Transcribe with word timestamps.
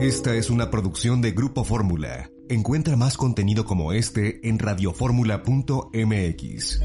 Esta 0.00 0.34
es 0.34 0.50
una 0.50 0.70
producción 0.70 1.22
de 1.22 1.30
Grupo 1.32 1.64
Fórmula. 1.64 2.30
Encuentra 2.50 2.96
más 2.96 3.16
contenido 3.16 3.64
como 3.64 3.94
este 3.94 4.46
en 4.46 4.58
radioformula.mx. 4.58 6.80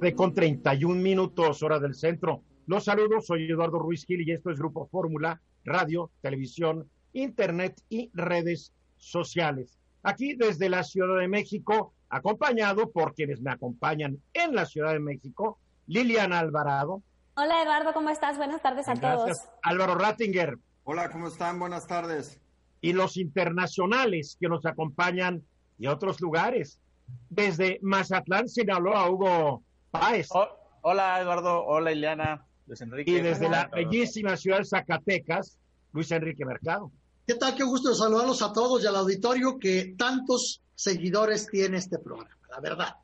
De 0.00 0.14
con 0.14 0.32
31 0.32 0.94
minutos, 1.02 1.62
hora 1.64 1.80
del 1.80 1.94
centro. 1.96 2.44
Los 2.66 2.84
saludos, 2.84 3.26
soy 3.26 3.50
Eduardo 3.50 3.80
Ruiz 3.80 4.04
Gil 4.06 4.26
y 4.26 4.30
esto 4.30 4.50
es 4.50 4.60
Grupo 4.60 4.86
Fórmula, 4.86 5.40
radio, 5.64 6.12
televisión, 6.20 6.88
internet 7.14 7.82
y 7.88 8.10
redes 8.14 8.72
sociales. 8.96 9.76
Aquí 10.04 10.34
desde 10.34 10.68
la 10.68 10.84
Ciudad 10.84 11.18
de 11.18 11.26
México, 11.26 11.94
acompañado 12.08 12.92
por 12.92 13.12
quienes 13.12 13.40
me 13.40 13.50
acompañan 13.50 14.22
en 14.34 14.54
la 14.54 14.66
Ciudad 14.66 14.92
de 14.92 15.00
México, 15.00 15.58
Liliana 15.88 16.38
Alvarado. 16.38 17.02
Hola 17.34 17.60
Eduardo, 17.62 17.92
¿cómo 17.92 18.10
estás? 18.10 18.36
Buenas 18.36 18.62
tardes 18.62 18.86
a 18.88 18.94
Gracias. 18.94 19.42
todos. 19.42 19.50
Álvaro 19.62 19.96
Rattinger. 19.96 20.56
Hola, 20.92 21.08
¿cómo 21.08 21.28
están? 21.28 21.60
Buenas 21.60 21.86
tardes. 21.86 22.40
Y 22.80 22.94
los 22.94 23.16
internacionales 23.16 24.36
que 24.40 24.48
nos 24.48 24.66
acompañan 24.66 25.40
de 25.78 25.88
otros 25.88 26.20
lugares. 26.20 26.80
Desde 27.28 27.78
Mazatlán, 27.80 28.48
Sinaloa, 28.48 29.08
Hugo 29.08 29.62
Páez. 29.92 30.26
Oh, 30.32 30.48
hola 30.82 31.20
Eduardo, 31.20 31.64
hola 31.64 31.92
Ileana, 31.92 32.44
Luis 32.66 32.80
Enrique. 32.80 33.08
y 33.08 33.20
desde 33.20 33.48
la 33.48 33.68
bellísima 33.72 34.36
ciudad 34.36 34.58
de 34.58 34.64
Zacatecas, 34.64 35.56
Luis 35.92 36.10
Enrique 36.10 36.44
Mercado. 36.44 36.90
¿Qué 37.24 37.36
tal? 37.36 37.54
Qué 37.54 37.62
gusto 37.62 37.90
de 37.90 37.94
saludarlos 37.94 38.42
a 38.42 38.52
todos 38.52 38.82
y 38.82 38.88
al 38.88 38.96
auditorio 38.96 39.60
que 39.60 39.94
tantos 39.96 40.60
seguidores 40.74 41.46
tiene 41.46 41.76
este 41.76 42.00
programa, 42.00 42.36
la 42.50 42.58
verdad. 42.58 42.96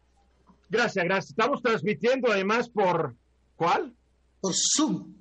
Gracias, 0.69 1.05
gracias. 1.05 1.31
Estamos 1.31 1.63
transmitiendo 1.63 2.33
además 2.33 2.69
por 2.69 3.15
¿cuál? 3.55 3.95
Por 4.41 4.55
Zoom. 4.77 5.15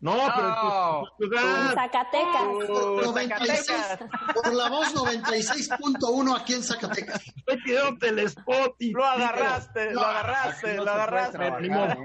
No, 0.00 0.16
pero 0.34 0.48
en 0.48 0.54
tu- 0.54 1.06
tu 1.18 1.34
ciudad. 1.36 1.66
En 1.68 1.74
Zacatecas. 1.74 2.42
Uh, 2.68 3.00
96, 3.04 3.66
Zacatecas. 3.66 4.34
por 4.34 4.52
la 4.54 4.68
voz 4.70 4.94
96.1 4.94 6.36
aquí 6.36 6.54
en 6.54 6.62
Zacatecas. 6.62 7.22
Estoy 7.36 7.62
pidiendo 7.62 8.06
el 8.06 8.18
spot 8.20 8.76
y 8.78 8.92
Lo 8.92 9.04
agarraste, 9.04 9.86
No, 9.92 10.00
lo 10.00 10.06
agarraste, 10.06 10.74
no 10.76 10.84
lo 10.84 10.90
agarraste. 10.92 11.38
trabajar. 11.38 11.98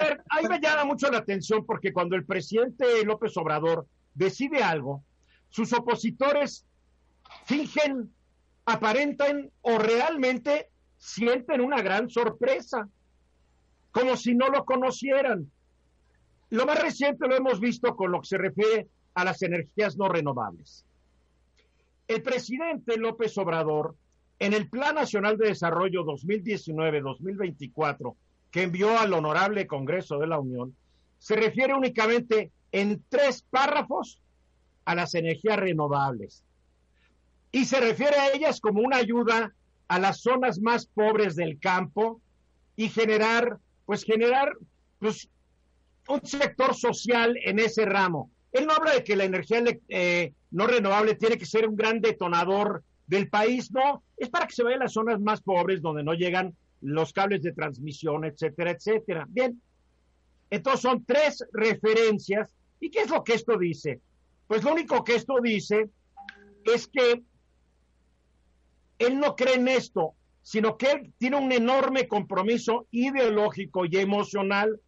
¿eh? 0.00 0.16
Ahí 0.30 0.44
me 0.48 0.60
llama 0.60 0.84
mucho 0.84 1.10
la 1.10 1.18
atención 1.18 1.64
porque 1.66 1.92
cuando 1.92 2.16
el 2.16 2.24
presidente 2.24 3.04
López 3.04 3.36
Obrador 3.36 3.86
decide 4.14 4.62
algo, 4.62 5.02
sus 5.48 5.72
opositores 5.72 6.66
fingen, 7.46 8.12
aparentan 8.66 9.50
o 9.62 9.78
realmente 9.78 10.70
sienten 10.96 11.60
una 11.60 11.82
gran 11.82 12.08
sorpresa, 12.10 12.88
como 13.90 14.16
si 14.16 14.34
no 14.34 14.48
lo 14.48 14.64
conocieran. 14.64 15.50
Lo 16.50 16.66
más 16.66 16.80
reciente 16.80 17.26
lo 17.26 17.36
hemos 17.36 17.60
visto 17.60 17.96
con 17.96 18.12
lo 18.12 18.20
que 18.20 18.28
se 18.28 18.38
refiere 18.38 18.88
a 19.14 19.24
las 19.24 19.42
energías 19.42 19.96
no 19.96 20.08
renovables. 20.08 20.84
El 22.06 22.22
presidente 22.22 22.96
López 22.96 23.36
Obrador, 23.38 23.96
en 24.38 24.52
el 24.52 24.68
Plan 24.68 24.96
Nacional 24.96 25.38
de 25.38 25.48
Desarrollo 25.48 26.04
2019-2024, 26.04 28.14
que 28.50 28.62
envió 28.62 28.98
al 28.98 29.12
Honorable 29.12 29.66
Congreso 29.66 30.18
de 30.18 30.26
la 30.26 30.38
Unión, 30.38 30.74
se 31.18 31.36
refiere 31.36 31.74
únicamente 31.74 32.50
en 32.72 33.02
tres 33.08 33.44
párrafos 33.48 34.20
a 34.84 34.94
las 34.94 35.14
energías 35.14 35.58
renovables. 35.58 36.44
Y 37.50 37.64
se 37.64 37.80
refiere 37.80 38.16
a 38.16 38.32
ellas 38.32 38.60
como 38.60 38.82
una 38.82 38.98
ayuda 38.98 39.54
a 39.88 39.98
las 39.98 40.20
zonas 40.20 40.60
más 40.60 40.86
pobres 40.86 41.36
del 41.36 41.58
campo 41.58 42.20
y 42.76 42.88
generar, 42.88 43.58
pues 43.86 44.04
generar, 44.04 44.56
pues, 44.98 45.28
un 46.08 46.24
sector 46.24 46.74
social 46.74 47.36
en 47.42 47.58
ese 47.58 47.84
ramo. 47.84 48.30
Él 48.52 48.66
no 48.66 48.72
habla 48.72 48.94
de 48.94 49.04
que 49.04 49.16
la 49.16 49.24
energía 49.24 49.62
eh, 49.88 50.32
no 50.50 50.66
renovable 50.66 51.14
tiene 51.16 51.38
que 51.38 51.46
ser 51.46 51.68
un 51.68 51.76
gran 51.76 52.00
detonador 52.00 52.84
del 53.06 53.28
país, 53.28 53.70
no, 53.72 54.02
es 54.16 54.28
para 54.28 54.46
que 54.46 54.54
se 54.54 54.62
vayan 54.62 54.80
las 54.80 54.92
zonas 54.92 55.20
más 55.20 55.40
pobres 55.42 55.82
donde 55.82 56.02
no 56.02 56.14
llegan 56.14 56.54
los 56.80 57.12
cables 57.12 57.42
de 57.42 57.52
transmisión, 57.52 58.24
etcétera, 58.24 58.70
etcétera. 58.70 59.26
Bien, 59.28 59.60
entonces 60.50 60.80
son 60.80 61.04
tres 61.04 61.44
referencias. 61.52 62.48
¿Y 62.80 62.90
qué 62.90 63.00
es 63.00 63.10
lo 63.10 63.24
que 63.24 63.34
esto 63.34 63.58
dice? 63.58 64.00
Pues 64.46 64.62
lo 64.62 64.72
único 64.72 65.02
que 65.02 65.16
esto 65.16 65.40
dice 65.42 65.88
es 66.64 66.86
que 66.86 67.22
él 68.98 69.18
no 69.18 69.34
cree 69.34 69.54
en 69.54 69.68
esto, 69.68 70.14
sino 70.42 70.76
que 70.76 70.92
él 70.92 71.12
tiene 71.18 71.36
un 71.36 71.50
enorme 71.52 72.06
compromiso 72.06 72.86
ideológico 72.90 73.84
y 73.86 73.96
emocional 73.96 74.78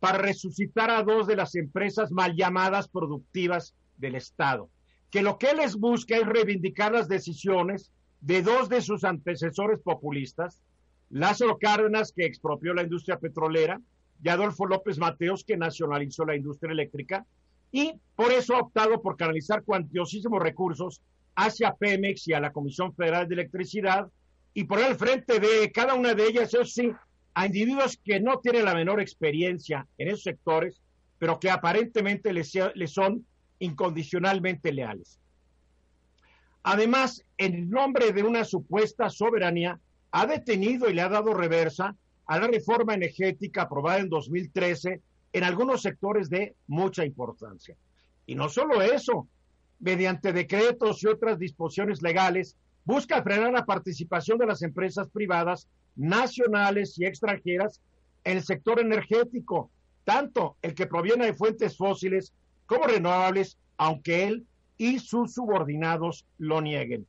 para 0.00 0.18
resucitar 0.18 0.90
a 0.90 1.02
dos 1.02 1.26
de 1.26 1.36
las 1.36 1.54
empresas 1.54 2.12
mal 2.12 2.34
llamadas 2.34 2.88
productivas 2.88 3.74
del 3.96 4.14
Estado. 4.14 4.68
Que 5.10 5.22
lo 5.22 5.38
que 5.38 5.54
les 5.54 5.76
busca 5.76 6.16
es 6.16 6.26
reivindicar 6.26 6.92
las 6.92 7.08
decisiones 7.08 7.90
de 8.20 8.42
dos 8.42 8.68
de 8.68 8.80
sus 8.80 9.04
antecesores 9.04 9.80
populistas, 9.80 10.62
Lázaro 11.10 11.58
Cárdenas, 11.58 12.12
que 12.12 12.26
expropió 12.26 12.74
la 12.74 12.82
industria 12.82 13.18
petrolera, 13.18 13.80
y 14.22 14.28
Adolfo 14.28 14.66
López 14.66 14.98
Mateos, 14.98 15.44
que 15.44 15.56
nacionalizó 15.56 16.24
la 16.24 16.36
industria 16.36 16.72
eléctrica, 16.72 17.24
y 17.70 17.94
por 18.16 18.32
eso 18.32 18.56
ha 18.56 18.60
optado 18.60 19.00
por 19.00 19.16
canalizar 19.16 19.62
cuantiosísimos 19.62 20.42
recursos 20.42 21.00
hacia 21.36 21.74
Pemex 21.74 22.26
y 22.28 22.32
a 22.32 22.40
la 22.40 22.52
Comisión 22.52 22.94
Federal 22.94 23.28
de 23.28 23.34
Electricidad, 23.34 24.08
y 24.54 24.64
poner 24.64 24.86
al 24.86 24.96
frente 24.96 25.38
de 25.38 25.70
cada 25.72 25.94
una 25.94 26.14
de 26.14 26.26
ellas, 26.26 26.52
eso 26.52 26.64
sí, 26.64 26.90
a 27.38 27.46
individuos 27.46 27.96
que 28.04 28.18
no 28.18 28.40
tienen 28.40 28.64
la 28.64 28.74
menor 28.74 29.00
experiencia 29.00 29.86
en 29.96 30.08
esos 30.08 30.24
sectores, 30.24 30.82
pero 31.20 31.38
que 31.38 31.48
aparentemente 31.48 32.32
les, 32.32 32.50
son 32.90 33.24
incondicionalmente 33.60 34.72
leales. 34.72 35.20
Además, 36.64 37.24
en 37.36 37.70
nombre 37.70 38.10
de 38.10 38.24
una 38.24 38.44
supuesta 38.44 39.08
soberanía, 39.08 39.78
ha 40.10 40.26
detenido 40.26 40.90
y 40.90 40.94
le 40.94 41.00
ha 41.00 41.08
dado 41.08 41.32
reversa 41.32 41.94
a 42.26 42.40
la 42.40 42.48
reforma 42.48 42.94
energética 42.94 43.62
aprobada 43.62 44.00
en 44.00 44.08
2013 44.08 45.00
en 45.32 45.44
algunos 45.44 45.82
sectores 45.82 46.28
de 46.28 46.56
mucha 46.66 47.04
importancia. 47.04 47.76
Y 48.26 48.34
no 48.34 48.48
solo 48.48 48.82
eso, 48.82 49.28
mediante 49.78 50.32
decretos 50.32 51.04
y 51.04 51.06
otras 51.06 51.38
disposiciones 51.38 52.02
legales, 52.02 52.56
busca 52.88 53.22
frenar 53.22 53.52
la 53.52 53.66
participación 53.66 54.38
de 54.38 54.46
las 54.46 54.62
empresas 54.62 55.10
privadas 55.10 55.68
nacionales 55.94 56.98
y 56.98 57.04
extranjeras 57.04 57.82
en 58.24 58.38
el 58.38 58.42
sector 58.42 58.80
energético, 58.80 59.70
tanto 60.04 60.56
el 60.62 60.74
que 60.74 60.86
proviene 60.86 61.26
de 61.26 61.34
fuentes 61.34 61.76
fósiles 61.76 62.32
como 62.64 62.86
renovables, 62.86 63.58
aunque 63.76 64.24
él 64.24 64.46
y 64.78 65.00
sus 65.00 65.34
subordinados 65.34 66.24
lo 66.38 66.62
nieguen. 66.62 67.06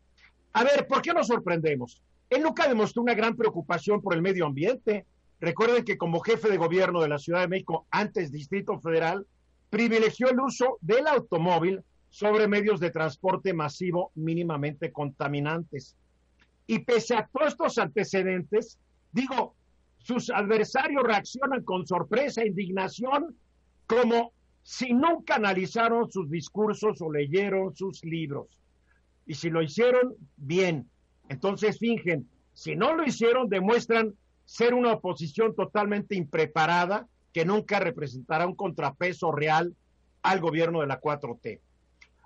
A 0.52 0.66
ver, 0.66 0.86
¿por 0.86 1.02
qué 1.02 1.14
nos 1.14 1.28
sorprendemos? 1.28 2.02
Él 2.30 2.44
nunca 2.44 2.68
demostró 2.68 3.02
una 3.02 3.14
gran 3.14 3.38
preocupación 3.38 4.02
por 4.02 4.14
el 4.14 4.22
medio 4.22 4.48
ambiente. 4.48 5.06
Recuerden 5.40 5.86
que 5.86 5.98
como 5.98 6.20
jefe 6.20 6.50
de 6.50 6.58
gobierno 6.58 7.02
de 7.02 7.08
la 7.08 7.20
Ciudad 7.20 7.40
de 7.40 7.48
México, 7.48 7.86
antes 7.90 8.34
Distrito 8.34 8.78
Federal, 8.82 9.26
privilegió 9.70 10.30
el 10.30 10.42
uso 10.42 10.78
del 10.82 11.08
automóvil 11.08 11.84
sobre 12.10 12.48
medios 12.48 12.80
de 12.80 12.92
transporte 12.92 13.54
masivo 13.54 14.12
mínimamente 14.16 14.92
contaminantes. 14.92 15.96
Y 16.68 16.80
pese 16.80 17.16
a 17.16 17.28
todos 17.32 17.50
estos 17.50 17.78
antecedentes, 17.78 18.78
digo, 19.12 19.56
sus 19.98 20.30
adversarios 20.30 21.04
reaccionan 21.04 21.64
con 21.64 21.86
sorpresa 21.86 22.42
e 22.42 22.48
indignación 22.48 23.36
como 23.86 24.34
si 24.64 24.94
nunca 24.94 25.36
analizaron 25.36 26.12
sus 26.12 26.30
discursos 26.30 27.02
o 27.02 27.12
leyeron 27.12 27.76
sus 27.76 28.04
libros. 28.04 28.48
Y 29.26 29.36
si 29.36 29.50
lo 29.50 29.62
hicieron, 29.62 30.16
bien. 30.38 30.90
Entonces 31.28 31.80
fingen. 31.80 32.28
Si 32.54 32.76
no 32.76 32.96
lo 32.96 33.04
hicieron, 33.04 33.50
demuestran 33.50 34.16
ser 34.46 34.74
una 34.74 34.94
oposición 34.94 35.56
totalmente 35.56 36.16
impreparada 36.16 37.08
que 37.34 37.46
nunca 37.46 37.80
representará 37.80 38.48
un 38.48 38.56
contrapeso 38.56 39.32
real 39.32 39.76
al 40.24 40.40
gobierno 40.40 40.82
de 40.82 40.88
la 40.88 41.00
4T. 41.00 41.60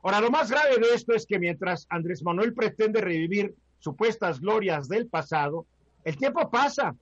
Ahora, 0.04 0.20
lo 0.20 0.30
más 0.30 0.52
grave 0.52 0.78
de 0.78 0.94
esto 0.94 1.14
es 1.14 1.26
que 1.26 1.40
mientras 1.40 1.88
Andrés 1.90 2.24
Manuel 2.24 2.54
pretende 2.54 3.00
revivir 3.00 3.56
supuestas 3.80 4.42
glorias 4.42 4.90
del 4.90 5.08
pasado, 5.08 5.66
el 6.04 6.18
tiempo 6.18 6.52
pasa 6.52 6.94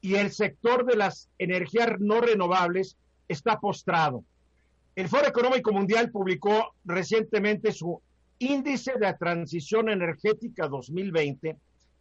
y 0.00 0.14
el 0.14 0.32
sector 0.32 0.86
de 0.86 0.96
las 0.96 1.28
energías 1.38 2.00
no 2.00 2.22
renovables 2.22 2.96
está 3.28 3.60
postrado. 3.60 4.24
El 4.96 5.08
Foro 5.08 5.26
Económico 5.26 5.70
Mundial 5.70 6.10
publicó 6.10 6.74
recientemente 6.86 7.70
su 7.70 8.00
Índice 8.38 8.94
de 8.98 9.12
Transición 9.14 9.90
Energética 9.90 10.68
2020, 10.68 11.54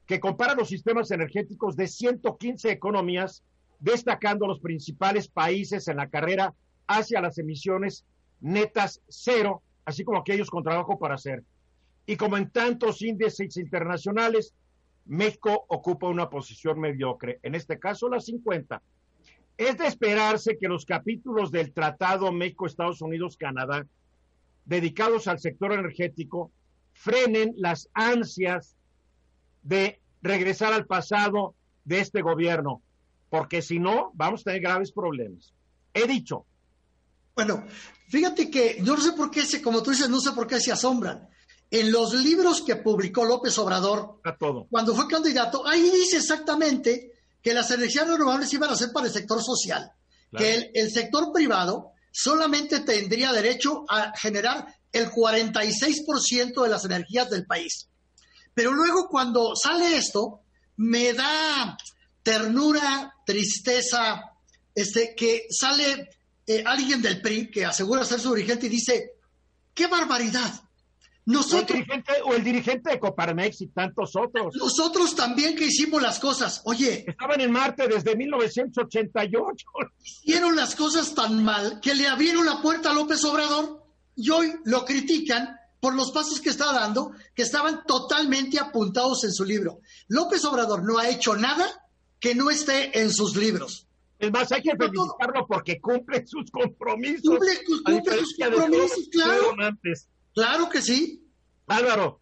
que 0.05 0.19
compara 0.21 0.55
los 0.55 0.69
sistemas 0.69 1.11
energéticos 1.11 1.75
de 1.75 1.87
115 1.89 2.71
economías, 2.71 3.43
destacando 3.81 4.47
los 4.47 4.61
principales 4.61 5.27
países 5.27 5.89
en 5.89 5.97
la 5.97 6.07
carrera 6.07 6.53
hacia 6.87 7.19
las 7.19 7.37
emisiones 7.37 8.05
netas 8.39 9.01
cero, 9.07 9.61
así 9.85 10.03
como 10.03 10.19
aquellos 10.19 10.49
con 10.49 10.63
trabajo 10.63 10.99
para 10.99 11.15
hacer. 11.15 11.43
Y 12.05 12.15
como 12.15 12.37
en 12.37 12.49
tantos 12.49 13.01
índices 13.01 13.57
internacionales, 13.57 14.53
México 15.05 15.65
ocupa 15.69 16.07
una 16.07 16.29
posición 16.29 16.79
mediocre, 16.79 17.39
en 17.43 17.55
este 17.55 17.79
caso 17.79 18.09
la 18.09 18.19
50. 18.19 18.81
Es 19.57 19.77
de 19.77 19.87
esperarse 19.87 20.57
que 20.57 20.67
los 20.67 20.85
capítulos 20.85 21.51
del 21.51 21.73
Tratado 21.73 22.31
México-Estados 22.31 23.01
Unidos-Canadá 23.01 23.87
dedicados 24.65 25.27
al 25.27 25.39
sector 25.39 25.71
energético 25.73 26.51
frenen 26.93 27.53
las 27.57 27.89
ansias 27.93 28.75
de 29.63 29.99
regresar 30.21 30.73
al 30.73 30.85
pasado 30.85 31.55
de 31.85 31.99
este 31.99 32.21
gobierno, 32.21 32.81
porque 33.29 33.61
si 33.61 33.79
no, 33.79 34.11
vamos 34.13 34.41
a 34.41 34.43
tener 34.45 34.61
graves 34.61 34.91
problemas. 34.91 35.53
He 35.93 36.07
dicho. 36.07 36.45
Bueno, 37.37 37.67
fíjate 38.09 38.49
que 38.49 38.77
yo 38.81 38.95
no 38.95 39.01
sé 39.01 39.11
por 39.11 39.29
qué, 39.29 39.45
se, 39.45 39.61
como 39.61 39.83
tú 39.83 39.91
dices, 39.91 40.09
no 40.09 40.19
sé 40.19 40.31
por 40.31 40.47
qué 40.47 40.59
se 40.59 40.71
asombran. 40.71 41.29
En 41.69 41.91
los 41.91 42.15
libros 42.15 42.63
que 42.63 42.77
publicó 42.77 43.25
López 43.25 43.55
Obrador, 43.59 44.19
a 44.23 44.35
todo. 44.35 44.65
cuando 44.71 44.95
fue 44.95 45.07
candidato, 45.07 45.67
ahí 45.67 45.87
dice 45.91 46.17
exactamente 46.17 47.11
que 47.43 47.53
las 47.53 47.69
energías 47.69 48.07
renovables 48.07 48.51
iban 48.53 48.71
a 48.71 48.75
ser 48.75 48.91
para 48.91 49.05
el 49.05 49.13
sector 49.13 49.43
social, 49.43 49.91
claro. 50.31 50.43
que 50.43 50.55
el, 50.55 50.71
el 50.73 50.91
sector 50.91 51.31
privado 51.31 51.91
solamente 52.11 52.79
tendría 52.79 53.31
derecho 53.31 53.85
a 53.87 54.11
generar 54.17 54.65
el 54.91 55.11
46% 55.11 56.63
de 56.63 56.69
las 56.69 56.85
energías 56.85 57.29
del 57.29 57.45
país. 57.45 57.87
Pero 58.55 58.71
luego 58.71 59.09
cuando 59.09 59.55
sale 59.55 59.95
esto, 59.95 60.41
me 60.77 61.13
da 61.13 61.77
ternura, 62.23 63.13
tristeza, 63.23 64.23
este, 64.73 65.13
que 65.15 65.45
sale 65.51 66.09
eh, 66.47 66.63
alguien 66.65 67.01
del 67.01 67.21
PRI 67.21 67.51
que 67.51 67.65
asegura 67.65 68.05
ser 68.05 68.19
su 68.19 68.33
dirigente 68.33 68.67
y 68.67 68.69
dice, 68.69 69.11
¡qué 69.73 69.87
barbaridad! 69.87 70.63
Nosotros, 71.25 71.71
o, 71.71 71.73
el 71.73 71.83
dirigente, 71.83 72.13
o 72.23 72.33
el 72.35 72.43
dirigente 72.43 72.89
de 72.91 72.99
Coparmex 73.01 73.59
y 73.59 73.67
tantos 73.67 74.15
otros. 74.15 74.55
Nosotros 74.55 75.13
también 75.13 75.57
que 75.57 75.65
hicimos 75.65 76.01
las 76.01 76.19
cosas. 76.19 76.61
Oye. 76.63 77.03
Estaban 77.05 77.41
en 77.41 77.51
Marte 77.51 77.85
desde 77.89 78.15
1988. 78.15 79.67
Hicieron 80.01 80.55
las 80.55 80.73
cosas 80.73 81.13
tan 81.13 81.43
mal 81.43 81.81
que 81.81 81.93
le 81.93 82.07
abrieron 82.07 82.45
la 82.45 82.61
puerta 82.61 82.91
a 82.91 82.93
López 82.93 83.21
Obrador 83.25 83.83
y 84.15 84.29
hoy 84.29 84.53
lo 84.63 84.85
critican 84.85 85.57
por 85.81 85.95
los 85.95 86.11
pasos 86.11 86.39
que 86.39 86.49
está 86.49 86.71
dando, 86.71 87.11
que 87.35 87.43
estaban 87.43 87.83
totalmente 87.85 88.57
apuntados 88.57 89.25
en 89.25 89.33
su 89.33 89.43
libro. 89.43 89.81
López 90.07 90.45
Obrador 90.45 90.83
no 90.83 90.97
ha 90.97 91.09
hecho 91.09 91.35
nada 91.35 91.67
que 92.21 92.35
no 92.35 92.49
esté 92.49 92.97
en 92.99 93.11
sus 93.11 93.35
libros. 93.35 93.86
Es 94.19 94.31
más, 94.31 94.51
hay 94.51 94.61
que 94.61 94.75
felicitarlo 94.75 95.45
porque 95.47 95.79
cumple 95.79 96.25
sus 96.25 96.49
compromisos. 96.49 97.37
Cumple, 97.37 97.51
cumple 97.85 98.17
sus 98.17 98.35
compromisos, 98.35 99.09
claro. 99.11 99.55
Antes. 99.59 100.09
Claro 100.33 100.69
que 100.69 100.81
sí. 100.81 101.23
Álvaro. 101.67 102.19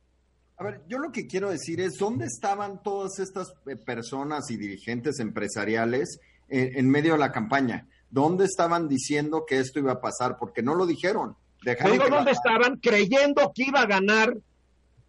A 0.57 0.63
ver, 0.63 0.81
yo 0.87 0.99
lo 0.99 1.11
que 1.11 1.27
quiero 1.27 1.49
decir 1.49 1.81
es, 1.81 1.93
¿dónde 1.97 2.25
estaban 2.25 2.81
todas 2.81 3.19
estas 3.19 3.53
eh, 3.67 3.75
personas 3.75 4.49
y 4.49 4.57
dirigentes 4.57 5.19
empresariales 5.19 6.19
en, 6.47 6.77
en 6.77 6.89
medio 6.89 7.13
de 7.13 7.19
la 7.19 7.31
campaña? 7.31 7.87
¿Dónde 8.09 8.45
estaban 8.45 8.87
diciendo 8.87 9.45
que 9.47 9.59
esto 9.59 9.79
iba 9.79 9.93
a 9.93 10.01
pasar? 10.01 10.37
Porque 10.37 10.61
no 10.61 10.75
lo 10.75 10.85
dijeron. 10.85 11.35
Dejaron 11.63 11.93
digo 11.93 12.09
dónde 12.09 12.31
estaban 12.31 12.77
creyendo 12.77 13.51
que 13.53 13.63
iba 13.63 13.81
a 13.81 13.85
ganar 13.85 14.37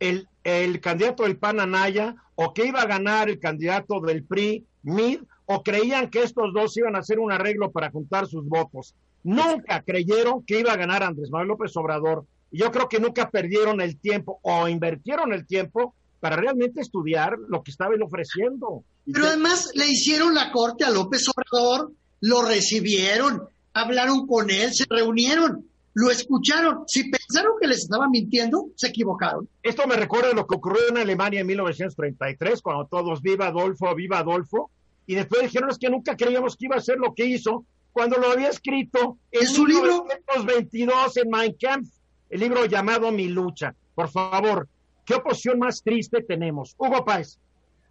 el, 0.01 0.29
el 0.43 0.81
candidato 0.81 1.25
del 1.25 1.37
PAN 1.37 1.61
Anaya 1.61 2.17
o 2.35 2.53
que 2.53 2.67
iba 2.67 2.81
a 2.83 2.87
ganar 2.87 3.29
el 3.29 3.39
candidato 3.39 4.01
del 4.01 4.25
PRI, 4.25 4.67
MID, 4.83 5.21
o 5.47 5.63
creían 5.63 6.11
que 6.11 6.23
estos 6.23 6.53
dos 6.53 6.77
iban 6.77 6.97
a 6.97 7.01
hacer 7.01 7.19
un 7.19 7.33
arreglo 7.33 7.71
para 7.71 7.91
juntar 7.91 8.27
sus 8.27 8.47
votos. 8.47 8.95
Nunca 9.25 9.83
creyeron 9.83 10.45
que 10.45 10.61
iba 10.61 10.73
a 10.73 10.77
ganar 10.77 11.03
Andrés 11.03 11.31
Manuel 11.31 11.49
López 11.49 11.77
Obrador. 11.77 12.27
Y 12.51 12.59
yo 12.59 12.71
creo 12.71 12.89
que 12.89 13.01
nunca 13.01 13.31
perdieron 13.31 13.81
el 13.81 13.99
tiempo 13.99 14.39
o 14.43 14.69
invirtieron 14.69 15.33
el 15.33 15.47
tiempo 15.47 15.95
para 16.21 16.37
realmente 16.37 16.81
estudiar 16.81 17.37
lo 17.49 17.63
que 17.63 17.71
estaba 17.71 17.95
él 17.95 18.03
ofreciendo. 18.03 18.85
Pero 19.05 19.27
además 19.27 19.71
le 19.75 19.87
hicieron 19.87 20.35
la 20.35 20.51
corte 20.51 20.85
a 20.85 20.91
López 20.91 21.25
Obrador, 21.29 21.93
lo 22.21 22.43
recibieron, 22.43 23.43
hablaron 23.73 24.27
con 24.27 24.51
él, 24.51 24.73
se 24.73 24.85
reunieron 24.89 25.67
lo 25.97 26.11
escucharon. 26.11 26.85
Si 26.87 27.11
pensaron 27.11 27.53
que 27.59 27.67
les 27.67 27.79
estaba 27.79 28.07
mintiendo, 28.07 28.67
se 28.77 28.89
equivocaron. 28.89 29.49
Esto 29.63 29.87
me 29.87 29.97
recuerda 29.97 30.35
lo 30.35 30.47
que 30.47 30.57
ocurrió 30.57 30.91
en 30.91 30.99
Alemania 30.99 31.41
en 31.41 31.47
1933, 31.47 32.61
cuando 32.61 32.87
todos 32.87 33.23
viva 33.23 33.47
Adolfo, 33.47 33.95
viva 33.95 34.19
Adolfo, 34.19 34.71
y 35.07 35.15
después 35.15 35.43
dijeron 35.43 35.71
es 35.71 35.79
que 35.79 35.91
nunca 35.91 36.17
creíamos 36.17 36.57
que 36.57 36.67
iba 36.67 36.75
a 36.75 36.79
hacer 36.79 36.99
lo 36.99 37.15
que 37.15 37.25
hizo 37.25 37.65
cuando 37.93 38.19
lo 38.19 38.31
había 38.31 38.51
escrito 38.51 39.19
en, 39.31 39.43
¿En 39.43 39.47
su 39.47 39.65
1922 39.65 41.17
en 41.17 41.31
Mein 41.31 41.57
Kampf, 41.59 41.89
el 42.29 42.41
libro 42.41 42.67
llamado 42.67 43.11
Mi 43.11 43.29
lucha. 43.29 43.75
Por 43.95 44.11
favor, 44.11 44.69
¿qué 45.05 45.15
oposición 45.15 45.59
más 45.59 45.83
triste 45.83 46.23
tenemos? 46.23 46.75
Hugo 46.77 47.05
Páez. 47.05 47.39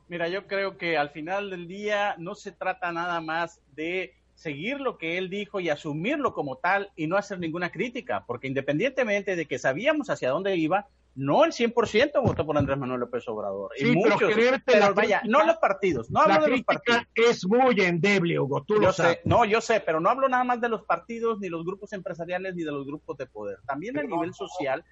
Mira, 0.08 0.28
yo 0.28 0.46
creo 0.46 0.78
que 0.78 0.98
al 0.98 1.10
final 1.10 1.50
del 1.50 1.68
día 1.68 2.16
no 2.20 2.36
se 2.36 2.52
trata 2.52 2.92
nada 2.92 3.20
más 3.22 3.60
de 3.76 4.14
seguir 4.36 4.80
lo 4.80 4.98
que 4.98 5.18
él 5.18 5.30
dijo 5.30 5.60
y 5.60 5.70
asumirlo 5.70 6.34
como 6.34 6.58
tal 6.58 6.92
y 6.96 7.08
no 7.08 7.18
hacer 7.18 7.40
ninguna 7.40 7.72
crítica, 7.72 8.24
porque 8.28 8.48
independientemente 8.48 9.36
de 9.36 9.46
que 9.46 9.58
sabíamos 9.58 10.10
hacia 10.10 10.30
dónde 10.30 10.56
iba, 10.58 10.88
no 11.16 11.46
el 11.46 11.52
100% 11.52 12.22
votó 12.22 12.46
por 12.46 12.58
Andrés 12.58 12.78
Manuel 12.78 13.00
López 13.00 13.28
Obrador. 13.28 13.72
Sí, 13.76 13.88
y 13.88 13.96
muchos, 13.96 14.32
pero, 14.36 14.58
pero 14.66 14.94
vaya, 14.94 15.22
no 15.26 15.46
los 15.46 15.58
partidos, 15.58 16.10
no 16.12 16.20
hablo 16.22 16.36
la 16.36 16.42
de 16.42 16.52
los 16.52 16.64
partidos. 16.64 17.04
es 17.16 17.46
muy 17.48 17.80
endeble, 17.82 18.40
Hugo, 18.40 18.64
tú 18.64 18.76
yo 18.76 18.82
lo 18.82 18.94
sé, 18.94 19.02
sabes. 19.02 19.20
no, 19.26 19.46
yo 19.46 19.62
sé, 19.62 19.80
pero 19.80 20.00
no 20.00 20.10
hablo 20.10 20.28
nada 20.30 20.44
más 20.44 20.62
de 20.62 20.70
los 20.70 20.84
partidos, 20.84 21.40
ni 21.40 21.50
los 21.50 21.66
grupos 21.66 21.94
empresariales, 21.94 22.56
ni 22.56 22.64
de 22.64 22.72
los 22.72 22.86
grupos 22.86 23.18
de 23.18 23.26
poder. 23.26 23.60
También 23.66 23.98
a 23.98 24.04
nivel 24.04 24.34
social, 24.34 24.84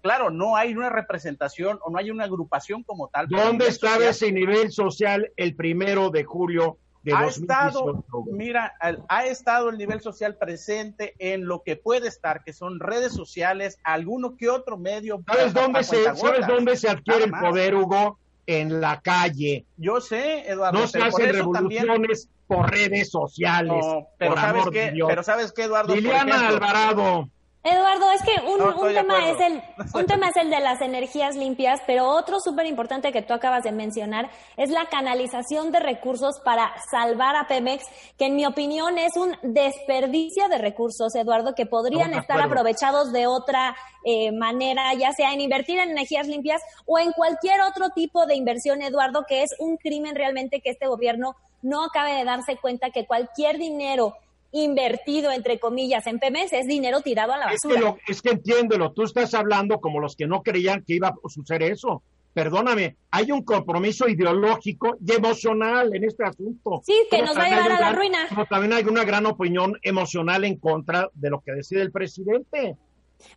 claro, 0.00 0.30
no 0.30 0.56
hay 0.56 0.74
una 0.74 0.90
representación 0.90 1.78
o 1.82 1.90
no 1.90 1.98
hay 1.98 2.10
una 2.10 2.24
agrupación 2.24 2.82
como 2.84 3.08
tal. 3.08 3.28
¿Dónde 3.28 3.68
estaba 3.68 4.08
ese 4.08 4.32
nivel 4.32 4.70
social 4.70 5.32
el 5.36 5.54
primero 5.54 6.10
de 6.10 6.24
julio 6.24 6.78
de 7.04 7.12
ha 7.12 7.22
2018, 7.24 7.68
estado, 7.68 8.04
mira, 8.32 8.74
ha 9.08 9.26
estado 9.26 9.68
el 9.68 9.76
nivel 9.76 10.00
social 10.00 10.36
presente 10.36 11.14
en 11.18 11.46
lo 11.46 11.62
que 11.62 11.76
puede 11.76 12.08
estar, 12.08 12.42
que 12.42 12.52
son 12.54 12.80
redes 12.80 13.12
sociales, 13.12 13.78
alguno 13.84 14.36
que 14.36 14.48
otro 14.48 14.78
medio. 14.78 15.22
¿Sabes 15.26 15.52
dónde, 15.52 15.84
se. 15.84 16.02
¿Sabes 16.16 16.46
dónde 16.46 16.76
se 16.76 16.88
adquiere 16.88 17.24
el 17.24 17.30
poder, 17.30 17.74
Hugo? 17.74 18.18
En 18.46 18.80
la 18.80 19.00
calle. 19.00 19.64
Yo 19.76 20.00
sé, 20.00 20.50
Eduardo. 20.50 20.80
No 20.80 20.86
se 20.86 21.00
hacen 21.02 21.34
eso 21.34 21.50
también- 21.50 21.84
revoluciones 21.86 22.28
por 22.46 22.70
redes 22.70 23.10
sociales. 23.10 23.72
No, 23.84 24.06
pero 24.18 24.32
por 24.32 24.40
sabes 24.40 24.62
amor 24.62 24.72
qué, 24.72 24.90
Dios. 24.90 25.08
pero 25.08 25.22
sabes 25.22 25.52
qué, 25.52 25.62
Eduardo. 25.64 25.94
Liliana 25.94 26.36
ejemplo, 26.36 26.56
Alvarado. 26.56 27.28
Eduardo, 27.64 28.10
es 28.10 28.22
que 28.22 28.46
un, 28.46 28.58
No, 28.58 28.74
tema 28.92 29.30
es 29.30 29.40
el 29.40 29.62
un 29.94 30.04
tema 30.04 30.28
es 30.28 30.36
el 30.36 30.50
de 30.50 30.60
las 30.60 30.82
energías 30.82 31.34
limpias, 31.34 31.80
pero 31.86 32.10
otro 32.10 32.38
súper 32.38 32.66
importante 32.66 33.10
que 33.10 33.22
tú 33.22 33.32
acabas 33.32 33.64
de 33.64 33.72
mencionar 33.72 34.30
es 34.58 34.68
la 34.68 34.84
canalización 34.90 35.72
de 35.72 35.80
recursos 35.80 36.40
para 36.44 36.74
salvar 36.90 37.36
a 37.36 37.48
Pemex, 37.48 37.86
que 38.18 38.26
en 38.26 38.36
mi 38.36 38.44
opinión 38.44 38.98
es 38.98 39.16
un 39.16 39.34
desperdicio 39.42 40.46
de 40.48 40.58
recursos, 40.58 41.14
Eduardo, 41.14 41.54
que 41.54 41.64
podrían 41.64 42.12
estar 42.12 42.38
aprovechados 42.38 43.12
de 43.12 43.26
otra 43.26 43.74
eh, 44.04 44.30
manera, 44.30 44.92
ya 44.92 45.12
sea 45.12 45.32
en 45.32 45.40
invertir 45.40 45.78
en 45.78 45.90
energías 45.90 46.28
limpias 46.28 46.60
o 46.84 46.98
en 46.98 47.12
cualquier 47.12 47.62
otro 47.62 47.88
tipo 47.90 48.26
de 48.26 48.34
inversión, 48.34 48.82
Eduardo, 48.82 49.24
que 49.26 49.42
es 49.42 49.54
un 49.58 49.78
crimen 49.78 50.14
realmente 50.14 50.60
que 50.60 50.68
este 50.68 50.86
gobierno 50.86 51.34
no 51.62 51.82
acabe 51.82 52.12
de 52.12 52.24
darse 52.24 52.58
cuenta 52.58 52.90
que 52.90 53.06
cualquier 53.06 53.56
dinero 53.56 54.14
invertido, 54.54 55.30
entre 55.32 55.58
comillas, 55.58 56.06
en 56.06 56.18
Pemex 56.18 56.52
es 56.52 56.66
dinero 56.66 57.00
tirado 57.00 57.32
a 57.32 57.36
la 57.38 57.46
Es 57.52 57.60
que, 57.62 57.68
basura. 57.68 57.80
lo, 57.90 57.98
es 58.08 58.22
que 58.22 58.30
entiéndelo, 58.30 58.92
tú 58.92 59.02
estás 59.02 59.34
hablando 59.34 59.80
como 59.80 60.00
los 60.00 60.16
que 60.16 60.26
no 60.26 60.42
creían 60.42 60.82
que 60.86 60.94
iba 60.94 61.08
a 61.08 61.14
suceder 61.28 61.62
eso. 61.72 62.02
Perdóname, 62.32 62.96
hay 63.12 63.30
un 63.30 63.44
compromiso 63.44 64.08
ideológico 64.08 64.96
y 65.06 65.12
emocional 65.12 65.94
en 65.94 66.02
este 66.04 66.24
asunto. 66.24 66.80
Sí, 66.84 66.94
que 67.10 67.18
Pero 67.18 67.26
nos 67.26 67.38
va 67.38 67.44
a 67.44 67.48
llevar 67.48 67.72
a 67.72 67.80
la 67.80 67.92
ruina. 67.92 68.26
Pero 68.28 68.46
también 68.46 68.72
hay 68.72 68.84
una 68.84 69.04
gran 69.04 69.26
opinión 69.26 69.78
emocional 69.82 70.44
en 70.44 70.56
contra 70.58 71.08
de 71.14 71.30
lo 71.30 71.40
que 71.40 71.52
decide 71.52 71.82
el 71.82 71.92
presidente. 71.92 72.76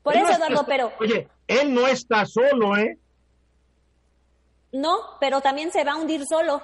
Por 0.02 0.16
Él 0.16 0.22
eso, 0.24 0.28
no 0.30 0.34
está- 0.34 0.48
Eduardo, 0.48 0.66
pero 0.68 0.92
Oye, 1.00 1.28
él 1.48 1.74
no 1.74 1.88
está 1.88 2.26
solo, 2.26 2.76
¿eh? 2.78 2.98
no, 4.72 4.98
pero 5.20 5.42
también 5.42 5.72
se 5.72 5.84
va 5.84 5.94
a 5.94 5.98
hundir 5.98 6.24
solo. 6.28 6.62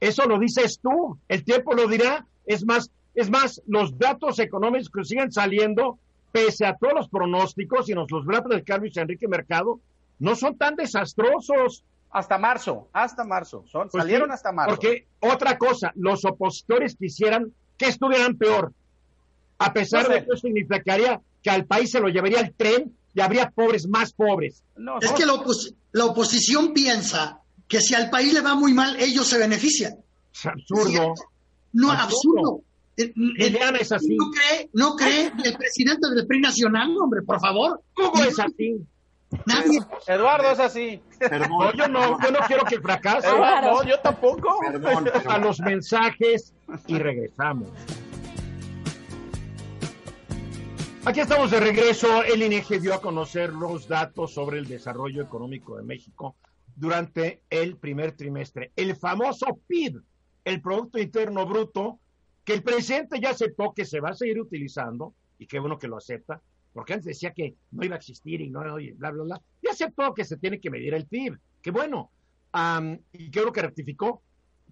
Eso 0.00 0.24
lo 0.26 0.38
dices 0.38 0.78
tú. 0.82 1.18
El 1.28 1.44
tiempo 1.44 1.74
lo 1.74 1.88
dirá. 1.88 2.24
Es 2.46 2.64
más, 2.64 2.90
es 3.18 3.30
más, 3.30 3.60
los 3.66 3.98
datos 3.98 4.38
económicos 4.38 4.90
que 4.90 5.04
siguen 5.04 5.32
saliendo, 5.32 5.98
pese 6.30 6.64
a 6.64 6.76
todos 6.76 6.94
los 6.94 7.08
pronósticos 7.08 7.88
y 7.90 7.92
nos 7.92 8.08
los 8.12 8.24
va 8.24 8.38
a 8.38 8.44
platicar 8.44 8.78
Luis 8.78 8.96
Enrique 8.96 9.26
Mercado, 9.26 9.80
no 10.20 10.36
son 10.36 10.56
tan 10.56 10.76
desastrosos. 10.76 11.82
Hasta 12.12 12.38
marzo, 12.38 12.86
hasta 12.92 13.24
marzo. 13.24 13.64
Son, 13.66 13.88
Pues 13.88 14.02
salieron 14.02 14.28
sí, 14.28 14.34
hasta 14.34 14.52
marzo. 14.52 14.76
Porque 14.76 15.08
otra 15.18 15.58
cosa, 15.58 15.90
los 15.96 16.24
opositores 16.24 16.94
quisieran 16.94 17.52
que 17.76 17.86
estuvieran 17.86 18.36
peor. 18.36 18.72
A 19.58 19.72
pesar 19.72 20.08
de 20.08 20.24
que 20.24 20.30
eso 20.32 20.36
significaría 20.36 21.20
que 21.42 21.50
al 21.50 21.66
país 21.66 21.90
se 21.90 21.98
lo 21.98 22.08
llevaría 22.10 22.38
el 22.38 22.54
tren 22.54 22.96
y 23.14 23.20
habría 23.20 23.50
pobres 23.50 23.88
más 23.88 24.12
pobres. 24.12 24.62
es 25.00 25.12
que 25.12 25.26
la, 25.26 26.04
oposición 26.04 26.72
piensa 26.72 27.40
que 27.66 27.80
si 27.80 27.96
al 27.96 28.10
país 28.10 28.32
le 28.32 28.42
va 28.42 28.54
muy 28.54 28.72
mal, 28.74 28.94
ellos 29.00 29.26
se 29.26 29.38
benefician. 29.38 29.96
Es 30.32 30.46
absurdo. 30.46 31.14
no, 31.72 31.90
absurdo. 31.90 32.62
Es 32.98 33.92
así. 33.92 34.16
¿No 34.16 34.30
cree, 34.30 34.70
no 34.72 34.96
cree 34.96 35.32
el 35.44 35.56
presidente 35.56 36.10
del 36.14 36.26
PRI 36.26 36.40
nacional, 36.40 36.96
hombre, 37.00 37.22
por 37.22 37.40
favor? 37.40 37.80
¿Cómo 37.94 38.24
es 38.24 38.38
así? 38.38 38.84
Nadie. 39.46 39.80
Eduardo 40.06 40.50
es 40.50 40.58
así. 40.58 41.00
Perdón. 41.18 41.72
yo 41.76 41.86
no, 41.86 42.20
yo 42.20 42.30
no 42.32 42.38
quiero 42.46 42.64
que 42.64 42.80
fracase. 42.80 43.28
No, 43.28 43.84
yo 43.84 44.00
tampoco. 44.00 44.58
Perdón, 44.60 45.10
A 45.28 45.38
los 45.38 45.60
mensajes 45.60 46.54
y 46.86 46.98
regresamos. 46.98 47.68
Aquí 51.04 51.20
estamos 51.20 51.50
de 51.50 51.60
regreso. 51.60 52.24
El 52.24 52.42
INEGI 52.42 52.80
dio 52.80 52.94
a 52.94 53.00
conocer 53.00 53.52
los 53.52 53.86
datos 53.86 54.34
sobre 54.34 54.58
el 54.58 54.66
desarrollo 54.66 55.22
económico 55.22 55.76
de 55.76 55.84
México 55.84 56.36
durante 56.74 57.42
el 57.50 57.76
primer 57.76 58.12
trimestre. 58.12 58.72
El 58.76 58.96
famoso 58.96 59.58
PIB, 59.66 60.00
el 60.44 60.60
Producto 60.60 60.98
Interno 60.98 61.46
Bruto, 61.46 61.98
que 62.48 62.54
el 62.54 62.62
presidente 62.62 63.20
ya 63.20 63.28
aceptó 63.28 63.74
que 63.74 63.84
se 63.84 64.00
va 64.00 64.08
a 64.08 64.14
seguir 64.14 64.40
utilizando, 64.40 65.12
y 65.38 65.46
qué 65.46 65.58
bueno 65.58 65.78
que 65.78 65.86
lo 65.86 65.98
acepta, 65.98 66.40
porque 66.72 66.94
antes 66.94 67.04
decía 67.04 67.34
que 67.34 67.56
no 67.72 67.84
iba 67.84 67.94
a 67.94 67.98
existir 67.98 68.40
y 68.40 68.48
no, 68.48 68.80
y 68.80 68.92
bla, 68.92 69.10
bla, 69.10 69.24
bla, 69.24 69.42
y 69.60 69.68
aceptó 69.68 70.14
que 70.14 70.24
se 70.24 70.38
tiene 70.38 70.58
que 70.58 70.70
medir 70.70 70.94
el 70.94 71.06
PIB, 71.06 71.36
qué 71.60 71.70
bueno, 71.70 72.10
y 73.12 73.30
qué 73.30 73.40
bueno 73.40 73.52
que 73.52 73.60
rectificó, 73.60 74.22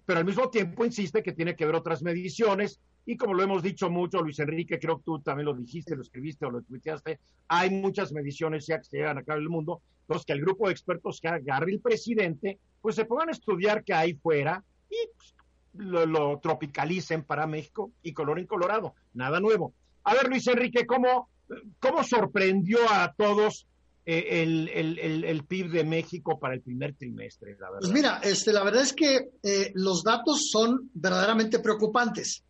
pero 0.07 0.17
al 0.17 0.25
mismo 0.25 0.49
tiempo 0.49 0.85
insiste 0.85 1.21
que 1.21 1.33
tiene 1.33 1.55
que 1.55 1.65
haber 1.65 1.75
otras 1.75 2.01
mediciones, 2.01 2.79
y 3.05 3.15
como 3.15 3.35
lo 3.35 3.43
hemos 3.43 3.61
dicho 3.61 3.91
mucho, 3.91 4.23
Luis 4.23 4.39
Enrique, 4.39 4.79
creo 4.79 4.97
que 4.97 5.03
tú 5.03 5.19
también 5.19 5.45
lo 5.45 5.53
dijiste, 5.53 5.95
lo 5.95 6.01
escribiste 6.01 6.47
o 6.47 6.49
lo 6.49 6.63
tuiteaste, 6.63 7.19
hay 7.47 7.69
muchas 7.69 8.11
mediciones 8.11 8.65
ya 8.65 8.79
que 8.79 8.85
se 8.85 8.97
llegan 8.97 9.19
acá 9.19 9.35
en 9.35 9.41
el 9.41 9.49
mundo, 9.49 9.83
entonces 10.01 10.25
que 10.25 10.33
el 10.33 10.41
grupo 10.41 10.65
de 10.65 10.71
expertos 10.71 11.21
que 11.21 11.27
agarre 11.27 11.73
el 11.73 11.79
presidente, 11.79 12.57
pues 12.81 12.95
se 12.95 13.05
pongan 13.05 13.29
a 13.29 13.33
estudiar 13.33 13.83
qué 13.83 13.93
hay 13.93 14.15
fuera 14.15 14.63
y 14.89 14.97
pues, 15.15 15.36
lo, 15.77 16.39
tropicalicen 16.39 17.23
para 17.23 17.47
México 17.47 17.91
y 18.03 18.13
color 18.13 18.39
en 18.39 18.47
colorado. 18.47 18.93
Nada 19.13 19.39
nuevo. 19.39 19.73
A 20.03 20.13
ver, 20.13 20.29
Luis 20.29 20.47
Enrique, 20.47 20.85
¿cómo, 20.85 21.29
cómo 21.79 22.03
sorprendió 22.03 22.79
a 22.89 23.13
todos 23.13 23.67
eh, 24.05 24.43
el, 24.43 25.43
PIB 25.47 25.69
de 25.69 25.83
México 25.83 26.39
para 26.39 26.53
el 26.53 26.61
primer 26.61 26.95
trimestre? 26.95 27.57
Pues 27.79 27.91
mira, 27.91 28.19
este, 28.23 28.53
la 28.53 28.63
verdad 28.63 28.83
es 28.83 28.93
que 28.93 29.29
eh, 29.43 29.71
los 29.75 30.03
datos 30.03 30.49
son 30.51 30.89
verdaderamente 30.93 31.59
preocupantes. 31.59 32.43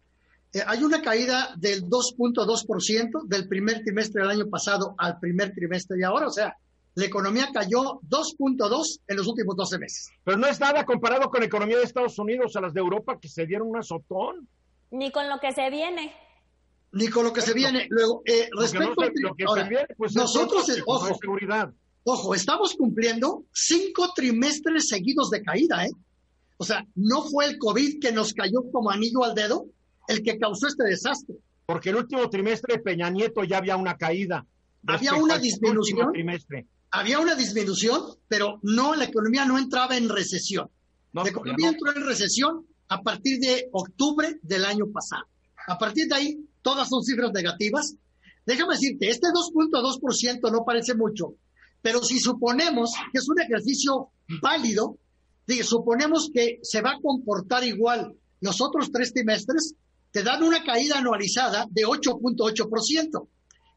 Eh, 0.53 0.62
hay 0.65 0.84
una 0.84 1.01
caída 1.01 1.53
del 1.57 1.84
2.2% 1.84 3.27
del 3.27 3.48
primer 3.48 3.84
trimestre 3.84 4.22
del 4.22 4.31
año 4.31 4.50
pasado 4.50 4.96
al 4.98 5.19
primer 5.19 5.53
trimestre 5.53 5.98
de 5.98 6.05
ahora, 6.05 6.27
o 6.27 6.31
sea, 6.31 6.55
la 6.98 7.06
economía 7.06 7.50
cayó 7.54 8.00
2.2 8.10 9.01
en 9.08 9.18
los 9.18 9.27
últimos 9.27 9.56
12 9.56 9.77
meses. 9.77 10.10
Pero 10.24 10.36
no 10.36 10.48
es 10.48 10.60
nada 10.60 10.84
comparado 10.84 11.30
con 11.30 11.42
la 11.42 11.46
economía 11.46 11.77
de 11.77 11.84
Estados 11.84 12.18
Unidos 12.18 12.56
a 12.56 12.62
las 12.62 12.74
de 12.74 12.80
Europa 12.80 13.20
que 13.22 13.30
se 13.30 13.46
dieron 13.46 13.68
un 13.68 13.77
azotón. 13.77 14.48
Ni 14.89 15.12
con 15.12 15.30
lo 15.30 15.39
que 15.39 15.51
se 15.51 15.70
viene. 15.70 16.12
Ni 16.94 17.08
con 17.10 17.25
lo 17.25 17.34
que 17.34 17.44
se 17.44 17.54
viene. 17.54 17.86
Luego, 17.92 18.24
eh, 18.25 18.50
respecto 18.51 19.00
a 19.00 19.12
lo 19.13 19.36
que 19.36 19.46
se 19.48 19.70
viene, 19.70 19.86
pues 19.96 20.16
nosotros, 20.16 20.66
ojo, 20.88 21.13
seguridad. 21.22 21.72
ojo, 22.04 22.34
estamos 22.34 22.74
cumpliendo 22.74 23.44
cinco 23.54 24.12
trimestres 24.16 24.88
seguidos 24.88 25.30
de 25.30 25.44
caída, 25.44 25.86
¿eh? 25.86 25.92
O 26.58 26.66
sea, 26.66 26.84
no 26.96 27.22
fue 27.22 27.46
el 27.46 27.60
COVID 27.60 28.00
que 28.01 28.12
nos 28.12 28.34
cayó 28.34 28.72
como 28.72 28.89
anillo 28.89 29.24
al 29.24 29.36
dedo 29.36 29.68
el 30.08 30.24
que 30.24 30.39
causó 30.39 30.66
este 30.66 30.86
desastre. 30.86 31.36
Porque 31.68 31.92
el 31.92 31.98
último 31.98 32.27
trimestre 32.27 32.77
de 32.77 32.82
Peña 32.82 33.12
Nieto 33.12 33.44
ya 33.44 33.60
había 33.60 33.77
una 33.77 33.98
caída. 33.98 34.48
Había 34.88 35.13
una 35.13 35.38
disminución. 35.38 36.12
Trimestre 36.12 36.66
había 36.91 37.20
una 37.20 37.36
disminución, 37.36 38.01
pero 38.27 38.60
no, 38.63 38.96
la 38.96 39.06
economía 39.06 39.46
no 39.46 39.58
entraba 39.58 39.98
en 39.98 40.10
recesión. 40.10 40.70
la 41.13 41.27
economía 41.27 41.70
entró 41.70 41.96
en 41.96 42.06
recesión 42.06 42.65
a 42.89 43.01
partir 43.01 43.39
de 43.39 43.67
octubre 43.72 44.39
del 44.41 44.65
año 44.65 44.86
pasado. 44.91 45.25
A 45.67 45.77
partir 45.77 46.08
de 46.08 46.15
ahí, 46.15 46.38
todas 46.62 46.88
son 46.88 47.03
cifras 47.03 47.32
negativas. 47.34 47.96
Déjame 48.46 48.75
decirte, 48.75 49.10
este 49.10 49.27
2.2% 49.27 50.51
no 50.51 50.63
parece 50.63 50.96
mucho, 50.96 51.34
pero 51.82 52.01
si 52.01 52.20
suponemos 52.20 52.91
que 53.12 53.20
es 53.20 53.27
un 53.27 53.41
ejercicio 53.41 54.10
válido, 54.41 54.98
suponemos 55.63 56.29
que 56.34 56.60
se 56.63 56.82
va 56.82 56.91
a 56.91 57.01
comportar 57.01 57.63
igual 57.63 58.13
los 58.39 58.62
otros 58.62 58.91
tres 58.91 59.13
trimestres, 59.13 59.75
te 60.12 60.24
dan 60.24 60.44
una 60.44 60.63
caída 60.63 61.00
anualizada 61.00 61.67
de 61.70 61.84
8.8%, 61.84 63.27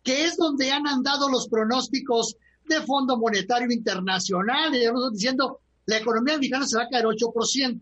que 0.02 0.24
es 0.24 0.36
donde 0.36 0.70
han 0.70 0.86
andado 0.86 1.28
los 1.28 1.48
pronósticos 1.48 2.36
de 2.70 2.80
Fondo 2.82 3.18
Monetario 3.18 3.70
Internacional, 3.70 4.74
y 4.74 4.78
estamos 4.78 5.12
diciendo, 5.12 5.60
la 5.86 5.98
economía 5.98 6.36
mexicana 6.36 6.66
se 6.66 6.76
va 6.76 6.84
a 6.84 6.88
caer 6.88 7.04
8%. 7.04 7.80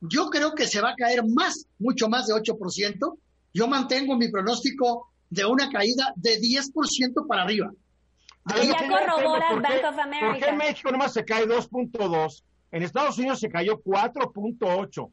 Yo 0.00 0.28
creo 0.28 0.54
que 0.54 0.66
se 0.66 0.80
va 0.80 0.90
a 0.90 0.94
caer 0.94 1.22
más, 1.24 1.66
mucho 1.78 2.08
más 2.08 2.26
de 2.26 2.34
8%. 2.34 3.18
Yo 3.54 3.68
mantengo 3.68 4.16
mi 4.16 4.28
pronóstico 4.28 5.08
de 5.30 5.44
una 5.44 5.70
caída 5.70 6.12
de 6.16 6.38
10% 6.40 7.26
para 7.26 7.42
arriba. 7.44 7.70
ya 8.46 8.88
corrobora 8.88 9.54
Bank 9.54 9.84
of 9.88 9.98
America. 9.98 10.28
¿Por 10.28 10.38
qué 10.38 10.48
en 10.50 10.56
México 10.56 10.90
nomás 10.90 11.12
se 11.12 11.24
cae 11.24 11.46
2.2? 11.46 12.42
En 12.72 12.82
Estados 12.82 13.16
Unidos 13.16 13.40
se 13.40 13.48
cayó 13.48 13.80
4.8. 13.82 15.10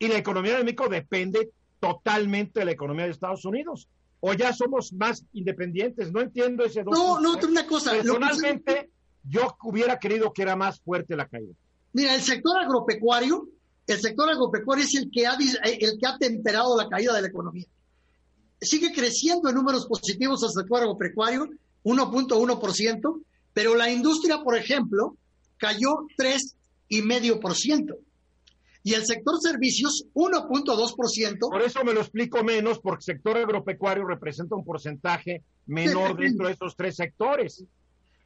Y 0.00 0.08
la 0.08 0.18
economía 0.18 0.58
de 0.58 0.64
México 0.64 0.88
depende 0.88 1.50
totalmente 1.80 2.60
de 2.60 2.66
la 2.66 2.72
economía 2.72 3.04
de 3.04 3.12
Estados 3.12 3.44
Unidos 3.44 3.88
o 4.20 4.32
ya 4.32 4.52
somos 4.52 4.92
más 4.92 5.24
independientes. 5.32 6.12
No 6.12 6.20
entiendo 6.20 6.64
ese 6.64 6.82
dos. 6.82 6.96
No, 6.96 7.20
no, 7.20 7.38
una 7.46 7.66
cosa. 7.66 7.92
Personalmente, 7.92 8.90
yo 9.24 9.56
hubiera 9.64 9.98
querido 9.98 10.32
que 10.32 10.42
era 10.42 10.56
más 10.56 10.80
fuerte 10.80 11.16
la 11.16 11.26
caída. 11.26 11.54
Mira, 11.92 12.14
el 12.14 12.22
sector 12.22 12.58
agropecuario, 12.58 13.48
el 13.86 14.00
sector 14.00 14.28
agropecuario 14.28 14.84
es 14.84 14.94
el 14.94 15.10
que 15.10 15.26
ha, 15.26 15.36
el 15.64 15.98
que 15.98 16.06
ha 16.06 16.18
temperado 16.18 16.76
la 16.76 16.88
caída 16.88 17.14
de 17.14 17.22
la 17.22 17.28
economía. 17.28 17.66
Sigue 18.60 18.92
creciendo 18.92 19.48
en 19.48 19.54
números 19.54 19.86
positivos 19.86 20.42
el 20.42 20.50
sector 20.50 20.80
agropecuario, 20.80 21.48
1.1%, 21.84 23.22
pero 23.54 23.74
la 23.76 23.90
industria, 23.90 24.42
por 24.42 24.56
ejemplo, 24.56 25.16
cayó 25.58 26.06
3,5% 26.16 27.96
y 28.82 28.94
el 28.94 29.04
sector 29.04 29.40
servicios 29.40 30.04
1.2%. 30.14 31.38
Por 31.38 31.62
eso 31.62 31.84
me 31.84 31.92
lo 31.92 32.00
explico 32.00 32.42
menos, 32.42 32.78
porque 32.78 33.00
el 33.00 33.16
sector 33.16 33.36
agropecuario 33.36 34.06
representa 34.06 34.56
un 34.56 34.64
porcentaje 34.64 35.42
menor 35.66 36.16
dentro 36.16 36.46
de 36.46 36.52
estos 36.52 36.74
tres 36.76 36.96
sectores. 36.96 37.64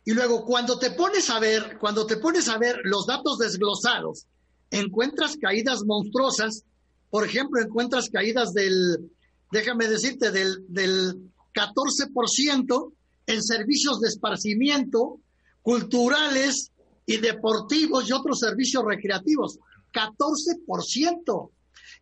Y 0.05 0.13
luego 0.13 0.45
cuando 0.45 0.79
te 0.79 0.91
pones 0.91 1.31
a 1.31 1.39
ver, 1.39 1.79
cuando 1.79 2.07
te 2.07 2.17
pones 2.17 2.49
a 2.49 2.59
ver 2.59 2.81
los 2.85 3.07
datos 3.07 3.39
desglosados, 3.39 4.27
encuentras 4.71 5.37
caídas 5.37 5.85
monstruosas. 5.85 6.65
Por 7.11 7.27
ejemplo, 7.27 7.61
encuentras 7.61 8.09
caídas 8.09 8.53
del, 8.53 9.11
déjame 9.51 9.87
decirte, 9.87 10.31
del, 10.31 10.65
del 10.69 11.31
14% 11.55 12.93
en 13.27 13.43
servicios 13.43 14.01
de 14.01 14.09
esparcimiento, 14.09 15.21
culturales 15.61 16.73
y 17.07 17.19
deportivos 17.19 18.09
y 18.09 18.13
otros 18.13 18.39
servicios 18.41 18.83
recreativos. 18.85 19.59
14%. 19.93 21.51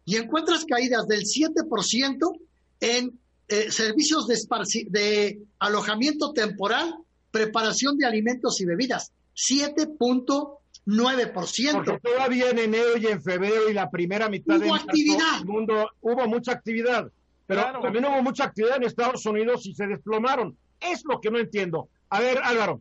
Y 0.04 0.16
encuentras 0.16 0.64
caídas 0.64 1.06
del 1.06 1.24
7% 1.24 2.40
en 2.80 3.18
eh, 3.48 3.70
servicios 3.70 4.26
de, 4.26 4.38
de 4.88 5.42
alojamiento 5.58 6.32
temporal, 6.32 6.94
preparación 7.30 7.98
de 7.98 8.06
alimentos 8.06 8.60
y 8.60 8.64
bebidas. 8.64 9.12
7.9%. 9.36 11.72
Porque 11.72 11.98
todavía 12.02 12.50
en 12.50 12.58
enero 12.58 12.96
y 12.96 13.06
en 13.06 13.22
febrero 13.22 13.68
y 13.68 13.74
la 13.74 13.90
primera 13.90 14.28
mitad 14.28 14.56
hubo 14.56 14.74
actividad. 14.74 15.44
mundo 15.44 15.90
hubo 16.00 16.26
mucha 16.28 16.52
actividad. 16.52 17.10
Pero 17.46 17.80
también 17.82 18.04
hubo 18.04 18.22
mucha 18.22 18.44
actividad 18.44 18.76
en 18.76 18.84
Estados 18.84 19.26
Unidos 19.26 19.66
y 19.66 19.74
se 19.74 19.86
desplomaron. 19.86 20.56
Es 20.80 21.02
lo 21.04 21.20
que 21.20 21.30
no 21.30 21.38
entiendo. 21.38 21.88
A 22.08 22.20
ver, 22.20 22.38
Álvaro. 22.42 22.80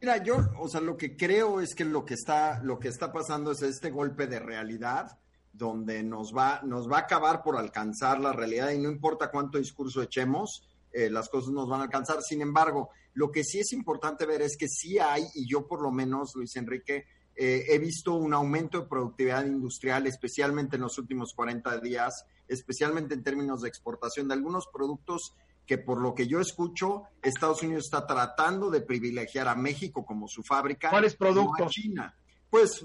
Mira, 0.00 0.22
yo, 0.22 0.48
o 0.58 0.68
sea, 0.68 0.80
lo 0.80 0.96
que 0.96 1.16
creo 1.16 1.60
es 1.60 1.74
que 1.74 1.84
lo 1.84 2.04
que 2.04 2.14
está, 2.14 2.62
lo 2.62 2.78
que 2.78 2.88
está 2.88 3.12
pasando 3.12 3.50
es 3.50 3.62
este 3.62 3.90
golpe 3.90 4.28
de 4.28 4.38
realidad 4.38 5.18
donde 5.52 6.04
nos 6.04 6.32
va, 6.32 6.60
nos 6.62 6.88
va 6.88 6.98
a 6.98 7.00
acabar 7.00 7.42
por 7.42 7.56
alcanzar 7.56 8.20
la 8.20 8.32
realidad 8.32 8.70
y 8.70 8.78
no 8.78 8.88
importa 8.88 9.30
cuánto 9.30 9.58
discurso 9.58 10.00
echemos, 10.00 10.62
eh, 10.92 11.10
las 11.10 11.28
cosas 11.28 11.50
nos 11.50 11.68
van 11.68 11.80
a 11.80 11.84
alcanzar. 11.84 12.22
Sin 12.22 12.40
embargo, 12.42 12.90
lo 13.14 13.32
que 13.32 13.42
sí 13.42 13.58
es 13.58 13.72
importante 13.72 14.24
ver 14.24 14.40
es 14.40 14.56
que 14.56 14.68
sí 14.68 15.00
hay, 15.00 15.24
y 15.34 15.48
yo 15.48 15.66
por 15.66 15.82
lo 15.82 15.90
menos, 15.90 16.32
Luis 16.36 16.54
Enrique, 16.54 17.06
eh, 17.34 17.64
he 17.68 17.78
visto 17.78 18.14
un 18.14 18.34
aumento 18.34 18.80
de 18.80 18.86
productividad 18.86 19.44
industrial, 19.46 20.06
especialmente 20.06 20.76
en 20.76 20.82
los 20.82 20.96
últimos 20.98 21.34
40 21.34 21.78
días, 21.80 22.24
especialmente 22.46 23.14
en 23.14 23.24
términos 23.24 23.62
de 23.62 23.68
exportación 23.68 24.28
de 24.28 24.34
algunos 24.34 24.68
productos 24.72 25.34
que 25.68 25.76
por 25.76 26.00
lo 26.00 26.14
que 26.14 26.26
yo 26.26 26.40
escucho, 26.40 27.02
Estados 27.22 27.62
Unidos 27.62 27.84
está 27.84 28.06
tratando 28.06 28.70
de 28.70 28.80
privilegiar 28.80 29.48
a 29.48 29.54
México 29.54 30.04
como 30.04 30.26
su 30.26 30.42
fábrica. 30.42 30.88
¿Cuáles 30.88 31.14
productos? 31.14 31.70
China. 31.70 32.16
Pues 32.48 32.82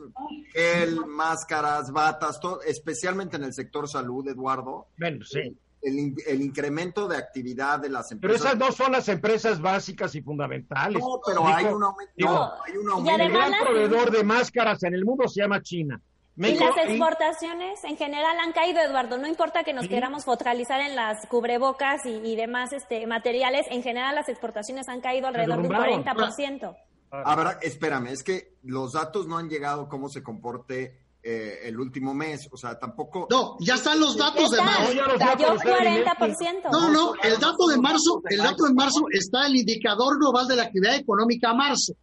el 0.54 1.06
máscaras, 1.06 1.90
batas, 1.94 2.42
todo, 2.42 2.62
especialmente 2.62 3.38
en 3.38 3.46
el 3.46 3.54
sector 3.54 3.88
salud, 3.88 4.28
Eduardo. 4.28 4.88
Bueno, 4.98 5.24
sí. 5.24 5.58
el, 5.82 6.42
incremento 6.42 7.08
de 7.08 7.16
actividad 7.16 7.80
de 7.80 7.88
las 7.88 8.12
empresas. 8.12 8.42
Pero 8.42 8.50
esas 8.50 8.60
no 8.60 8.74
son 8.74 8.92
las 8.92 9.08
empresas 9.08 9.62
básicas 9.62 10.14
y 10.16 10.22
fundamentales. 10.22 11.02
No, 11.02 11.22
pero 11.26 11.48
hay, 11.48 11.64
un 11.64 11.84
aumento, 11.84 12.54
hay 12.66 12.76
un 12.76 12.90
aumento. 12.90 13.24
El 13.24 13.32
gran 13.32 13.54
proveedor 13.64 14.12
de 14.12 14.24
máscaras 14.26 14.84
en 14.84 14.94
el 14.94 15.06
mundo 15.06 15.30
se 15.30 15.40
llama 15.40 15.62
China. 15.62 16.02
Y 16.36 16.56
las 16.56 16.78
exportaciones 16.78 17.84
en 17.84 17.98
general 17.98 18.38
han 18.40 18.54
caído, 18.54 18.80
Eduardo. 18.80 19.18
No 19.18 19.28
importa 19.28 19.64
que 19.64 19.74
nos 19.74 19.88
queramos 19.88 20.26
focalizar 20.26 20.82
en 20.82 20.96
las 20.96 21.26
cubrebocas 21.28 22.02
y, 22.06 22.36
demás 22.36 22.74
este, 22.74 23.06
materiales, 23.08 23.66
en 23.70 23.84
general 23.84 24.16
las 24.16 24.30
exportaciones 24.30 24.90
han 24.90 25.02
caído 25.02 25.28
alrededor 25.28 25.62
de 25.62 25.68
un 25.68 25.76
40%. 25.76 26.76
Ahora, 27.12 27.60
espérame, 27.62 28.08
es 28.08 28.24
que 28.24 28.56
los 28.64 28.94
datos 28.94 29.28
no 29.28 29.38
han 29.38 29.48
llegado 29.48 29.88
cómo 29.88 30.10
se 30.10 30.24
comporte 30.24 30.98
eh, 31.22 31.60
el 31.70 31.80
último 31.80 32.14
mes, 32.14 32.50
o 32.52 32.58
sea, 32.58 32.78
tampoco... 32.78 33.28
No, 33.30 33.56
ya 33.60 33.76
están 33.76 34.00
los 34.00 34.18
datos 34.18 34.50
de 34.52 34.62
marzo. 34.62 34.92
Cayó 35.20 35.56
40%. 35.56 36.72
No, 36.72 36.90
no, 36.90 37.14
el 37.24 37.40
dato 37.40 37.68
de 37.68 37.78
marzo, 37.78 38.22
el 38.30 38.40
dato 38.40 38.66
de 38.66 38.74
marzo 38.74 39.06
está 39.12 39.46
el 39.48 39.56
indicador 39.56 40.18
global 40.18 40.48
de 40.48 40.56
la 40.56 40.64
actividad 40.64 40.96
económica 40.96 41.52
a 41.52 41.54
marzo, 41.54 41.94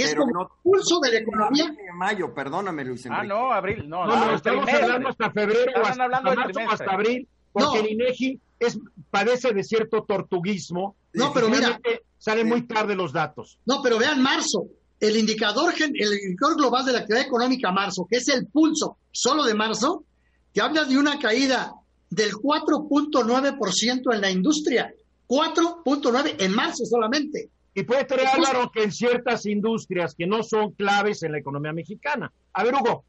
que 0.00 0.10
es 0.10 0.14
como 0.14 0.42
el 0.42 0.48
pulso 0.62 1.00
de 1.00 1.12
la 1.12 1.18
economía. 1.18 1.74
En 1.88 1.96
mayo, 1.96 2.34
perdóname, 2.34 2.84
Luis 2.84 3.04
Enrique. 3.06 3.22
Ah, 3.22 3.26
no, 3.26 3.52
abril, 3.52 3.88
no, 3.88 4.06
no, 4.06 4.26
no, 4.26 4.34
estamos 4.34 4.68
hablando 4.68 5.08
hasta 5.08 5.30
febrero, 5.30 5.72
hasta, 5.84 6.04
hasta 6.04 6.34
marzo, 6.34 6.60
hasta 6.70 6.92
abril, 6.92 7.28
porque 7.52 7.80
el 7.80 7.90
INEGI 7.92 8.40
es, 8.58 8.78
padece 9.10 9.52
de 9.52 9.64
cierto 9.64 10.04
tortuguismo. 10.04 10.96
No, 11.12 11.32
pero 11.32 11.48
mira... 11.48 11.80
Salen 12.20 12.48
muy 12.48 12.66
tarde 12.66 12.94
los 12.94 13.14
datos. 13.14 13.58
No, 13.64 13.80
pero 13.82 13.98
vean 13.98 14.22
marzo, 14.22 14.66
el 15.00 15.16
indicador, 15.16 15.72
el 15.78 16.12
indicador 16.22 16.56
global 16.58 16.84
de 16.84 16.92
la 16.92 16.98
actividad 16.98 17.26
económica 17.26 17.72
marzo, 17.72 18.06
que 18.08 18.18
es 18.18 18.28
el 18.28 18.46
pulso 18.46 18.98
solo 19.10 19.42
de 19.44 19.54
marzo, 19.54 20.04
que 20.52 20.60
habla 20.60 20.84
de 20.84 20.98
una 20.98 21.18
caída 21.18 21.72
del 22.10 22.32
4.9% 22.32 24.14
en 24.14 24.20
la 24.20 24.30
industria. 24.30 24.92
4.9 25.26 26.34
en 26.40 26.54
marzo 26.54 26.84
solamente. 26.84 27.48
Y 27.74 27.84
puede 27.84 28.04
tener, 28.04 28.26
Álvaro, 28.26 28.70
que 28.72 28.82
en 28.82 28.92
ciertas 28.92 29.46
industrias 29.46 30.14
que 30.14 30.26
no 30.26 30.42
son 30.42 30.72
claves 30.72 31.22
en 31.22 31.32
la 31.32 31.38
economía 31.38 31.72
mexicana. 31.72 32.32
A 32.52 32.64
ver, 32.64 32.74
Hugo. 32.74 33.04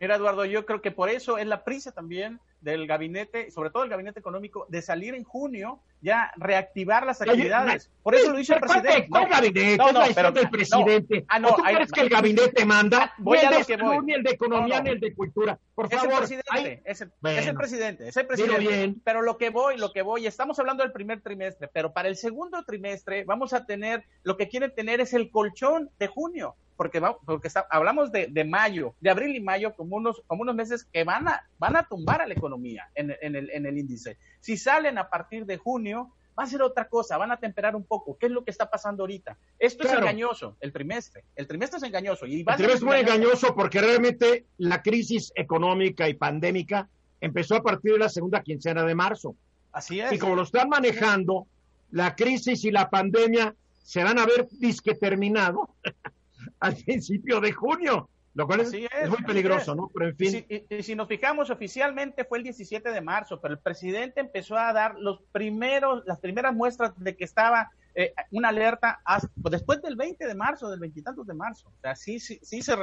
Mira, 0.00 0.16
Eduardo, 0.16 0.44
yo 0.44 0.66
creo 0.66 0.80
que 0.80 0.90
por 0.90 1.08
eso 1.08 1.38
es 1.38 1.46
la 1.46 1.64
prisa 1.64 1.92
también 1.92 2.40
del 2.60 2.86
gabinete, 2.86 3.50
sobre 3.50 3.70
todo 3.70 3.84
el 3.84 3.90
gabinete 3.90 4.20
económico, 4.20 4.66
de 4.68 4.82
salir 4.82 5.14
en 5.14 5.24
junio, 5.24 5.80
ya 6.02 6.30
reactivar 6.36 7.06
las 7.06 7.22
actividades. 7.22 7.90
Por 8.02 8.14
eso 8.14 8.30
lo 8.30 8.38
dice 8.38 8.54
el 8.54 8.60
presidente. 8.60 9.08
No, 9.08 9.28
gabinete? 9.28 9.76
No, 9.76 9.92
no, 9.92 10.00
pero 10.14 10.28
el 10.28 10.50
presidente. 10.50 11.24
Ah, 11.28 11.38
no, 11.38 11.54
¿Tú 11.54 11.62
crees 11.62 11.90
que 11.90 12.00
el 12.02 12.08
gabinete 12.08 12.64
manda? 12.64 13.14
Voy 13.18 13.38
ni 13.38 13.44
a 13.44 13.58
el 13.58 13.64
de 13.64 14.02
ni 14.02 14.12
el 14.12 14.22
de 14.22 14.30
economía, 14.30 14.82
ni 14.82 14.90
el 14.90 15.00
de 15.00 15.14
cultura. 15.14 15.58
Por 15.74 15.86
es 15.86 15.92
favor. 15.92 16.12
El 16.12 16.18
presidente, 16.18 16.82
es, 16.84 17.00
el, 17.00 17.12
es 17.24 17.46
el 17.46 17.54
presidente, 17.54 18.08
es 18.08 18.16
el 18.16 18.26
presidente. 18.26 18.94
Pero 19.04 19.22
lo 19.22 19.38
que 19.38 19.50
voy, 19.50 19.78
lo 19.78 19.92
que 19.92 20.02
voy, 20.02 20.26
estamos 20.26 20.58
hablando 20.58 20.82
del 20.82 20.92
primer 20.92 21.22
trimestre, 21.22 21.68
pero 21.72 21.92
para 21.92 22.08
el 22.08 22.16
segundo 22.16 22.62
trimestre 22.64 23.24
vamos 23.24 23.52
a 23.52 23.64
tener, 23.64 24.04
lo 24.22 24.36
que 24.36 24.48
quieren 24.48 24.74
tener 24.74 25.00
es 25.00 25.14
el 25.14 25.30
colchón 25.30 25.90
de 25.98 26.08
junio 26.08 26.56
porque, 26.80 27.02
porque 27.26 27.50
hablamos 27.68 28.10
de, 28.10 28.44
mayo, 28.46 28.94
de 29.02 29.10
abril 29.10 29.36
y 29.36 29.40
mayo 29.40 29.74
como 29.74 29.96
unos, 29.96 30.22
como 30.26 30.40
unos 30.40 30.54
meses 30.54 30.86
que 30.90 31.04
van 31.04 31.28
a, 31.28 31.46
van 31.58 31.76
a 31.76 31.82
tumbar 31.82 32.22
a 32.22 32.26
la 32.26 32.32
economía 32.32 32.88
en, 32.94 33.10
el, 33.10 33.50
en 33.50 33.66
el 33.66 33.76
índice. 33.76 34.16
Si 34.40 34.56
salen 34.56 34.96
a 34.96 35.10
partir 35.10 35.44
de 35.44 35.58
junio, 35.58 36.10
va 36.38 36.44
a 36.44 36.46
ser 36.46 36.62
otra 36.62 36.88
cosa, 36.88 37.18
van 37.18 37.32
a 37.32 37.36
temperar 37.36 37.76
un 37.76 37.84
poco. 37.84 38.16
¿Qué 38.16 38.28
es 38.28 38.32
lo 38.32 38.44
que 38.44 38.50
está 38.50 38.70
pasando 38.70 39.02
ahorita? 39.02 39.36
Esto 39.58 39.86
es 39.86 39.92
engañoso, 39.92 40.56
el 40.58 40.72
trimestre. 40.72 41.24
El 41.36 41.46
trimestre 41.46 41.76
es 41.76 41.82
engañoso. 41.82 42.24
Y 42.24 42.38
el 42.38 42.44
trimestre 42.46 42.72
es 42.72 42.82
muy 42.82 42.96
engañoso 42.96 43.54
porque 43.54 43.82
realmente 43.82 44.46
la 44.56 44.80
crisis 44.80 45.34
económica 45.34 46.08
y 46.08 46.14
pandémica 46.14 46.88
empezó 47.20 47.56
a 47.56 47.62
partir 47.62 47.92
de 47.92 47.98
la 47.98 48.08
segunda 48.08 48.42
quincena 48.42 48.84
de 48.86 48.94
marzo. 48.94 49.36
Así 49.70 50.00
es. 50.00 50.14
Y 50.14 50.18
como 50.18 50.34
lo 50.34 50.44
están 50.44 50.70
manejando, 50.70 51.46
la 51.90 52.16
crisis 52.16 52.64
y 52.64 52.70
la 52.70 52.88
pandemia 52.88 53.54
se 53.82 54.02
van 54.02 54.18
a 54.18 54.24
ver 54.24 54.48
disque 54.50 54.94
terminado 54.94 55.74
al 56.60 56.76
principio 56.84 57.40
de 57.40 57.52
junio, 57.52 58.08
lo 58.34 58.46
cual 58.46 58.60
es, 58.60 58.72
muy 59.08 59.22
peligroso, 59.26 59.74
¿no? 59.74 59.90
Pero 59.92 60.08
en 60.08 60.16
fin. 60.16 60.46
Y 60.48 60.82
si, 60.82 60.94
nos 60.94 61.08
fijamos, 61.08 61.50
oficialmente 61.50 62.24
fue 62.24 62.38
el 62.38 62.44
17 62.44 62.90
de 62.90 63.00
marzo, 63.00 63.40
pero 63.40 63.54
el 63.54 63.60
presidente 63.60 64.20
empezó 64.20 64.56
a 64.56 64.72
dar 64.72 64.94
los 64.98 65.20
primeros, 65.32 66.04
las 66.06 66.20
primeras 66.20 66.54
muestras 66.54 66.92
de 66.96 67.16
que 67.16 67.24
estaba 67.24 67.70
eh, 67.94 68.14
una 68.30 68.50
alerta 68.50 69.00
pues, 69.42 69.50
después 69.50 69.82
del 69.82 69.96
20 69.96 70.24
de 70.24 70.34
marzo, 70.36 70.70
del 70.70 70.78
veintitantos 70.78 71.26
de 71.26 71.34
marzo. 71.34 71.68
O 71.68 71.80
sea, 71.80 71.96
sí, 71.96 72.20
sí, 72.20 72.38
sí 72.40 72.62
se, 72.62 72.74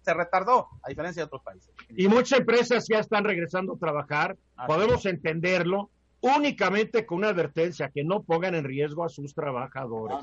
se 0.00 0.14
retardó, 0.14 0.68
a 0.82 0.88
diferencia 0.88 1.22
de 1.22 1.26
otros 1.26 1.42
países. 1.42 1.70
Y 1.90 2.08
muchas 2.08 2.40
empresas 2.40 2.86
ya 2.88 2.98
están 2.98 3.22
regresando 3.22 3.74
a 3.74 3.78
trabajar, 3.78 4.36
podemos 4.66 5.06
entenderlo, 5.06 5.90
únicamente 6.20 7.06
con 7.06 7.18
una 7.18 7.28
advertencia, 7.28 7.90
que 7.90 8.02
no 8.02 8.24
pongan 8.24 8.56
en 8.56 8.64
riesgo 8.64 9.04
a 9.04 9.08
sus 9.08 9.34
trabajadores. 9.34 10.18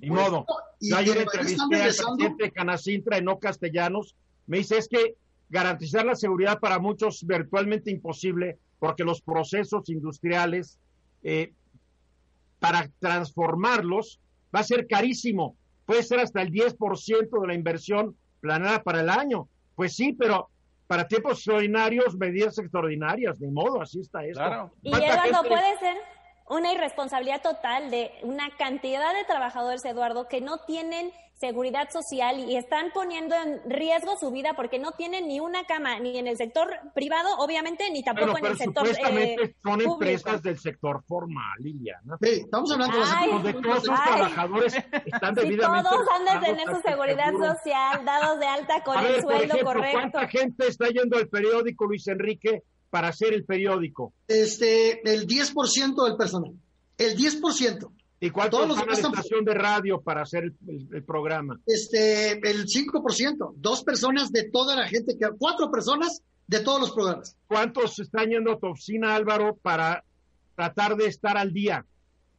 Y 0.00 0.10
modo. 0.10 0.46
Yo 0.80 0.96
ayer 0.96 1.18
entrevisté 1.18 1.82
al 1.82 1.92
presidente 1.92 2.50
Canacintra 2.50 3.18
en 3.18 3.24
No 3.24 3.38
Castellanos. 3.38 4.14
Me 4.46 4.58
dice, 4.58 4.78
es 4.78 4.88
que 4.88 5.16
garantizar 5.48 6.04
la 6.04 6.14
seguridad 6.14 6.58
para 6.58 6.78
muchos 6.78 7.22
es 7.22 7.26
virtualmente 7.26 7.90
imposible 7.90 8.58
porque 8.78 9.04
los 9.04 9.20
procesos 9.20 9.88
industriales, 9.88 10.78
eh, 11.22 11.52
para 12.58 12.88
transformarlos, 12.98 14.20
va 14.54 14.60
a 14.60 14.64
ser 14.64 14.86
carísimo. 14.86 15.56
Puede 15.84 16.02
ser 16.02 16.20
hasta 16.20 16.42
el 16.42 16.50
10% 16.50 17.40
de 17.40 17.46
la 17.46 17.54
inversión 17.54 18.16
planeada 18.40 18.82
para 18.82 19.00
el 19.00 19.08
año. 19.08 19.48
Pues 19.74 19.94
sí, 19.94 20.12
pero 20.12 20.48
para 20.86 21.06
tiempos 21.06 21.38
extraordinarios, 21.38 22.16
medidas 22.16 22.58
extraordinarias, 22.58 23.38
de 23.38 23.50
modo, 23.50 23.80
así 23.80 24.00
está 24.00 24.24
esto. 24.24 24.70
Y 24.82 24.94
Eduardo, 24.94 25.48
puede 25.48 25.78
ser 25.78 25.96
una 26.48 26.72
irresponsabilidad 26.72 27.42
total 27.42 27.90
de 27.90 28.12
una 28.22 28.50
cantidad 28.56 29.14
de 29.14 29.24
trabajadores, 29.24 29.84
Eduardo, 29.84 30.28
que 30.28 30.40
no 30.40 30.58
tienen 30.58 31.12
seguridad 31.38 31.90
social 31.90 32.38
y 32.38 32.56
están 32.56 32.90
poniendo 32.94 33.34
en 33.34 33.60
riesgo 33.68 34.16
su 34.18 34.30
vida 34.30 34.54
porque 34.56 34.78
no 34.78 34.92
tienen 34.92 35.28
ni 35.28 35.38
una 35.38 35.64
cama, 35.64 35.98
ni 35.98 36.18
en 36.18 36.26
el 36.26 36.36
sector 36.36 36.70
privado, 36.94 37.28
obviamente, 37.38 37.90
ni 37.90 38.02
tampoco 38.02 38.38
en 38.38 38.46
el 38.46 38.56
sector 38.56 38.88
eh, 38.88 39.54
son 39.62 39.82
empresas 39.82 40.42
del 40.42 40.58
sector 40.58 41.02
formal, 41.06 41.58
Liliana. 41.58 42.16
Sí, 42.22 42.40
estamos 42.44 42.72
hablando 42.72 43.42
de 43.42 43.52
todos 43.52 43.84
esos 43.84 44.02
trabajadores 44.02 44.74
están 45.04 45.34
debidamente... 45.34 45.90
todos 45.90 46.06
han 46.08 46.40
de 46.40 46.46
tener 46.46 46.74
su 46.74 46.80
seguridad 46.80 47.32
social, 47.32 48.04
dados 48.04 48.40
de 48.40 48.46
alta 48.46 48.82
con 48.82 49.04
el 49.04 49.20
sueldo 49.20 49.56
correcto. 49.62 49.98
¿Cuánta 49.98 50.28
gente 50.28 50.68
está 50.68 50.88
yendo 50.88 51.18
al 51.18 51.28
periódico, 51.28 51.84
Luis 51.84 52.08
Enrique, 52.08 52.62
para 52.90 53.08
hacer 53.08 53.34
el 53.34 53.44
periódico? 53.44 54.12
Este, 54.28 55.00
el 55.10 55.26
10% 55.26 56.04
del 56.04 56.16
personal. 56.16 56.52
El 56.98 57.16
10%. 57.16 57.90
¿Y 58.18 58.30
cuánto 58.30 58.56
Todos 58.56 58.78
los 58.78 58.86
la 58.86 58.92
estación 58.94 59.44
de 59.44 59.52
radio 59.52 60.00
para 60.00 60.22
hacer 60.22 60.52
el, 60.66 61.04
programa? 61.04 61.60
Este, 61.66 62.32
el 62.32 62.66
5%. 62.66 63.54
Dos 63.56 63.84
personas 63.84 64.32
de 64.32 64.48
toda 64.50 64.74
la 64.74 64.88
gente, 64.88 65.16
que 65.18 65.28
cuatro 65.38 65.70
personas 65.70 66.22
de 66.46 66.60
todos 66.60 66.80
los 66.80 66.92
programas. 66.92 67.36
¿Cuántos 67.46 67.98
están 67.98 68.30
yendo 68.30 68.52
a 68.52 68.58
tu 68.58 68.68
oficina, 68.68 69.14
Álvaro, 69.14 69.56
para 69.56 70.02
tratar 70.54 70.96
de 70.96 71.06
estar 71.06 71.36
al 71.36 71.52
día? 71.52 71.84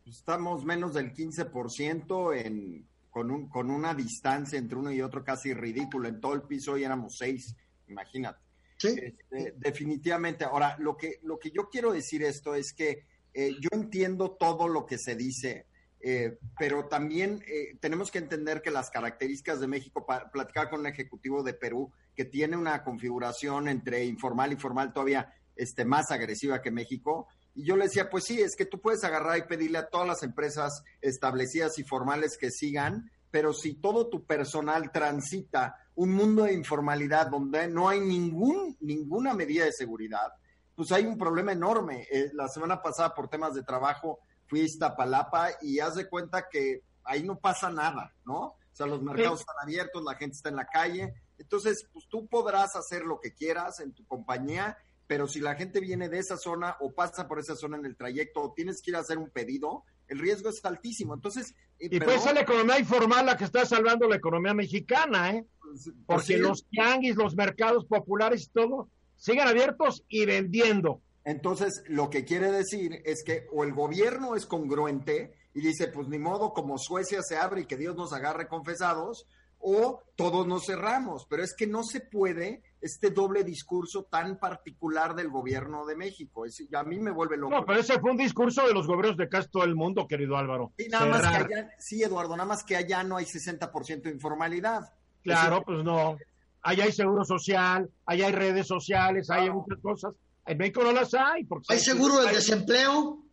Estamos 0.05 0.65
menos 0.65 0.93
del 0.93 1.13
15% 1.13 2.35
en, 2.35 2.87
con, 3.11 3.29
un, 3.29 3.47
con 3.47 3.69
una 3.69 3.93
distancia 3.93 4.57
entre 4.57 4.77
uno 4.77 4.91
y 4.91 5.01
otro 5.01 5.23
casi 5.23 5.53
ridícula. 5.53 6.09
En 6.09 6.19
todo 6.19 6.33
el 6.33 6.41
piso 6.41 6.73
hoy 6.73 6.85
éramos 6.85 7.17
seis, 7.17 7.55
imagínate. 7.87 8.46
Este, 8.77 9.53
definitivamente. 9.57 10.45
Ahora, 10.45 10.75
lo 10.79 10.95
que, 10.95 11.19
lo 11.23 11.39
que 11.39 11.51
yo 11.51 11.69
quiero 11.69 11.91
decir 11.91 12.23
esto 12.23 12.55
es 12.55 12.73
que 12.73 13.05
eh, 13.33 13.55
yo 13.59 13.69
entiendo 13.71 14.31
todo 14.31 14.67
lo 14.67 14.85
que 14.85 14.97
se 14.97 15.15
dice, 15.15 15.67
eh, 15.99 16.37
pero 16.57 16.87
también 16.87 17.43
eh, 17.47 17.77
tenemos 17.79 18.11
que 18.11 18.19
entender 18.19 18.61
que 18.61 18.71
las 18.71 18.89
características 18.89 19.59
de 19.59 19.67
México, 19.67 20.05
para 20.05 20.29
platicar 20.31 20.69
con 20.69 20.81
un 20.81 20.87
ejecutivo 20.87 21.43
de 21.43 21.53
Perú 21.53 21.91
que 22.15 22.25
tiene 22.25 22.57
una 22.57 22.83
configuración 22.83 23.67
entre 23.67 24.05
informal 24.05 24.53
y 24.53 24.57
formal 24.57 24.93
todavía 24.93 25.33
este, 25.55 25.85
más 25.85 26.11
agresiva 26.11 26.61
que 26.61 26.71
México, 26.71 27.27
y 27.57 27.63
yo 27.63 27.75
le 27.75 27.85
decía, 27.85 28.09
pues 28.09 28.25
sí, 28.25 28.39
es 28.39 28.55
que 28.55 28.65
tú 28.65 28.79
puedes 28.79 29.03
agarrar 29.03 29.39
y 29.39 29.47
pedirle 29.47 29.79
a 29.79 29.89
todas 29.89 30.07
las 30.07 30.21
empresas 30.21 30.83
establecidas 31.01 31.79
y 31.79 31.83
formales 31.83 32.37
que 32.37 32.51
sigan, 32.51 33.09
pero 33.31 33.53
si 33.53 33.75
todo 33.75 34.07
tu 34.07 34.25
personal 34.25 34.91
transita 34.91 35.75
un 35.95 36.13
mundo 36.13 36.43
de 36.43 36.53
informalidad 36.53 37.27
donde 37.27 37.67
no 37.67 37.89
hay 37.89 37.99
ningún, 37.99 38.77
ninguna 38.79 39.33
medida 39.33 39.65
de 39.65 39.73
seguridad, 39.73 40.31
pues 40.75 40.91
hay 40.91 41.05
un 41.05 41.17
problema 41.17 41.51
enorme. 41.51 42.07
Eh, 42.11 42.29
la 42.33 42.47
semana 42.47 42.81
pasada 42.81 43.13
por 43.15 43.29
temas 43.29 43.53
de 43.55 43.63
trabajo 43.63 44.19
fui 44.45 44.61
a 44.61 44.65
Iztapalapa 44.65 45.49
y 45.61 45.79
haz 45.79 45.95
de 45.95 46.07
cuenta 46.07 46.47
que 46.49 46.83
ahí 47.03 47.23
no 47.23 47.39
pasa 47.39 47.71
nada, 47.71 48.13
¿no? 48.25 48.39
O 48.39 48.55
sea, 48.71 48.85
los 48.85 49.01
mercados 49.01 49.39
están 49.39 49.55
abiertos, 49.63 50.03
la 50.03 50.15
gente 50.15 50.35
está 50.35 50.49
en 50.49 50.55
la 50.55 50.67
calle. 50.67 51.13
Entonces, 51.39 51.87
pues 51.91 52.05
tú 52.07 52.27
podrás 52.27 52.75
hacer 52.75 53.03
lo 53.03 53.19
que 53.19 53.33
quieras 53.33 53.79
en 53.79 53.91
tu 53.91 54.05
compañía, 54.05 54.77
pero 55.07 55.27
si 55.27 55.39
la 55.39 55.55
gente 55.55 55.79
viene 55.79 56.09
de 56.09 56.19
esa 56.19 56.37
zona 56.37 56.77
o 56.79 56.91
pasa 56.93 57.27
por 57.27 57.39
esa 57.39 57.55
zona 57.55 57.77
en 57.77 57.85
el 57.85 57.97
trayecto 57.97 58.41
o 58.41 58.53
tienes 58.53 58.81
que 58.81 58.91
ir 58.91 58.97
a 58.97 58.99
hacer 58.99 59.17
un 59.17 59.31
pedido, 59.31 59.83
el 60.07 60.19
riesgo 60.19 60.49
es 60.49 60.63
altísimo. 60.63 61.13
Entonces, 61.13 61.53
eh, 61.79 61.89
y 61.91 61.99
puede 61.99 62.19
ser 62.19 62.35
la 62.35 62.41
economía 62.41 62.79
informal 62.79 63.25
la 63.25 63.37
que 63.37 63.43
está 63.43 63.65
salvando 63.65 64.07
la 64.07 64.15
economía 64.15 64.53
mexicana, 64.53 65.31
¿eh? 65.31 65.45
Pues, 65.61 65.83
pues 65.83 65.95
Porque 66.05 66.37
los 66.37 66.65
tianguis, 66.69 67.15
los 67.15 67.35
mercados 67.35 67.85
populares 67.85 68.45
y 68.45 68.49
todo, 68.49 68.89
sigan 69.15 69.47
abiertos 69.47 70.03
y 70.07 70.25
vendiendo. 70.25 71.01
Entonces, 71.23 71.83
lo 71.87 72.09
que 72.09 72.23
quiere 72.23 72.51
decir 72.51 73.01
es 73.03 73.23
que 73.23 73.47
o 73.51 73.63
el 73.65 73.73
gobierno 73.73 74.35
es 74.35 74.45
congruente 74.45 75.33
y 75.53 75.61
dice, 75.61 75.87
pues 75.87 76.07
ni 76.07 76.19
modo, 76.19 76.53
como 76.53 76.77
Suecia 76.77 77.21
se 77.21 77.35
abre 77.35 77.61
y 77.61 77.65
que 77.65 77.75
Dios 77.75 77.95
nos 77.95 78.13
agarre 78.13 78.47
confesados, 78.47 79.27
o 79.59 80.03
todos 80.15 80.47
nos 80.47 80.65
cerramos. 80.65 81.25
Pero 81.29 81.43
es 81.43 81.53
que 81.55 81.67
no 81.67 81.83
se 81.83 82.01
puede 82.01 82.63
este 82.81 83.09
doble 83.09 83.43
discurso 83.43 84.03
tan 84.03 84.37
particular 84.39 85.15
del 85.15 85.29
gobierno 85.29 85.85
de 85.85 85.95
México. 85.95 86.45
Es, 86.45 86.61
a 86.73 86.83
mí 86.83 86.99
me 86.99 87.11
vuelve 87.11 87.37
loco. 87.37 87.53
No, 87.53 87.65
pero 87.65 87.79
ese 87.79 87.99
fue 87.99 88.11
un 88.11 88.17
discurso 88.17 88.65
de 88.67 88.73
los 88.73 88.87
gobiernos 88.87 89.17
de 89.17 89.29
casi 89.29 89.49
todo 89.49 89.63
el 89.63 89.75
mundo, 89.75 90.07
querido 90.07 90.37
Álvaro. 90.37 90.71
Sí, 90.77 90.87
nada 90.89 91.05
más 91.05 91.21
que 91.21 91.27
allá, 91.27 91.69
sí, 91.79 92.03
Eduardo, 92.03 92.35
nada 92.35 92.47
más 92.47 92.63
que 92.63 92.75
allá 92.75 93.03
no 93.03 93.17
hay 93.17 93.25
60% 93.25 94.01
de 94.03 94.11
informalidad. 94.11 94.93
Claro, 95.23 95.63
pues 95.63 95.83
no. 95.83 96.17
Allá 96.61 96.83
hay 96.85 96.91
seguro 96.91 97.23
social, 97.25 97.89
allá 98.05 98.27
hay 98.27 98.33
redes 98.33 98.67
sociales, 98.67 99.29
hay 99.29 99.49
muchas 99.49 99.79
cosas. 99.81 100.13
En 100.45 100.57
México 100.57 100.83
no 100.83 100.91
las 100.91 101.13
hay. 101.13 101.43
Porque 101.43 101.73
¿Hay 101.73 101.79
seguro 101.79 102.21
del 102.21 102.33
desempleo? 102.33 103.23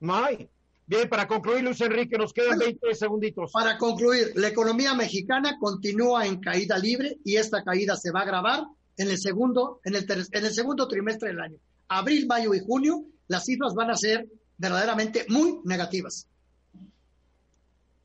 No 0.00 0.14
hay. 0.14 0.48
Bien, 0.88 1.08
para 1.08 1.26
concluir, 1.26 1.64
Luis 1.64 1.80
Enrique, 1.80 2.16
nos 2.16 2.32
quedan 2.32 2.58
20 2.58 2.94
segunditos. 2.94 3.50
Para 3.52 3.76
concluir, 3.76 4.32
la 4.36 4.48
economía 4.48 4.94
mexicana 4.94 5.58
continúa 5.58 6.26
en 6.26 6.40
caída 6.40 6.78
libre 6.78 7.18
y 7.24 7.36
esta 7.36 7.64
caída 7.64 7.96
se 7.96 8.12
va 8.12 8.20
a 8.20 8.22
agravar 8.22 8.62
en 8.96 9.08
el 9.08 9.18
segundo, 9.18 9.80
en 9.84 9.96
el, 9.96 10.06
en 10.08 10.44
el 10.44 10.52
segundo 10.52 10.86
trimestre 10.86 11.30
del 11.30 11.40
año. 11.40 11.58
Abril, 11.88 12.26
mayo 12.28 12.54
y 12.54 12.60
junio, 12.60 13.04
las 13.26 13.44
cifras 13.44 13.74
van 13.74 13.90
a 13.90 13.96
ser 13.96 14.28
verdaderamente 14.58 15.26
muy 15.28 15.58
negativas. 15.64 16.28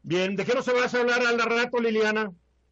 Bien, 0.02 0.36
¿de 0.36 0.44
qué 0.44 0.56
no 0.56 0.64
se 0.64 0.74
va 0.74 0.86
a 0.86 1.00
hablar 1.00 1.22
al 1.22 1.40
rato, 1.40 1.80
Liliana? 1.80 2.32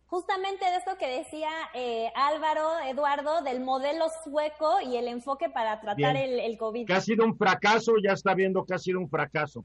Justamente 0.10 0.66
de 0.66 0.78
esto 0.78 0.98
que 0.98 1.08
decía 1.08 1.50
eh, 1.74 2.12
Álvaro, 2.16 2.80
Eduardo, 2.88 3.44
del 3.44 3.62
modelo 3.62 4.06
sueco 4.24 4.82
y 4.82 4.98
el 4.98 5.08
enfoque 5.08 5.50
para 5.50 5.80
tratar 5.80 6.18
el, 6.18 6.58
COVID. 6.58 6.88
Que 6.88 6.94
ha 6.94 7.02
sido 7.02 7.24
un 7.26 7.38
fracaso, 7.38 7.94
ya 8.04 8.14
está 8.14 8.34
viendo 8.34 8.66
que 8.66 8.74
ha 8.74 8.80
sido 8.80 9.00
un 9.00 9.10
fracaso. 9.10 9.64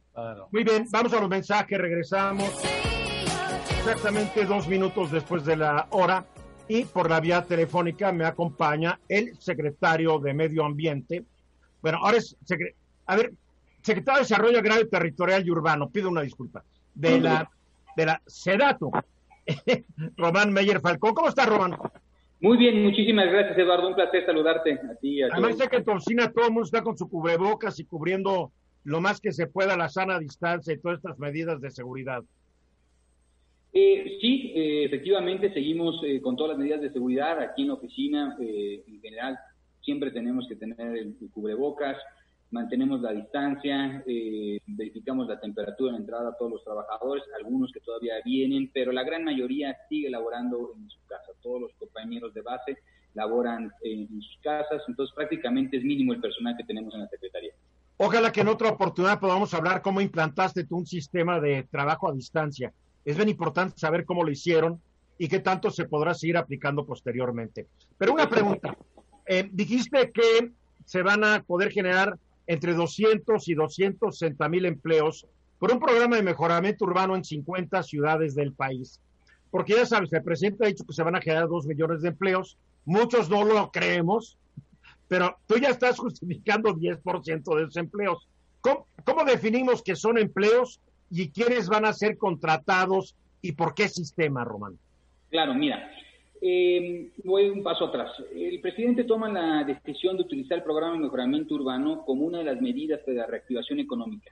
Muy 0.51 0.63
bien, 0.63 0.87
vamos 0.91 1.13
a 1.15 1.21
los 1.21 1.29
mensajes, 1.29 1.79
regresamos 1.79 2.63
exactamente 3.79 4.45
dos 4.45 4.69
minutos 4.69 5.11
después 5.11 5.45
de 5.45 5.57
la 5.57 5.87
hora 5.91 6.25
y 6.69 6.85
por 6.85 7.11
la 7.11 7.21
vía 7.21 7.43
telefónica 7.43 8.13
me 8.13 8.25
acompaña 8.25 8.99
el 9.09 9.39
secretario 9.39 10.19
de 10.19 10.35
Medio 10.35 10.65
Ambiente. 10.65 11.25
Bueno, 11.81 11.99
ahora 12.03 12.19
es, 12.19 12.37
a 13.07 13.17
ver, 13.17 13.33
secretario 13.83 14.19
de 14.19 14.25
Desarrollo 14.25 14.59
Agrario 14.59 14.89
Territorial 14.89 15.47
y 15.47 15.51
Urbano, 15.51 15.89
pido 15.89 16.11
una 16.11 16.23
disculpa, 16.23 16.65
de 16.95 17.21
la, 17.21 17.51
de 17.97 18.07
la 18.07 18.23
SEDATO. 18.27 18.91
Román 20.17 20.53
Meyer 20.53 20.81
Falcón. 20.81 21.15
¿Cómo 21.15 21.29
estás, 21.29 21.49
Román? 21.49 21.77
Muy 22.41 22.59
bien, 22.59 22.83
muchísimas 22.83 23.31
gracias, 23.31 23.57
Eduardo. 23.59 23.89
Un 23.89 23.95
placer 23.95 24.27
saludarte 24.27 24.73
a 24.73 24.95
ti. 24.97 25.23
A 25.23 25.29
Además, 25.33 25.57
sé 25.57 25.69
que 25.69 25.77
en 25.77 25.85
tu 25.85 25.93
oficina 25.93 26.31
todo 26.31 26.47
el 26.47 26.53
mundo 26.53 26.67
está 26.67 26.83
con 26.83 26.97
su 26.97 27.09
cubrebocas 27.09 27.79
y 27.81 27.85
cubriendo 27.85 28.53
lo 28.85 29.01
más 29.01 29.21
que 29.21 29.33
se 29.33 29.47
pueda 29.47 29.77
la 29.77 29.89
sana 29.89 30.19
distancia 30.19 30.75
y 30.75 30.79
todas 30.79 30.99
estas 30.99 31.19
medidas 31.19 31.61
de 31.61 31.71
seguridad. 31.71 32.23
Eh, 33.73 34.19
sí, 34.21 34.53
eh, 34.55 34.85
efectivamente, 34.85 35.53
seguimos 35.53 36.01
eh, 36.05 36.21
con 36.21 36.37
todas 36.37 36.51
las 36.51 36.59
medidas 36.59 36.81
de 36.81 36.93
seguridad 36.93 37.41
aquí 37.41 37.63
en 37.63 37.69
la 37.69 37.75
oficina. 37.75 38.37
en 38.39 39.01
general, 39.01 39.39
siempre 39.81 40.11
tenemos 40.11 40.47
que 40.49 40.57
tener 40.57 40.97
el 40.97 41.17
cubrebocas 41.33 41.97
mantenemos 42.51 43.01
la 43.01 43.13
distancia, 43.13 44.03
eh, 44.07 44.59
verificamos 44.67 45.27
la 45.29 45.41
temperatura 45.41 45.91
en 45.91 46.03
entrada 46.03 46.31
a 46.31 46.37
todos 46.37 46.53
los 46.53 46.65
trabajadores, 46.65 47.25
algunos 47.37 47.73
que 47.73 47.81
todavía 47.81 48.15
vienen, 48.25 48.71
pero 48.73 48.93
la 48.93 49.03
gran 49.03 49.25
mayoría 49.25 49.77
sigue 49.89 50.11
laborando 50.11 50.73
en 50.77 50.89
su 50.89 50.99
casa. 51.07 51.33
Todos 51.43 51.63
los 51.63 51.73
compañeros 51.75 52.33
de 52.35 52.43
base 52.43 52.79
laboran 53.15 53.71
en 53.83 54.09
sus 54.09 54.39
casas, 54.43 54.83
entonces 54.89 55.15
prácticamente 55.15 55.77
es 55.77 55.85
mínimo 55.85 56.13
el 56.13 56.21
personal 56.21 56.57
que 56.57 56.65
tenemos 56.65 56.95
en 56.95 57.01
la 57.01 57.09
Secretaría. 57.09 57.53
Ojalá 57.97 58.33
que 58.33 58.41
en 58.41 58.49
otra 58.49 58.71
oportunidad 58.71 59.21
podamos 59.21 59.55
hablar 59.55 59.81
cómo 59.81 60.01
implantaste 60.01 60.65
tú 60.65 60.79
un 60.79 60.87
sistema 60.87 61.41
de 61.41 61.63
trabajo 61.71 62.09
a 62.09 62.13
distancia. 62.13 62.73
Es 63.05 63.17
bien 63.17 63.29
importante 63.29 63.79
saber 63.79 64.05
cómo 64.05 64.25
lo 64.25 64.31
hicieron 64.31 64.81
y 65.17 65.29
qué 65.29 65.39
tanto 65.39 65.71
se 65.71 65.85
podrá 65.85 66.13
seguir 66.15 66.37
aplicando 66.37 66.85
posteriormente. 66.85 67.69
Pero 67.97 68.13
una 68.13 68.29
pregunta. 68.29 68.77
Eh, 69.27 69.49
dijiste 69.53 70.11
que 70.13 70.51
se 70.85 71.03
van 71.03 71.25
a 71.25 71.43
poder 71.43 71.71
generar 71.71 72.19
entre 72.47 72.75
200 72.75 73.49
y 73.49 73.55
260 73.55 74.49
mil 74.49 74.67
empleos 74.67 75.27
por 75.59 75.73
un 75.73 75.81
programa 75.81 76.17
de 76.17 76.23
mejoramiento 76.23 76.85
urbano 76.85 77.17
en 77.17 77.25
50 77.25 77.83
ciudades 77.83 78.35
del 78.35 78.53
país. 78.53 79.01
Porque 79.51 79.75
ya 79.75 79.87
sabes, 79.87 80.13
el 80.13 80.23
presidente 80.23 80.65
ha 80.65 80.69
dicho 80.69 80.85
que 80.85 80.93
se 80.93 81.03
van 81.03 81.17
a 81.17 81.21
generar 81.21 81.49
dos 81.49 81.67
millones 81.67 82.03
de 82.03 82.09
empleos, 82.09 82.59
muchos 82.85 83.31
no 83.31 83.45
lo 83.45 83.71
creemos, 83.71 84.37
pero 85.09 85.39
tú 85.47 85.57
ya 85.59 85.69
estás 85.69 85.99
justificando 86.01 86.75
10% 86.75 87.57
de 87.57 87.63
esos 87.63 87.77
empleos. 87.77 88.29
¿Cómo, 88.61 88.87
¿Cómo 89.05 89.25
definimos 89.25 89.83
que 89.83 89.97
son 89.97 90.19
empleos 90.19 90.81
y 91.11 91.31
quiénes 91.31 91.69
van 91.69 91.85
a 91.85 91.93
ser 91.93 92.17
contratados 92.19 93.15
y 93.41 93.53
por 93.53 93.75
qué 93.75 93.89
sistema, 93.89 94.45
Román? 94.45 94.79
Claro, 95.31 95.55
mira, 95.55 95.91
eh, 96.47 97.09
voy 97.25 97.49
un 97.49 97.63
paso 97.63 97.87
atrás. 97.87 98.13
El 98.35 98.61
presidente 98.61 99.05
toma 99.05 99.33
la 99.33 99.65
decisión 99.65 100.19
de 100.19 100.25
utilizar 100.25 100.59
el 100.59 100.65
programa 100.65 100.93
de 100.93 101.05
mejoramiento 101.05 101.55
urbano 101.55 102.05
como 102.05 102.27
una 102.27 102.39
de 102.39 102.45
las 102.45 102.61
medidas 102.61 103.01
de 103.07 103.15
la 103.15 103.27
reactivación 103.27 103.79
económica. 103.79 104.31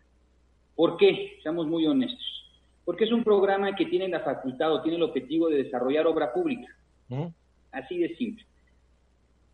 ¿Por 0.77 0.98
qué? 0.98 1.38
Seamos 1.42 1.66
muy 1.66 1.87
honestos. 1.87 2.53
Porque 2.85 3.05
es 3.05 3.12
un 3.12 3.25
programa 3.25 3.75
que 3.75 3.87
tiene 3.87 4.09
la 4.09 4.20
facultad 4.20 4.75
o 4.75 4.83
tiene 4.83 4.98
el 4.98 5.05
objetivo 5.05 5.48
de 5.48 5.62
desarrollar 5.62 6.07
obra 6.07 6.35
pública. 6.35 6.68
¿Mm? 7.09 7.29
Así 7.70 7.96
de 7.96 8.14
simple. 8.16 8.44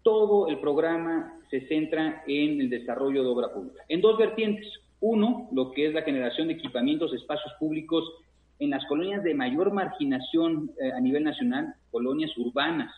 Todo 0.02 0.48
el 0.48 0.58
programa 0.58 1.38
se 1.50 1.60
centra 1.68 2.24
en 2.26 2.60
el 2.60 2.70
desarrollo 2.70 3.22
de 3.22 3.28
obra 3.28 3.52
pública. 3.52 3.84
En 3.88 4.00
dos 4.00 4.18
vertientes. 4.18 4.66
Uno, 5.00 5.48
lo 5.52 5.70
que 5.70 5.86
es 5.86 5.94
la 5.94 6.02
generación 6.02 6.48
de 6.48 6.54
equipamientos, 6.54 7.14
espacios 7.14 7.52
públicos 7.60 8.02
en 8.58 8.70
las 8.70 8.84
colonias 8.86 9.22
de 9.22 9.32
mayor 9.32 9.72
marginación 9.72 10.72
eh, 10.82 10.90
a 10.90 10.98
nivel 10.98 11.22
nacional, 11.22 11.76
colonias 11.90 12.36
urbanas 12.36 12.92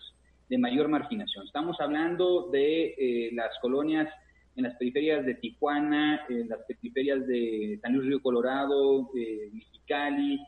de 0.49 0.59
mayor 0.59 0.89
marginación. 0.89 1.47
Estamos 1.47 1.81
hablando 1.81 2.49
de 2.51 2.95
eh, 2.99 3.31
las 3.33 3.51
colonias 3.61 4.09
en 4.57 4.65
las 4.65 4.75
periferias 4.77 5.25
de 5.25 5.35
Tijuana, 5.35 6.27
en 6.29 6.49
las 6.49 6.61
periferias 6.67 7.27
de 7.27 7.79
San 7.81 7.93
Luis 7.95 8.09
Río 8.09 8.21
Colorado, 8.21 9.11
eh, 9.17 9.49
Mexicali, 9.53 10.41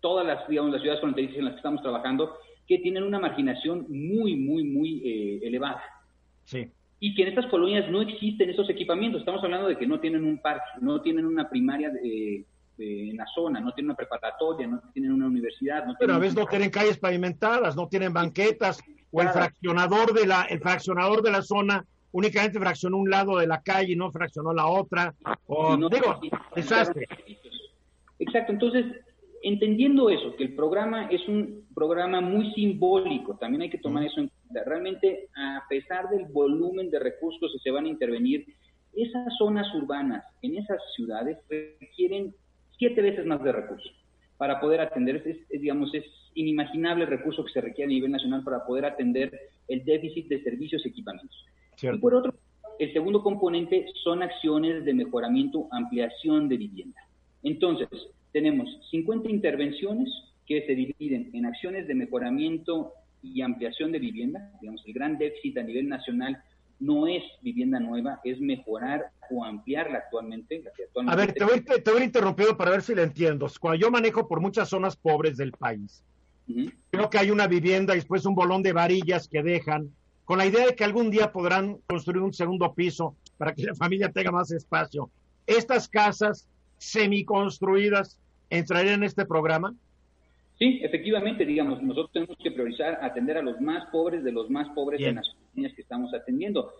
todas 0.00 0.26
las, 0.26 0.48
digamos, 0.48 0.72
las 0.72 0.80
ciudades 0.80 1.00
fronterizas 1.00 1.36
en 1.36 1.44
las 1.44 1.54
que 1.54 1.58
estamos 1.58 1.82
trabajando, 1.82 2.36
que 2.66 2.78
tienen 2.78 3.02
una 3.02 3.20
marginación 3.20 3.86
muy, 3.88 4.34
muy, 4.34 4.64
muy 4.64 5.40
elevada. 5.42 5.82
Sí. 6.44 6.68
Y 7.00 7.14
que 7.14 7.22
en 7.22 7.28
estas 7.28 7.46
colonias 7.46 7.90
no 7.90 8.00
existen 8.00 8.48
esos 8.48 8.68
equipamientos. 8.70 9.20
Estamos 9.20 9.44
hablando 9.44 9.68
de 9.68 9.76
que 9.76 9.86
no 9.86 10.00
tienen 10.00 10.24
un 10.24 10.38
parque, 10.38 10.64
no 10.80 11.02
tienen 11.02 11.26
una 11.26 11.50
primaria 11.50 11.92
de, 12.82 13.10
en 13.10 13.16
la 13.16 13.26
zona, 13.34 13.60
no 13.60 13.72
tienen 13.72 13.90
una 13.90 13.96
preparatoria, 13.96 14.66
no 14.66 14.80
tienen 14.92 15.12
una 15.12 15.26
universidad. 15.26 15.86
No 15.86 15.94
Pero 15.98 16.14
a 16.14 16.18
veces 16.18 16.36
no 16.36 16.46
tienen 16.46 16.70
calles 16.70 16.98
pavimentadas, 16.98 17.76
no 17.76 17.88
tienen 17.88 18.12
banquetas, 18.12 18.80
o 19.10 19.20
el 19.20 19.28
fraccionador 19.28 20.12
de 20.12 20.26
la, 20.26 20.42
el 20.44 20.60
fraccionador 20.60 21.22
de 21.22 21.30
la 21.30 21.42
zona 21.42 21.84
únicamente 22.12 22.58
fraccionó 22.58 22.98
un 22.98 23.10
lado 23.10 23.38
de 23.38 23.46
la 23.46 23.62
calle 23.62 23.92
y 23.92 23.96
no 23.96 24.10
fraccionó 24.10 24.52
la 24.52 24.66
otra. 24.66 25.14
O, 25.46 25.76
digo, 25.76 26.20
desastre. 26.54 27.06
Exacto, 28.18 28.52
entonces, 28.52 28.84
entendiendo 29.42 30.08
eso, 30.08 30.36
que 30.36 30.44
el 30.44 30.54
programa 30.54 31.08
es 31.08 31.26
un 31.28 31.66
programa 31.74 32.20
muy 32.20 32.52
simbólico, 32.52 33.36
también 33.36 33.62
hay 33.62 33.70
que 33.70 33.78
tomar 33.78 34.04
eso 34.04 34.20
en 34.20 34.28
cuenta. 34.28 34.68
Realmente, 34.68 35.28
a 35.36 35.62
pesar 35.68 36.08
del 36.10 36.26
volumen 36.26 36.90
de 36.90 36.98
recursos 36.98 37.50
que 37.52 37.58
se 37.58 37.70
van 37.70 37.86
a 37.86 37.88
intervenir, 37.88 38.46
esas 38.94 39.32
zonas 39.38 39.66
urbanas 39.74 40.22
en 40.42 40.56
esas 40.58 40.78
ciudades 40.94 41.38
requieren 41.48 42.34
siete 42.78 43.02
veces 43.02 43.26
más 43.26 43.42
de 43.42 43.52
recursos 43.52 43.92
para 44.42 44.58
poder 44.58 44.80
atender, 44.80 45.22
es, 45.24 45.60
digamos, 45.60 45.94
es 45.94 46.04
inimaginable 46.34 47.04
el 47.04 47.10
recurso 47.10 47.44
que 47.44 47.52
se 47.52 47.60
requiere 47.60 47.92
a 47.92 47.94
nivel 47.94 48.10
nacional 48.10 48.42
para 48.42 48.66
poder 48.66 48.84
atender 48.86 49.30
el 49.68 49.84
déficit 49.84 50.26
de 50.28 50.42
servicios 50.42 50.84
y 50.84 50.88
equipamientos. 50.88 51.46
Y 51.80 51.96
por 51.98 52.12
otro, 52.12 52.34
el 52.80 52.92
segundo 52.92 53.22
componente 53.22 53.86
son 54.02 54.22
acciones 54.22 54.84
de 54.84 54.94
mejoramiento, 54.94 55.68
ampliación 55.70 56.48
de 56.48 56.56
vivienda. 56.56 57.00
Entonces, 57.44 57.88
tenemos 58.32 58.68
50 58.90 59.30
intervenciones 59.30 60.08
que 60.44 60.66
se 60.66 60.74
dividen 60.74 61.30
en 61.32 61.46
acciones 61.46 61.86
de 61.86 61.94
mejoramiento 61.94 62.94
y 63.22 63.42
ampliación 63.42 63.92
de 63.92 64.00
vivienda, 64.00 64.52
digamos, 64.60 64.82
el 64.86 64.92
gran 64.92 65.18
déficit 65.18 65.58
a 65.58 65.62
nivel 65.62 65.88
nacional 65.88 66.42
no 66.82 67.06
es 67.06 67.22
vivienda 67.42 67.78
nueva, 67.78 68.20
es 68.24 68.40
mejorar 68.40 69.06
o 69.30 69.44
ampliarla 69.44 69.98
actualmente. 69.98 70.64
a 71.06 71.16
ver, 71.16 71.32
te 71.32 71.44
voy, 71.44 71.60
te 71.60 71.90
voy 71.90 72.02
a 72.02 72.04
interrumpir 72.04 72.56
para 72.56 72.72
ver 72.72 72.82
si 72.82 72.94
le 72.94 73.02
entiendo. 73.02 73.46
Cuando 73.60 73.78
yo 73.78 73.90
manejo 73.90 74.26
por 74.26 74.40
muchas 74.40 74.68
zonas 74.68 74.96
pobres 74.96 75.36
del 75.36 75.52
país, 75.52 76.02
creo 76.90 77.08
que 77.08 77.18
hay 77.18 77.30
una 77.30 77.46
vivienda 77.46 77.94
y 77.94 77.98
después 77.98 78.26
un 78.26 78.34
bolón 78.34 78.62
de 78.62 78.72
varillas 78.72 79.28
que 79.28 79.42
dejan, 79.42 79.90
con 80.24 80.38
la 80.38 80.46
idea 80.46 80.66
de 80.66 80.74
que 80.74 80.84
algún 80.84 81.10
día 81.10 81.30
podrán 81.30 81.78
construir 81.86 82.20
un 82.20 82.32
segundo 82.32 82.74
piso 82.74 83.16
para 83.38 83.54
que 83.54 83.62
la 83.62 83.74
familia 83.76 84.10
tenga 84.10 84.32
más 84.32 84.50
espacio. 84.50 85.08
¿Estas 85.46 85.88
casas 85.88 86.48
semiconstruidas 86.78 88.18
entrarían 88.50 88.96
en 88.96 89.04
este 89.04 89.24
programa? 89.24 89.74
Sí, 90.62 90.78
efectivamente, 90.80 91.44
digamos, 91.44 91.82
nosotros 91.82 92.12
tenemos 92.12 92.38
que 92.40 92.52
priorizar 92.52 92.96
atender 93.02 93.36
a 93.36 93.42
los 93.42 93.60
más 93.60 93.84
pobres 93.90 94.22
de 94.22 94.30
los 94.30 94.48
más 94.48 94.68
pobres 94.76 95.00
en 95.00 95.16
las 95.16 95.26
líneas 95.54 95.74
que 95.74 95.82
estamos 95.82 96.14
atendiendo. 96.14 96.70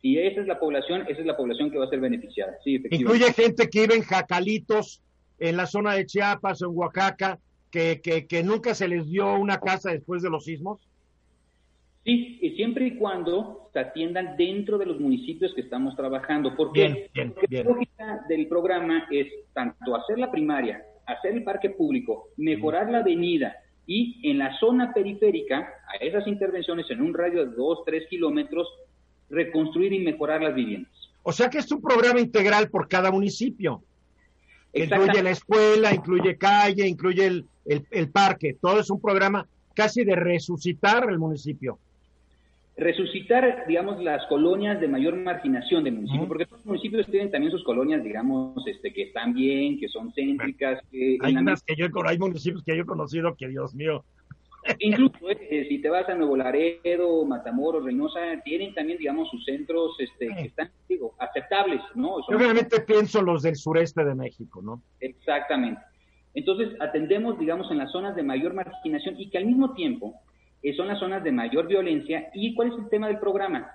Y 0.00 0.16
esa 0.18 0.42
es 0.42 0.46
la 0.46 0.60
población, 0.60 1.02
esa 1.08 1.22
es 1.22 1.26
la 1.26 1.36
población 1.36 1.68
que 1.68 1.76
va 1.76 1.86
a 1.86 1.88
ser 1.88 1.98
beneficiada. 1.98 2.52
Sí, 2.62 2.80
Incluye 2.88 3.32
gente 3.32 3.68
que 3.68 3.80
vive 3.80 3.96
en 3.96 4.02
jacalitos, 4.02 5.02
en 5.40 5.56
la 5.56 5.66
zona 5.66 5.94
de 5.94 6.06
Chiapas 6.06 6.62
en 6.62 6.68
Oaxaca, 6.68 7.40
que, 7.72 8.00
que, 8.00 8.28
que 8.28 8.44
nunca 8.44 8.76
se 8.76 8.86
les 8.86 9.10
dio 9.10 9.34
una 9.34 9.58
casa 9.58 9.90
después 9.90 10.22
de 10.22 10.30
los 10.30 10.44
sismos. 10.44 10.78
Sí, 12.04 12.38
y 12.42 12.50
siempre 12.50 12.86
y 12.86 12.96
cuando 12.96 13.70
se 13.72 13.80
atiendan 13.80 14.36
dentro 14.36 14.78
de 14.78 14.86
los 14.86 15.00
municipios 15.00 15.52
que 15.52 15.62
estamos 15.62 15.96
trabajando, 15.96 16.54
porque, 16.54 17.10
la 17.12 17.62
lógica 17.64 18.24
del 18.28 18.46
programa 18.46 19.08
es 19.10 19.26
tanto 19.52 19.96
hacer 19.96 20.20
la 20.20 20.30
primaria 20.30 20.84
hacer 21.06 21.32
el 21.32 21.44
parque 21.44 21.70
público, 21.70 22.28
mejorar 22.36 22.90
la 22.90 22.98
avenida 22.98 23.56
y 23.86 24.20
en 24.30 24.38
la 24.38 24.56
zona 24.58 24.92
periférica, 24.92 25.68
a 25.92 25.96
esas 26.04 26.26
intervenciones 26.26 26.90
en 26.90 27.00
un 27.00 27.14
radio 27.14 27.44
de 27.46 27.54
2, 27.56 27.78
3 27.84 28.08
kilómetros, 28.08 28.68
reconstruir 29.28 29.92
y 29.92 30.04
mejorar 30.04 30.42
las 30.42 30.54
viviendas. 30.54 30.92
O 31.22 31.32
sea 31.32 31.50
que 31.50 31.58
es 31.58 31.70
un 31.72 31.82
programa 31.82 32.20
integral 32.20 32.68
por 32.68 32.88
cada 32.88 33.10
municipio. 33.10 33.82
Incluye 34.72 35.22
la 35.22 35.30
escuela, 35.30 35.94
incluye 35.94 36.36
calle, 36.36 36.86
incluye 36.86 37.26
el, 37.26 37.46
el 37.64 38.10
parque. 38.10 38.56
Todo 38.60 38.80
es 38.80 38.90
un 38.90 39.00
programa 39.00 39.46
casi 39.74 40.04
de 40.04 40.16
resucitar 40.16 41.08
el 41.10 41.18
municipio 41.18 41.78
resucitar, 42.76 43.64
digamos, 43.66 44.02
las 44.02 44.24
colonias 44.26 44.80
de 44.80 44.88
mayor 44.88 45.16
marginación 45.16 45.84
del 45.84 45.94
municipio, 45.94 46.26
porque 46.26 46.46
todos 46.46 46.60
los 46.60 46.66
municipios 46.66 47.06
tienen 47.06 47.30
también 47.30 47.52
sus 47.52 47.64
colonias, 47.64 48.02
digamos, 48.02 48.66
este, 48.66 48.92
que 48.92 49.02
están 49.02 49.34
bien, 49.34 49.78
que 49.78 49.88
son 49.88 50.12
céntricas. 50.12 50.80
Que 50.90 51.18
hay, 51.20 51.34
que 51.66 51.76
yo, 51.76 51.86
hay 52.06 52.18
municipios 52.18 52.62
que 52.64 52.76
yo 52.76 52.82
he 52.82 52.86
conocido 52.86 53.34
que, 53.36 53.48
Dios 53.48 53.74
mío. 53.74 54.04
Incluso, 54.78 55.28
eh, 55.28 55.66
si 55.68 55.80
te 55.80 55.90
vas 55.90 56.08
a 56.08 56.14
Nuevo 56.14 56.36
Laredo, 56.36 57.24
Matamoros, 57.24 57.84
Reynosa, 57.84 58.20
tienen 58.44 58.72
también, 58.74 58.96
digamos, 58.96 59.28
sus 59.28 59.44
centros 59.44 59.96
este, 59.98 60.28
que 60.28 60.42
están, 60.42 60.70
digo, 60.88 61.14
aceptables, 61.18 61.80
¿no? 61.94 62.18
yo 62.30 62.36
obviamente 62.36 62.80
pienso 62.80 63.22
los 63.22 63.42
del 63.42 63.56
sureste 63.56 64.04
de 64.04 64.14
México, 64.14 64.62
¿no? 64.62 64.80
Exactamente. 65.00 65.80
Entonces, 66.34 66.68
atendemos, 66.80 67.38
digamos, 67.38 67.70
en 67.70 67.78
las 67.78 67.90
zonas 67.90 68.14
de 68.16 68.22
mayor 68.22 68.54
marginación 68.54 69.20
y 69.20 69.28
que 69.28 69.38
al 69.38 69.46
mismo 69.46 69.74
tiempo 69.74 70.14
eh, 70.14 70.31
son 70.76 70.86
las 70.86 71.00
zonas 71.00 71.24
de 71.24 71.32
mayor 71.32 71.66
violencia. 71.66 72.30
¿Y 72.34 72.54
cuál 72.54 72.68
es 72.68 72.78
el 72.78 72.88
tema 72.88 73.08
del 73.08 73.18
programa? 73.18 73.70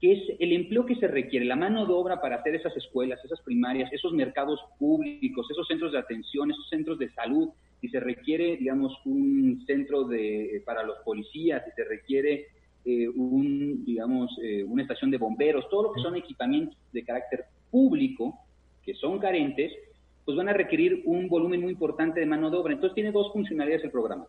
Que 0.00 0.12
es 0.12 0.20
el 0.38 0.52
empleo 0.52 0.86
que 0.86 0.96
se 0.96 1.06
requiere, 1.06 1.44
la 1.44 1.56
mano 1.56 1.86
de 1.86 1.92
obra 1.92 2.20
para 2.20 2.36
hacer 2.36 2.54
esas 2.54 2.74
escuelas, 2.76 3.22
esas 3.24 3.40
primarias, 3.42 3.92
esos 3.92 4.12
mercados 4.12 4.58
públicos, 4.78 5.46
esos 5.50 5.66
centros 5.66 5.92
de 5.92 5.98
atención, 5.98 6.50
esos 6.50 6.68
centros 6.68 6.98
de 6.98 7.10
salud, 7.10 7.50
si 7.80 7.88
se 7.88 8.00
requiere, 8.00 8.56
digamos, 8.56 8.94
un 9.04 9.62
centro 9.66 10.04
de, 10.04 10.62
para 10.64 10.82
los 10.82 10.98
policías, 11.04 11.62
si 11.66 11.70
se 11.72 11.84
requiere 11.84 12.46
eh, 12.86 13.08
un, 13.08 13.84
digamos, 13.84 14.30
eh, 14.42 14.64
una 14.64 14.82
estación 14.82 15.10
de 15.10 15.18
bomberos, 15.18 15.68
todo 15.68 15.84
lo 15.84 15.92
que 15.92 16.00
son 16.00 16.16
equipamientos 16.16 16.78
de 16.92 17.04
carácter 17.04 17.44
público 17.70 18.38
que 18.82 18.94
son 18.94 19.18
carentes, 19.18 19.72
pues 20.24 20.36
van 20.36 20.48
a 20.48 20.54
requerir 20.54 21.02
un 21.04 21.28
volumen 21.28 21.60
muy 21.60 21.72
importante 21.72 22.20
de 22.20 22.26
mano 22.26 22.50
de 22.50 22.56
obra. 22.56 22.72
Entonces 22.72 22.94
tiene 22.94 23.12
dos 23.12 23.32
funcionalidades 23.32 23.84
el 23.84 23.90
programa 23.90 24.26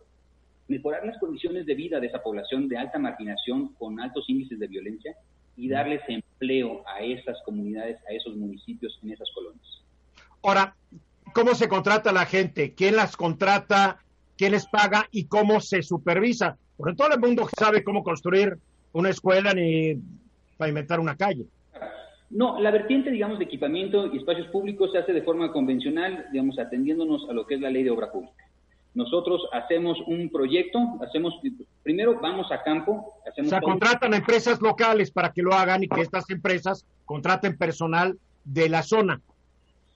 mejorar 0.68 1.04
las 1.06 1.18
condiciones 1.18 1.66
de 1.66 1.74
vida 1.74 2.00
de 2.00 2.08
esa 2.08 2.22
población 2.22 2.68
de 2.68 2.78
alta 2.78 2.98
marginación 2.98 3.74
con 3.74 4.00
altos 4.00 4.28
índices 4.28 4.58
de 4.58 4.66
violencia 4.66 5.16
y 5.56 5.68
darles 5.68 6.02
empleo 6.08 6.82
a 6.86 7.00
esas 7.00 7.36
comunidades, 7.44 7.98
a 8.08 8.12
esos 8.12 8.36
municipios 8.36 8.98
en 9.02 9.12
esas 9.12 9.28
colonias. 9.34 9.82
Ahora, 10.42 10.76
¿cómo 11.32 11.54
se 11.54 11.68
contrata 11.68 12.12
la 12.12 12.26
gente? 12.26 12.74
¿Quién 12.74 12.96
las 12.96 13.16
contrata? 13.16 14.00
¿Quién 14.36 14.52
les 14.52 14.66
paga? 14.66 15.06
¿Y 15.10 15.26
cómo 15.26 15.60
se 15.60 15.82
supervisa? 15.82 16.58
Porque 16.76 16.94
todo 16.94 17.12
el 17.14 17.20
mundo 17.20 17.48
sabe 17.58 17.82
cómo 17.82 18.02
construir 18.02 18.58
una 18.92 19.10
escuela 19.10 19.54
ni 19.54 19.94
pavimentar 20.56 21.00
una 21.00 21.16
calle. 21.16 21.46
No, 22.28 22.60
la 22.60 22.70
vertiente, 22.70 23.10
digamos, 23.10 23.38
de 23.38 23.44
equipamiento 23.44 24.12
y 24.12 24.18
espacios 24.18 24.48
públicos 24.48 24.90
se 24.92 24.98
hace 24.98 25.12
de 25.12 25.22
forma 25.22 25.52
convencional, 25.52 26.26
digamos, 26.32 26.58
atendiéndonos 26.58 27.28
a 27.30 27.32
lo 27.32 27.46
que 27.46 27.54
es 27.54 27.60
la 27.60 27.70
ley 27.70 27.84
de 27.84 27.90
obra 27.90 28.10
pública. 28.10 28.34
Nosotros 28.96 29.46
hacemos 29.52 29.98
un 30.06 30.30
proyecto, 30.30 30.78
hacemos, 31.06 31.34
primero 31.82 32.18
vamos 32.18 32.50
a 32.50 32.62
campo. 32.62 33.12
Hacemos 33.28 33.48
o 33.48 33.50
sea, 33.50 33.60
contratan 33.60 34.14
a 34.14 34.16
empresas 34.16 34.62
locales 34.62 35.10
para 35.10 35.34
que 35.34 35.42
lo 35.42 35.52
hagan 35.52 35.84
y 35.84 35.88
que 35.88 36.00
estas 36.00 36.30
empresas 36.30 36.86
contraten 37.04 37.58
personal 37.58 38.18
de 38.42 38.70
la 38.70 38.82
zona. 38.82 39.20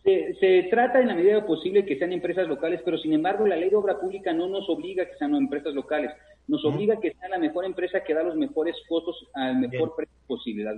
Se, 0.05 0.69
trata 0.71 1.01
en 1.01 1.09
la 1.09 1.15
medida 1.15 1.47
posible 1.47 1.87
que 1.87 1.97
sean 1.99 2.13
empresas 2.13 2.47
locales, 2.47 2.83
pero 2.85 2.99
sin 2.99 3.15
embargo 3.15 3.47
la 3.47 3.57
ley 3.57 3.71
de 3.71 3.77
obra 3.77 3.99
pública 3.99 4.35
no 4.35 4.49
nos 4.49 4.69
obliga 4.69 5.05
a 5.05 5.07
que 5.07 5.17
sean 5.17 5.35
empresas 5.35 5.73
locales, 5.73 6.11
nos 6.47 6.63
obliga 6.67 6.95
a 6.95 7.01
que 7.01 7.15
sea 7.15 7.31
la 7.31 7.39
mejor 7.39 7.65
empresa 7.65 8.05
que 8.05 8.13
da 8.13 8.23
los 8.23 8.37
mejores 8.37 8.77
costos 8.87 9.17
al 9.33 9.57
mejor 9.61 9.95
precio 9.97 10.15
posible, 10.27 10.65
las, 10.65 10.77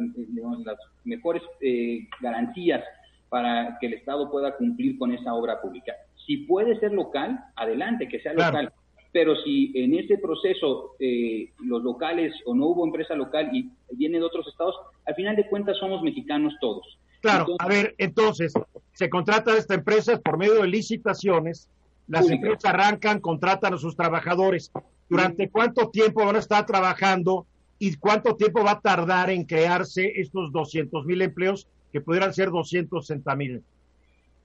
mejores 1.03 1.43
eh, 1.61 2.07
garantías 2.21 2.85
para 3.29 3.79
que 3.81 3.87
el 3.89 3.95
Estado 3.95 4.31
pueda 4.31 4.57
cumplir 4.57 4.97
con 4.97 5.13
esa 5.13 5.35
obra 5.35 5.61
pública. 5.61 5.93
Si 6.27 6.39
puede 6.39 6.79
ser 6.81 6.93
local, 6.93 7.39
adelante, 7.57 8.09
que 8.09 8.21
sea 8.21 8.33
local. 8.33 8.73
Pero 9.13 9.37
si 9.43 9.73
en 9.75 9.95
ese 9.95 10.17
proceso 10.19 10.97
eh, 10.99 11.51
los 11.63 11.83
locales 11.83 12.35
o 12.47 12.55
no 12.55 12.69
hubo 12.69 12.87
empresa 12.87 13.15
local 13.15 13.51
y 13.53 13.71
viene 13.93 14.19
de 14.19 14.25
otros 14.25 14.47
estados, 14.49 14.75
al 15.07 15.15
final 15.15 15.37
de 15.37 15.49
cuentas 15.49 15.77
somos 15.79 16.03
mexicanos 16.03 16.55
todos. 16.61 16.99
Claro, 17.21 17.47
a 17.59 17.69
ver, 17.69 17.95
entonces, 17.99 18.53
se 18.93 19.09
contrata 19.09 19.53
a 19.53 19.59
esta 19.59 19.75
empresa 19.75 20.19
por 20.19 20.39
medio 20.39 20.63
de 20.63 20.67
licitaciones, 20.67 21.69
las 22.09 22.29
empresas 22.29 22.65
arrancan, 22.65 23.21
contratan 23.21 23.75
a 23.75 23.79
sus 23.79 23.95
trabajadores. 23.95 24.73
¿Durante 25.09 25.49
cuánto 25.49 25.89
tiempo 25.91 26.25
van 26.25 26.37
a 26.37 26.41
estar 26.41 26.67
trabajando 26.67 27.47
y 27.79 27.95
cuánto 27.97 28.35
tiempo 28.35 28.65
va 28.65 28.73
a 28.73 28.81
tardar 28.81 29.31
en 29.31 29.45
crearse 29.45 30.13
estos 30.17 30.51
200 30.53 31.05
mil 31.07 31.23
empleos 31.23 31.69
que 31.93 32.01
pudieran 32.01 32.35
ser 32.35 32.51
260 32.51 33.37
mil? 33.37 33.63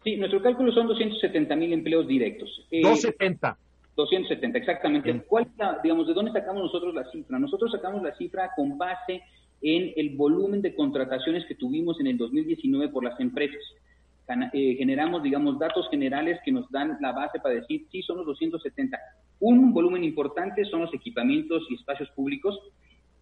Sí, 0.03 0.15
nuestro 0.15 0.41
cálculo 0.41 0.71
son 0.71 0.87
270 0.87 1.55
mil 1.55 1.73
empleos 1.73 2.07
directos. 2.07 2.65
270. 2.71 3.49
Eh, 3.49 3.67
270, 3.95 4.57
exactamente. 4.59 5.23
¿Cuál, 5.27 5.47
digamos, 5.83 6.07
¿De 6.07 6.13
dónde 6.13 6.31
sacamos 6.31 6.63
nosotros 6.63 6.93
la 6.93 7.03
cifra? 7.11 7.39
Nosotros 7.39 7.71
sacamos 7.71 8.03
la 8.03 8.15
cifra 8.15 8.51
con 8.55 8.77
base 8.77 9.23
en 9.61 9.91
el 9.95 10.15
volumen 10.15 10.61
de 10.61 10.75
contrataciones 10.75 11.45
que 11.47 11.55
tuvimos 11.55 11.99
en 11.99 12.07
el 12.07 12.17
2019 12.17 12.89
por 12.89 13.03
las 13.03 13.19
empresas. 13.19 13.61
Eh, 14.53 14.75
generamos, 14.77 15.23
digamos, 15.23 15.57
datos 15.57 15.89
generales 15.89 16.39
que 16.43 16.51
nos 16.51 16.69
dan 16.69 16.97
la 17.01 17.11
base 17.11 17.39
para 17.39 17.55
decir, 17.55 17.87
sí, 17.91 18.03
son 18.03 18.17
los 18.17 18.25
270. 18.27 18.99
Un 19.39 19.73
volumen 19.73 20.03
importante 20.03 20.65
son 20.65 20.81
los 20.81 20.93
equipamientos 20.93 21.63
y 21.69 21.75
espacios 21.75 22.09
públicos 22.11 22.59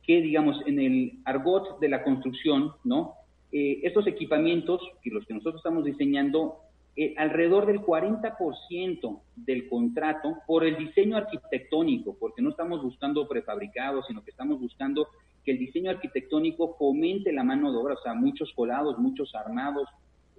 que, 0.03 0.21
digamos, 0.21 0.57
en 0.65 0.79
el 0.79 1.13
argot 1.25 1.79
de 1.79 1.89
la 1.89 2.03
construcción, 2.03 2.71
¿no? 2.83 3.13
Eh, 3.51 3.79
estos 3.83 4.07
equipamientos, 4.07 4.81
que 5.01 5.11
los 5.11 5.25
que 5.25 5.33
nosotros 5.33 5.57
estamos 5.57 5.85
diseñando, 5.85 6.57
eh, 6.97 7.13
alrededor 7.17 7.65
del 7.65 7.81
40% 7.81 9.19
del 9.35 9.67
contrato 9.67 10.37
por 10.47 10.63
el 10.63 10.77
diseño 10.77 11.17
arquitectónico, 11.17 12.15
porque 12.17 12.41
no 12.41 12.51
estamos 12.51 12.81
buscando 12.81 13.27
prefabricados, 13.27 14.05
sino 14.07 14.23
que 14.23 14.31
estamos 14.31 14.59
buscando 14.59 15.09
que 15.43 15.51
el 15.51 15.59
diseño 15.59 15.91
arquitectónico 15.91 16.75
fomente 16.79 17.33
la 17.33 17.43
mano 17.43 17.71
de 17.71 17.77
obra, 17.77 17.95
o 17.95 18.01
sea, 18.01 18.13
muchos 18.13 18.51
colados, 18.53 18.97
muchos 18.97 19.35
armados, 19.35 19.87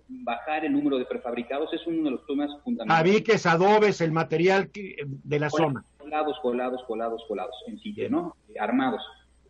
bajar 0.09 0.64
el 0.64 0.73
número 0.73 0.99
de 0.99 1.05
prefabricados 1.05 1.73
es 1.73 1.87
uno 1.87 2.05
de 2.05 2.11
los 2.12 2.27
temas 2.27 2.51
fundamentales. 2.64 3.12
Abiques, 3.12 3.47
adobes, 3.47 4.01
el 4.01 4.12
material 4.12 4.71
de 4.73 5.38
la 5.38 5.51
zona. 5.51 5.85
Colados, 5.99 6.38
colados, 6.40 6.83
colados, 6.87 7.23
colados, 7.29 7.57
en 7.66 7.79
sitio, 7.81 8.09
¿no? 8.09 8.37
Armados. 8.59 9.03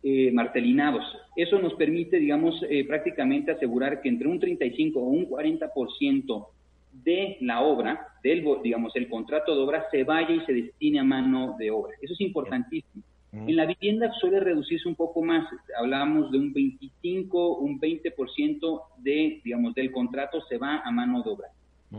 Eh, 0.03 0.31
martelinados. 0.31 1.03
Eso 1.35 1.59
nos 1.59 1.73
permite, 1.73 2.17
digamos, 2.17 2.63
eh, 2.69 2.85
prácticamente 2.87 3.51
asegurar 3.51 3.99
que 3.99 4.09
entre 4.09 4.27
un 4.27 4.39
35 4.39 4.99
o 4.99 5.03
un 5.03 5.27
40% 5.27 6.47
de 6.91 7.37
la 7.41 7.61
obra, 7.61 8.07
del, 8.23 8.45
digamos, 8.63 8.95
el 8.95 9.09
contrato 9.09 9.55
de 9.55 9.61
obra, 9.61 9.85
se 9.91 10.03
vaya 10.03 10.31
y 10.33 10.45
se 10.45 10.53
destine 10.53 10.99
a 10.99 11.03
mano 11.03 11.55
de 11.57 11.71
obra. 11.71 11.93
Eso 12.01 12.13
es 12.13 12.21
importantísimo. 12.21 13.03
En 13.33 13.55
la 13.55 13.65
vivienda 13.65 14.11
suele 14.19 14.39
reducirse 14.39 14.87
un 14.87 14.95
poco 14.95 15.21
más, 15.21 15.47
hablamos 15.77 16.31
de 16.31 16.39
un 16.39 16.53
25, 16.53 17.57
un 17.57 17.79
20% 17.79 18.81
de, 18.97 19.41
digamos, 19.43 19.75
del 19.75 19.91
contrato 19.91 20.41
se 20.49 20.57
va 20.57 20.79
a 20.79 20.91
mano 20.91 21.21
de 21.21 21.29
obra. 21.29 21.47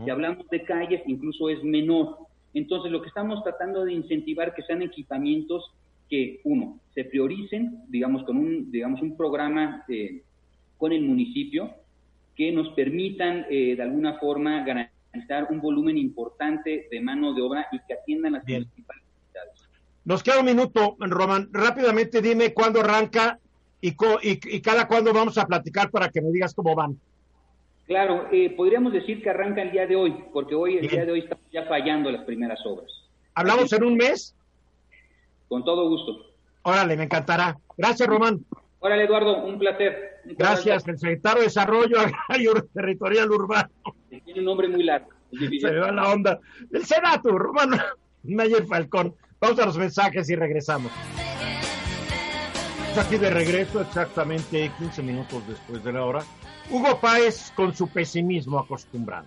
Si 0.03 0.09
hablamos 0.09 0.47
de 0.49 0.63
calles, 0.63 1.01
incluso 1.07 1.49
es 1.49 1.63
menor. 1.63 2.17
Entonces, 2.53 2.91
lo 2.91 3.01
que 3.01 3.07
estamos 3.07 3.43
tratando 3.43 3.85
de 3.85 3.93
incentivar 3.93 4.53
que 4.53 4.63
sean 4.63 4.81
equipamientos 4.81 5.71
que, 6.09 6.41
uno, 6.43 6.79
se 6.93 7.05
prioricen, 7.05 7.83
digamos, 7.87 8.23
con 8.23 8.37
un, 8.37 8.71
digamos, 8.71 9.01
un 9.01 9.15
programa 9.15 9.85
eh, 9.87 10.23
con 10.77 10.91
el 10.91 11.03
municipio, 11.03 11.71
que 12.39 12.53
nos 12.53 12.69
permitan 12.69 13.45
eh, 13.49 13.75
de 13.75 13.83
alguna 13.83 14.17
forma 14.17 14.63
garantizar 14.63 15.47
un 15.49 15.59
volumen 15.59 15.97
importante 15.97 16.87
de 16.89 17.01
mano 17.01 17.33
de 17.33 17.41
obra 17.41 17.67
y 17.69 17.79
que 17.85 17.95
atiendan 17.95 18.31
las 18.31 18.45
principales 18.45 19.03
necesidades. 19.03 19.69
Nos 20.05 20.23
queda 20.23 20.39
un 20.39 20.45
minuto, 20.45 20.95
Román. 20.99 21.49
Rápidamente 21.51 22.21
dime 22.21 22.53
cuándo 22.53 22.79
arranca 22.79 23.39
y, 23.81 23.93
y, 24.21 24.61
cada 24.61 24.87
cuándo 24.87 25.11
vamos 25.11 25.37
a 25.37 25.45
platicar 25.47 25.91
para 25.91 26.07
que 26.07 26.21
me 26.21 26.31
digas 26.31 26.53
cómo 26.53 26.75
van. 26.75 26.97
Claro, 27.87 28.29
eh, 28.31 28.51
podríamos 28.51 28.93
decir 28.93 29.21
que 29.21 29.31
arranca 29.31 29.61
el 29.61 29.71
día 29.71 29.85
de 29.85 29.97
hoy, 29.97 30.15
porque 30.31 30.55
hoy, 30.55 30.77
el 30.77 30.87
día 30.87 31.03
de 31.03 31.11
hoy, 31.11 31.19
estamos 31.19 31.43
ya 31.51 31.65
fallando 31.65 32.09
las 32.09 32.23
primeras 32.23 32.65
obras. 32.65 32.89
¿Hablamos 33.33 33.73
en 33.73 33.83
un 33.83 33.97
mes? 33.97 34.33
Con 35.49 35.65
todo 35.65 35.89
gusto. 35.89 36.25
Órale, 36.61 36.95
me 36.95 37.03
encantará. 37.03 37.57
Gracias, 37.77 38.07
Román. 38.07 38.45
Órale, 38.79 39.03
Eduardo, 39.03 39.43
un 39.43 39.59
placer. 39.59 40.08
Gracias, 40.25 40.87
el 40.87 40.97
secretario 40.97 41.39
de 41.39 41.45
Desarrollo 41.45 41.97
Agrario 42.27 42.53
Territorial 42.73 43.31
Urbano. 43.31 43.69
Tiene 44.09 44.39
un 44.39 44.45
nombre 44.45 44.67
muy 44.67 44.83
largo. 44.83 45.09
Se 45.31 45.71
me 45.71 45.79
va 45.79 45.91
la 45.91 46.09
onda. 46.09 46.39
El 46.71 46.85
Senato, 46.85 47.37
Román 47.37 47.79
Mayer 48.23 48.65
Falcón. 48.65 49.15
Vamos 49.39 49.59
a 49.59 49.65
los 49.65 49.77
mensajes 49.77 50.29
y 50.29 50.35
regresamos. 50.35 50.91
Aquí 52.97 53.17
de 53.17 53.29
regreso, 53.29 53.79
exactamente 53.79 54.71
15 54.77 55.01
minutos 55.03 55.47
después 55.47 55.83
de 55.83 55.93
la 55.93 56.03
hora. 56.03 56.23
Hugo 56.69 56.99
Páez 56.99 57.51
con 57.55 57.73
su 57.73 57.87
pesimismo 57.87 58.59
acostumbrado. 58.59 59.25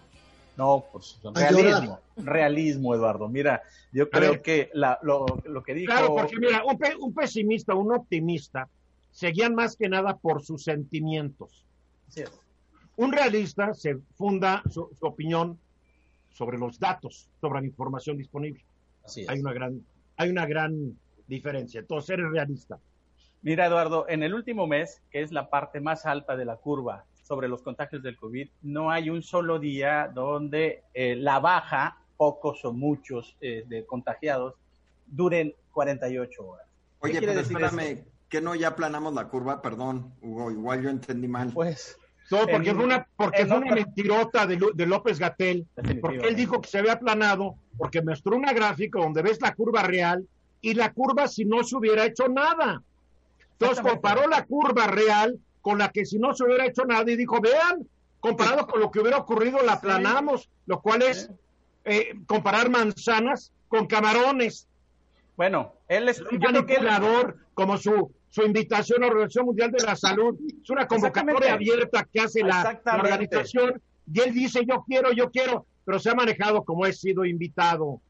No, 0.57 0.85
por 0.93 1.03
supuesto. 1.03 1.41
Realismo, 1.41 2.01
realismo, 2.17 2.95
Eduardo. 2.95 3.29
Mira, 3.29 3.63
yo 3.91 4.11
creo 4.11 4.43
que 4.43 4.71
la, 4.75 4.99
lo, 5.03 5.25
lo, 5.45 5.63
que 5.63 5.75
dijo. 5.75 5.91
Claro, 5.91 6.15
porque 6.15 6.37
mira, 6.39 6.63
un, 6.65 6.79
pe, 6.79 6.95
un, 6.99 7.15
pesimista, 7.15 7.75
un 7.75 7.95
optimista, 7.95 8.69
se 9.13 9.29
guían 9.29 9.55
más 9.55 9.77
que 9.77 9.89
nada 9.89 10.17
por 10.17 10.43
sus 10.43 10.65
sentimientos. 10.65 11.65
Un 12.97 13.13
realista 13.13 13.73
se 13.75 13.97
funda 14.17 14.63
su, 14.69 14.91
su, 14.99 15.07
opinión 15.07 15.59
sobre 16.33 16.59
los 16.59 16.79
datos, 16.79 17.29
sobre 17.41 17.61
la 17.61 17.67
información 17.67 18.17
disponible. 18.17 18.65
Así 19.05 19.23
es. 19.23 19.29
Hay 19.29 19.41
una 19.41 19.53
gran, 19.53 19.83
hay 20.17 20.31
una 20.31 20.47
gran 20.47 20.99
diferencia. 21.27 21.81
Entonces, 21.81 22.11
eres 22.11 22.31
realista. 22.31 22.79
Mira, 23.43 23.67
Eduardo, 23.67 24.07
en 24.09 24.23
el 24.23 24.35
último 24.35 24.67
mes, 24.67 25.03
que 25.11 25.23
es 25.23 25.33
la 25.33 25.51
parte 25.51 25.81
más 25.81 26.07
alta 26.07 26.37
de 26.37 26.45
la 26.45 26.57
curva 26.57 27.05
sobre 27.23 27.49
los 27.49 27.63
contagios 27.63 28.03
del 28.03 28.17
COVID, 28.17 28.49
no 28.63 28.91
hay 28.91 29.11
un 29.11 29.23
solo 29.23 29.59
día 29.59 30.11
donde 30.13 30.85
eh, 30.95 31.17
la 31.17 31.41
baja, 31.41 31.99
pocos 32.17 32.65
o 32.65 32.73
muchos 32.73 33.37
eh, 33.41 33.65
de 33.67 33.85
contagiados, 33.85 34.55
duren 35.07 35.55
48 35.73 36.47
horas. 36.47 36.67
Oye, 37.01 37.21
pero 37.21 37.41
espérame, 37.41 38.05
que 38.33 38.41
no 38.41 38.55
ya 38.55 38.75
planamos 38.75 39.13
la 39.13 39.29
curva? 39.29 39.61
Perdón, 39.61 40.15
Hugo, 40.23 40.51
igual 40.51 40.83
yo 40.83 40.89
entendí 40.89 41.29
mal. 41.29 41.53
Pues... 41.53 41.99
No, 42.31 42.47
porque 42.47 42.71
en, 42.71 42.77
fue 42.77 42.85
una, 42.87 43.07
porque 43.15 43.45
fue 43.45 43.59
una 43.59 43.75
mentirota 43.75 44.47
de, 44.47 44.59
de 44.73 44.87
López 44.87 45.19
Gatel, 45.19 45.67
porque 46.01 46.29
él 46.29 46.35
dijo 46.35 46.63
que 46.63 46.69
se 46.71 46.79
había 46.79 46.99
planado, 46.99 47.57
porque 47.77 48.01
mostró 48.01 48.35
una 48.35 48.55
gráfica 48.55 49.01
donde 49.01 49.21
ves 49.21 49.39
la 49.43 49.55
curva 49.55 49.83
real 49.83 50.27
y 50.63 50.73
la 50.73 50.95
curva 50.95 51.29
si 51.29 51.45
no 51.45 51.63
se 51.63 51.77
hubiera 51.77 52.07
hecho 52.07 52.27
nada. 52.29 52.83
Entonces 53.59 53.85
comparó 53.85 54.27
la 54.27 54.47
curva 54.47 54.87
real 54.87 55.39
con 55.61 55.77
la 55.77 55.91
que 55.91 56.07
si 56.07 56.19
no 56.19 56.33
se 56.33 56.45
hubiera 56.45 56.65
hecho 56.65 56.87
nada 56.87 57.11
y 57.11 57.17
dijo, 57.17 57.39
vean, 57.39 57.87
comparado 58.21 58.67
con 58.67 58.81
lo 58.81 58.91
que 58.91 59.01
hubiera 59.01 59.19
ocurrido, 59.19 59.63
la 59.63 59.75
aplanamos, 59.75 60.49
lo 60.65 60.81
cual 60.81 61.03
es 61.03 61.29
eh, 61.85 62.15
comparar 62.27 62.71
manzanas 62.71 63.53
con 63.69 63.87
camarones. 63.87 64.69
Bueno, 65.37 65.75
él 65.89 66.09
es 66.09 66.23
un 66.23 66.39
manipulador, 66.39 67.37
como 67.53 67.77
su, 67.77 68.11
su 68.33 68.43
invitación 68.43 69.03
a 69.03 69.07
la 69.07 69.13
Organización 69.13 69.45
Mundial 69.45 69.71
de 69.71 69.85
la 69.85 69.95
Salud, 69.95 70.39
es 70.63 70.71
una 70.71 70.87
convocatoria 70.87 71.53
abierta 71.53 72.09
que 72.11 72.21
hace 72.21 72.43
la, 72.43 72.81
la 72.83 72.95
organización, 72.95 73.83
y 74.11 74.21
él 74.21 74.33
dice, 74.33 74.65
yo 74.67 74.83
quiero, 74.89 75.13
yo 75.13 75.31
quiero, 75.31 75.67
pero 75.85 75.99
se 75.99 76.09
ha 76.09 76.15
manejado 76.15 76.65
como 76.65 76.87
he 76.87 76.95
sido 76.95 77.27
invitado. 77.27 78.01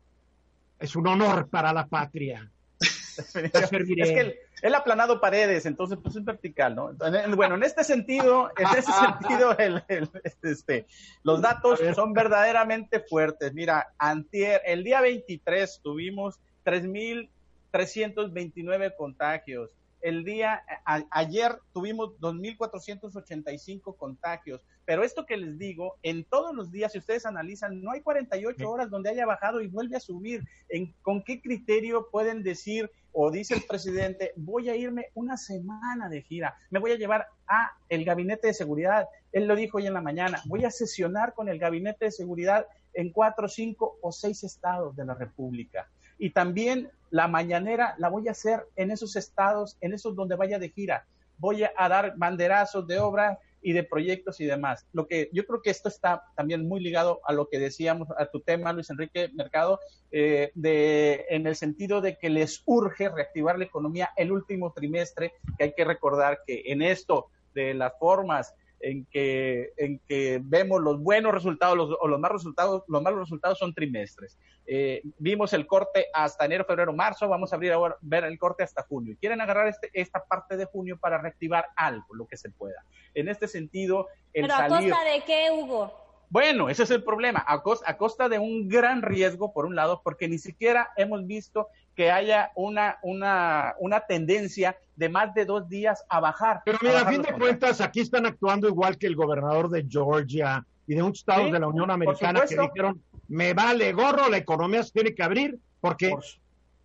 Es 0.78 0.94
un 0.94 1.08
honor 1.08 1.48
para 1.48 1.72
la 1.72 1.88
patria. 1.88 2.48
es 2.80 3.32
que 3.32 4.20
él, 4.20 4.36
él, 4.62 4.74
ha 4.76 4.78
aplanado 4.78 5.20
paredes, 5.20 5.66
entonces 5.66 5.98
pues 6.00 6.14
es 6.14 6.24
vertical, 6.24 6.76
¿no? 6.76 6.92
Bueno, 7.34 7.56
en 7.56 7.64
este 7.64 7.82
sentido, 7.82 8.52
en 8.56 8.68
ese 8.78 8.92
sentido, 9.20 9.58
el, 9.58 9.82
el, 9.88 10.08
este, 10.44 10.86
los 11.24 11.42
datos 11.42 11.80
son 11.96 12.12
verdaderamente 12.12 13.00
fuertes. 13.00 13.52
Mira, 13.54 13.88
antier, 13.98 14.62
el 14.66 14.84
día 14.84 15.00
23 15.00 15.80
tuvimos 15.82 16.38
3.329 16.64 18.94
contagios. 18.96 19.68
El 20.02 20.24
día, 20.24 20.62
a, 20.84 21.02
ayer 21.10 21.58
tuvimos 21.72 22.10
2.485 22.20 23.96
contagios. 23.96 24.64
Pero 24.84 25.04
esto 25.04 25.24
que 25.26 25.36
les 25.36 25.58
digo, 25.58 25.96
en 26.02 26.24
todos 26.24 26.54
los 26.54 26.72
días, 26.72 26.92
si 26.92 26.98
ustedes 26.98 27.24
analizan, 27.24 27.80
no 27.82 27.92
hay 27.92 28.00
48 28.00 28.68
horas 28.68 28.90
donde 28.90 29.10
haya 29.10 29.24
bajado 29.26 29.60
y 29.60 29.68
vuelve 29.68 29.96
a 29.96 30.00
subir. 30.00 30.42
¿En, 30.68 30.92
¿Con 31.02 31.22
qué 31.22 31.40
criterio 31.40 32.08
pueden 32.10 32.42
decir 32.42 32.90
o 33.12 33.30
dice 33.30 33.54
el 33.54 33.62
presidente, 33.62 34.32
voy 34.36 34.70
a 34.70 34.76
irme 34.76 35.06
una 35.14 35.36
semana 35.36 36.08
de 36.08 36.22
gira, 36.22 36.56
me 36.70 36.80
voy 36.80 36.92
a 36.92 36.96
llevar 36.96 37.28
a 37.46 37.70
el 37.88 38.04
gabinete 38.04 38.48
de 38.48 38.54
seguridad? 38.54 39.06
Él 39.30 39.46
lo 39.46 39.54
dijo 39.54 39.78
hoy 39.78 39.86
en 39.86 39.94
la 39.94 40.00
mañana, 40.00 40.42
voy 40.46 40.64
a 40.64 40.70
sesionar 40.70 41.34
con 41.34 41.48
el 41.48 41.58
gabinete 41.58 42.06
de 42.06 42.10
seguridad 42.10 42.66
en 42.94 43.12
cuatro, 43.12 43.48
cinco 43.48 43.98
o 44.02 44.12
seis 44.12 44.42
estados 44.44 44.96
de 44.96 45.04
la 45.04 45.14
República. 45.14 45.88
Y 46.22 46.30
también 46.30 46.88
la 47.10 47.26
mañanera 47.26 47.96
la 47.98 48.08
voy 48.08 48.28
a 48.28 48.30
hacer 48.30 48.64
en 48.76 48.92
esos 48.92 49.16
estados, 49.16 49.76
en 49.80 49.92
esos 49.92 50.14
donde 50.14 50.36
vaya 50.36 50.60
de 50.60 50.68
gira. 50.68 51.04
Voy 51.36 51.64
a 51.64 51.88
dar 51.88 52.14
banderazos 52.16 52.86
de 52.86 53.00
obra 53.00 53.40
y 53.60 53.72
de 53.72 53.82
proyectos 53.82 54.38
y 54.38 54.44
demás. 54.44 54.86
Lo 54.92 55.08
que 55.08 55.30
yo 55.32 55.44
creo 55.44 55.60
que 55.60 55.70
esto 55.70 55.88
está 55.88 56.22
también 56.36 56.68
muy 56.68 56.78
ligado 56.78 57.20
a 57.24 57.32
lo 57.32 57.48
que 57.48 57.58
decíamos, 57.58 58.06
a 58.16 58.26
tu 58.26 58.38
tema, 58.38 58.72
Luis 58.72 58.88
Enrique 58.90 59.30
Mercado, 59.34 59.80
eh, 60.12 60.52
de, 60.54 61.26
en 61.28 61.48
el 61.48 61.56
sentido 61.56 62.00
de 62.00 62.16
que 62.16 62.30
les 62.30 62.62
urge 62.66 63.08
reactivar 63.08 63.58
la 63.58 63.64
economía 63.64 64.10
el 64.14 64.30
último 64.30 64.72
trimestre, 64.72 65.32
que 65.58 65.64
hay 65.64 65.72
que 65.74 65.84
recordar 65.84 66.42
que 66.46 66.62
en 66.66 66.82
esto 66.82 67.30
de 67.52 67.74
las 67.74 67.98
formas 67.98 68.54
en 68.82 69.06
que, 69.06 69.72
en 69.76 70.00
que 70.06 70.40
vemos 70.42 70.80
los 70.82 71.00
buenos 71.00 71.32
resultados 71.32 71.76
los, 71.76 71.96
o 72.00 72.08
los 72.08 72.20
malos 72.20 72.42
resultados, 72.42 72.82
los 72.88 73.00
malos 73.02 73.20
resultados 73.20 73.58
son 73.58 73.72
trimestres. 73.72 74.38
Eh, 74.66 75.02
vimos 75.18 75.52
el 75.52 75.66
corte 75.66 76.06
hasta 76.12 76.44
enero, 76.44 76.64
febrero, 76.64 76.92
marzo, 76.92 77.28
vamos 77.28 77.52
a 77.52 77.56
abrir 77.56 77.72
ahora, 77.72 77.96
ver 78.00 78.24
el 78.24 78.38
corte 78.38 78.64
hasta 78.64 78.82
junio. 78.82 79.16
Quieren 79.20 79.40
agarrar 79.40 79.68
este, 79.68 79.90
esta 79.92 80.24
parte 80.24 80.56
de 80.56 80.66
junio 80.66 80.98
para 80.98 81.18
reactivar 81.18 81.66
algo, 81.76 82.14
lo 82.14 82.26
que 82.26 82.36
se 82.36 82.50
pueda. 82.50 82.84
En 83.14 83.28
este 83.28 83.48
sentido, 83.48 84.08
el 84.32 84.42
¿Pero 84.42 84.54
a 84.54 84.68
costa 84.68 85.04
de 85.04 85.22
qué, 85.24 85.50
Hugo? 85.52 86.01
Bueno, 86.32 86.70
ese 86.70 86.84
es 86.84 86.90
el 86.90 87.04
problema, 87.04 87.44
a 87.46 87.62
costa, 87.62 87.90
a 87.90 87.98
costa 87.98 88.26
de 88.30 88.38
un 88.38 88.66
gran 88.66 89.02
riesgo, 89.02 89.52
por 89.52 89.66
un 89.66 89.74
lado, 89.76 90.00
porque 90.02 90.28
ni 90.28 90.38
siquiera 90.38 90.88
hemos 90.96 91.26
visto 91.26 91.68
que 91.94 92.10
haya 92.10 92.52
una, 92.54 92.98
una, 93.02 93.74
una 93.78 94.00
tendencia 94.00 94.78
de 94.96 95.10
más 95.10 95.34
de 95.34 95.44
dos 95.44 95.68
días 95.68 96.02
a 96.08 96.20
bajar. 96.20 96.62
Pero 96.64 96.78
mira, 96.80 97.00
a, 97.00 97.02
a 97.02 97.12
fin 97.12 97.20
de 97.20 97.34
cuentas, 97.34 97.82
aquí 97.82 98.00
están 98.00 98.24
actuando 98.24 98.66
igual 98.66 98.96
que 98.96 99.08
el 99.08 99.14
gobernador 99.14 99.68
de 99.68 99.84
Georgia 99.86 100.64
y 100.86 100.94
de 100.94 101.06
estados 101.06 101.48
Sí, 101.48 101.52
de 101.52 101.60
la 101.60 101.68
Unión 101.68 101.90
Americana 101.90 102.46
que 102.46 102.56
dijeron, 102.56 103.02
me 103.28 103.52
vale 103.52 103.92
gorro, 103.92 104.30
la 104.30 104.38
economía 104.38 104.82
se 104.82 104.92
tiene 104.92 105.14
que 105.14 105.22
abrir, 105.22 105.58
porque 105.82 106.08
Por- 106.08 106.24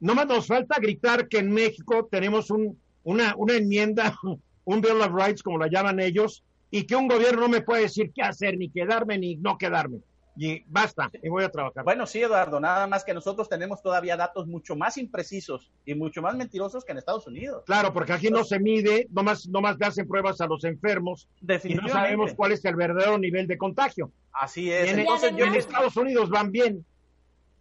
no 0.01 0.13
más 0.13 0.27
nos 0.27 0.45
falta 0.47 0.75
gritar 0.77 1.29
que 1.29 1.37
en 1.37 1.53
México 1.53 2.05
tenemos 2.11 2.51
un, 2.51 2.77
una, 3.05 3.33
una 3.37 3.53
enmienda, 3.53 4.13
un 4.65 4.81
Bill 4.81 4.99
of 5.01 5.13
Rights, 5.13 5.41
como 5.41 5.57
la 5.57 5.67
llaman 5.67 6.01
ellos, 6.01 6.43
y 6.71 6.83
que 6.85 6.95
un 6.95 7.07
gobierno 7.07 7.41
no 7.41 7.49
me 7.49 7.61
puede 7.61 7.83
decir 7.83 8.11
qué 8.13 8.21
hacer, 8.21 8.57
ni 8.57 8.69
quedarme, 8.69 9.17
ni 9.17 9.35
no 9.35 9.57
quedarme. 9.57 9.99
Y 10.39 10.63
basta, 10.67 11.09
y 11.23 11.29
voy 11.29 11.43
a 11.43 11.49
trabajar. 11.49 11.83
Bueno, 11.83 12.05
sí, 12.05 12.21
Eduardo, 12.21 12.59
nada 12.59 12.85
más 12.85 13.03
que 13.03 13.11
nosotros 13.11 13.49
tenemos 13.49 13.81
todavía 13.81 14.15
datos 14.15 14.45
mucho 14.45 14.75
más 14.75 14.97
imprecisos 14.97 15.71
y 15.83 15.95
mucho 15.95 16.21
más 16.21 16.35
mentirosos 16.35 16.85
que 16.85 16.91
en 16.91 16.99
Estados 16.99 17.25
Unidos. 17.25 17.63
Claro, 17.65 17.91
porque 17.91 18.13
aquí 18.13 18.29
no 18.29 18.43
se 18.43 18.59
mide, 18.59 19.07
nomás, 19.09 19.47
nomás 19.47 19.77
le 19.79 19.87
hacen 19.87 20.07
pruebas 20.07 20.39
a 20.39 20.45
los 20.45 20.63
enfermos 20.63 21.27
y 21.63 21.73
no 21.73 21.87
sabemos 21.87 22.35
cuál 22.35 22.51
es 22.51 22.63
el 22.65 22.75
verdadero 22.75 23.17
nivel 23.17 23.47
de 23.47 23.57
contagio. 23.57 24.11
Así 24.31 24.65
Y 24.65 24.71
es. 24.73 24.91
en, 24.91 24.99
Entonces, 24.99 25.33
yo 25.35 25.45
en 25.45 25.55
Estados 25.55 25.97
Unidos 25.97 26.29
van 26.29 26.51
bien. 26.51 26.85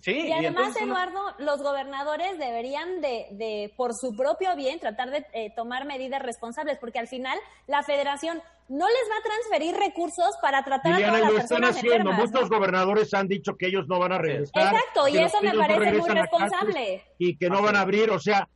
Sí, 0.01 0.29
Y 0.29 0.33
además, 0.33 0.77
Eduardo, 0.81 1.21
los 1.39 1.63
gobernadores 1.63 2.39
deberían 2.39 3.01
de, 3.01 3.27
de, 3.33 3.73
por 3.77 3.93
su 3.95 4.15
propio 4.17 4.55
bien, 4.55 4.79
tratar 4.79 5.11
de 5.11 5.27
eh, 5.33 5.53
tomar 5.57 5.85
medidas 5.85 6.23
responsables, 6.23 6.79
porque 6.79 6.99
al 6.99 7.09
final 7.09 7.39
la 7.67 7.83
federación 7.83 8.41
no 8.69 8.87
les 8.87 9.11
va 9.11 9.17
a 9.19 9.23
transferir 9.23 9.77
recursos 9.77 10.31
para 10.43 10.63
tratar 10.63 10.93
a 10.93 10.97
Liliana, 10.97 11.19
todas 11.19 11.21
y 11.21 11.23
las 11.25 11.33
lo 11.33 11.39
están 11.39 11.59
personas 11.61 11.77
haciendo. 11.77 12.11
enfermas. 12.11 12.31
Muchos 12.31 12.51
¿no? 12.51 12.57
gobernadores 12.57 13.15
han 13.15 13.29
dicho 13.29 13.57
que 13.57 13.67
ellos 13.67 13.89
no 13.89 13.99
van 13.99 14.13
a 14.13 14.19
regresar. 14.19 14.75
Exacto, 14.75 15.09
y 15.09 15.19
eso 15.19 15.41
me 15.43 15.53
no 15.53 15.59
parece 15.59 15.99
muy 15.99 16.11
a 16.11 16.15
responsable. 16.15 17.03
Y 17.19 17.37
que 17.37 17.49
no 17.49 17.63
van 17.63 17.77
a 17.77 17.81
abrir, 17.81 18.11
o 18.11 18.19
sea, 18.21 18.49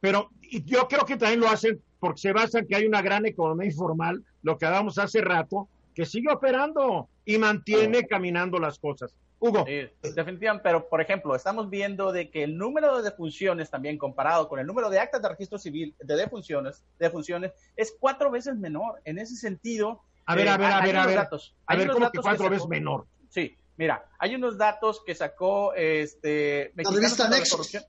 pero 0.00 0.30
y 0.42 0.62
yo 0.64 0.86
creo 0.86 1.04
que 1.04 1.16
también 1.16 1.40
lo 1.40 1.48
hacen 1.48 1.80
porque 1.98 2.20
se 2.20 2.32
basan 2.32 2.66
que 2.66 2.76
hay 2.76 2.86
una 2.86 3.00
gran 3.00 3.24
economía 3.26 3.66
informal, 3.66 4.22
lo 4.42 4.58
que 4.58 4.66
hablamos 4.66 4.98
hace 4.98 5.22
rato, 5.22 5.68
que 5.94 6.04
sigue 6.04 6.30
operando 6.30 7.08
y 7.24 7.38
mantiene 7.38 8.06
caminando 8.06 8.58
las 8.58 8.78
cosas. 8.78 9.14
Hugo, 9.38 9.64
Sí, 9.66 9.88
definitivamente, 10.14 10.62
pero 10.62 10.88
por 10.88 11.00
ejemplo, 11.00 11.34
estamos 11.34 11.68
viendo 11.68 12.12
de 12.12 12.30
que 12.30 12.44
el 12.44 12.56
número 12.56 12.96
de 12.96 13.02
defunciones 13.02 13.70
también 13.70 13.98
comparado 13.98 14.48
con 14.48 14.58
el 14.58 14.66
número 14.66 14.88
de 14.88 14.98
actas 14.98 15.20
de 15.20 15.28
registro 15.28 15.58
civil 15.58 15.94
de 15.98 16.16
defunciones, 16.16 16.82
defunciones 16.98 17.52
es 17.76 17.94
cuatro 17.98 18.30
veces 18.30 18.56
menor. 18.56 19.00
En 19.04 19.18
ese 19.18 19.36
sentido, 19.36 20.02
a 20.26 20.34
ver, 20.34 20.46
eh, 20.46 20.50
a 20.50 20.56
ver, 20.56 20.72
a 20.72 20.80
ver, 20.80 20.96
a 20.96 21.00
unos 21.00 21.06
ver. 21.06 21.16
datos. 21.16 21.54
A 21.66 21.72
Hay 21.72 21.78
ver, 21.78 21.86
unos 21.88 21.94
¿cómo 21.94 22.10
que 22.10 22.18
datos 22.18 22.30
cuatro 22.30 22.50
veces 22.50 22.68
menor? 22.68 23.06
Sí, 23.28 23.56
mira, 23.76 24.06
hay 24.18 24.34
unos 24.34 24.56
datos 24.56 25.02
que 25.04 25.14
sacó 25.14 25.74
este 25.74 26.72
Mexicanos 26.74 27.00
revista 27.00 27.24
la 27.24 27.36
Nexos. 27.36 27.86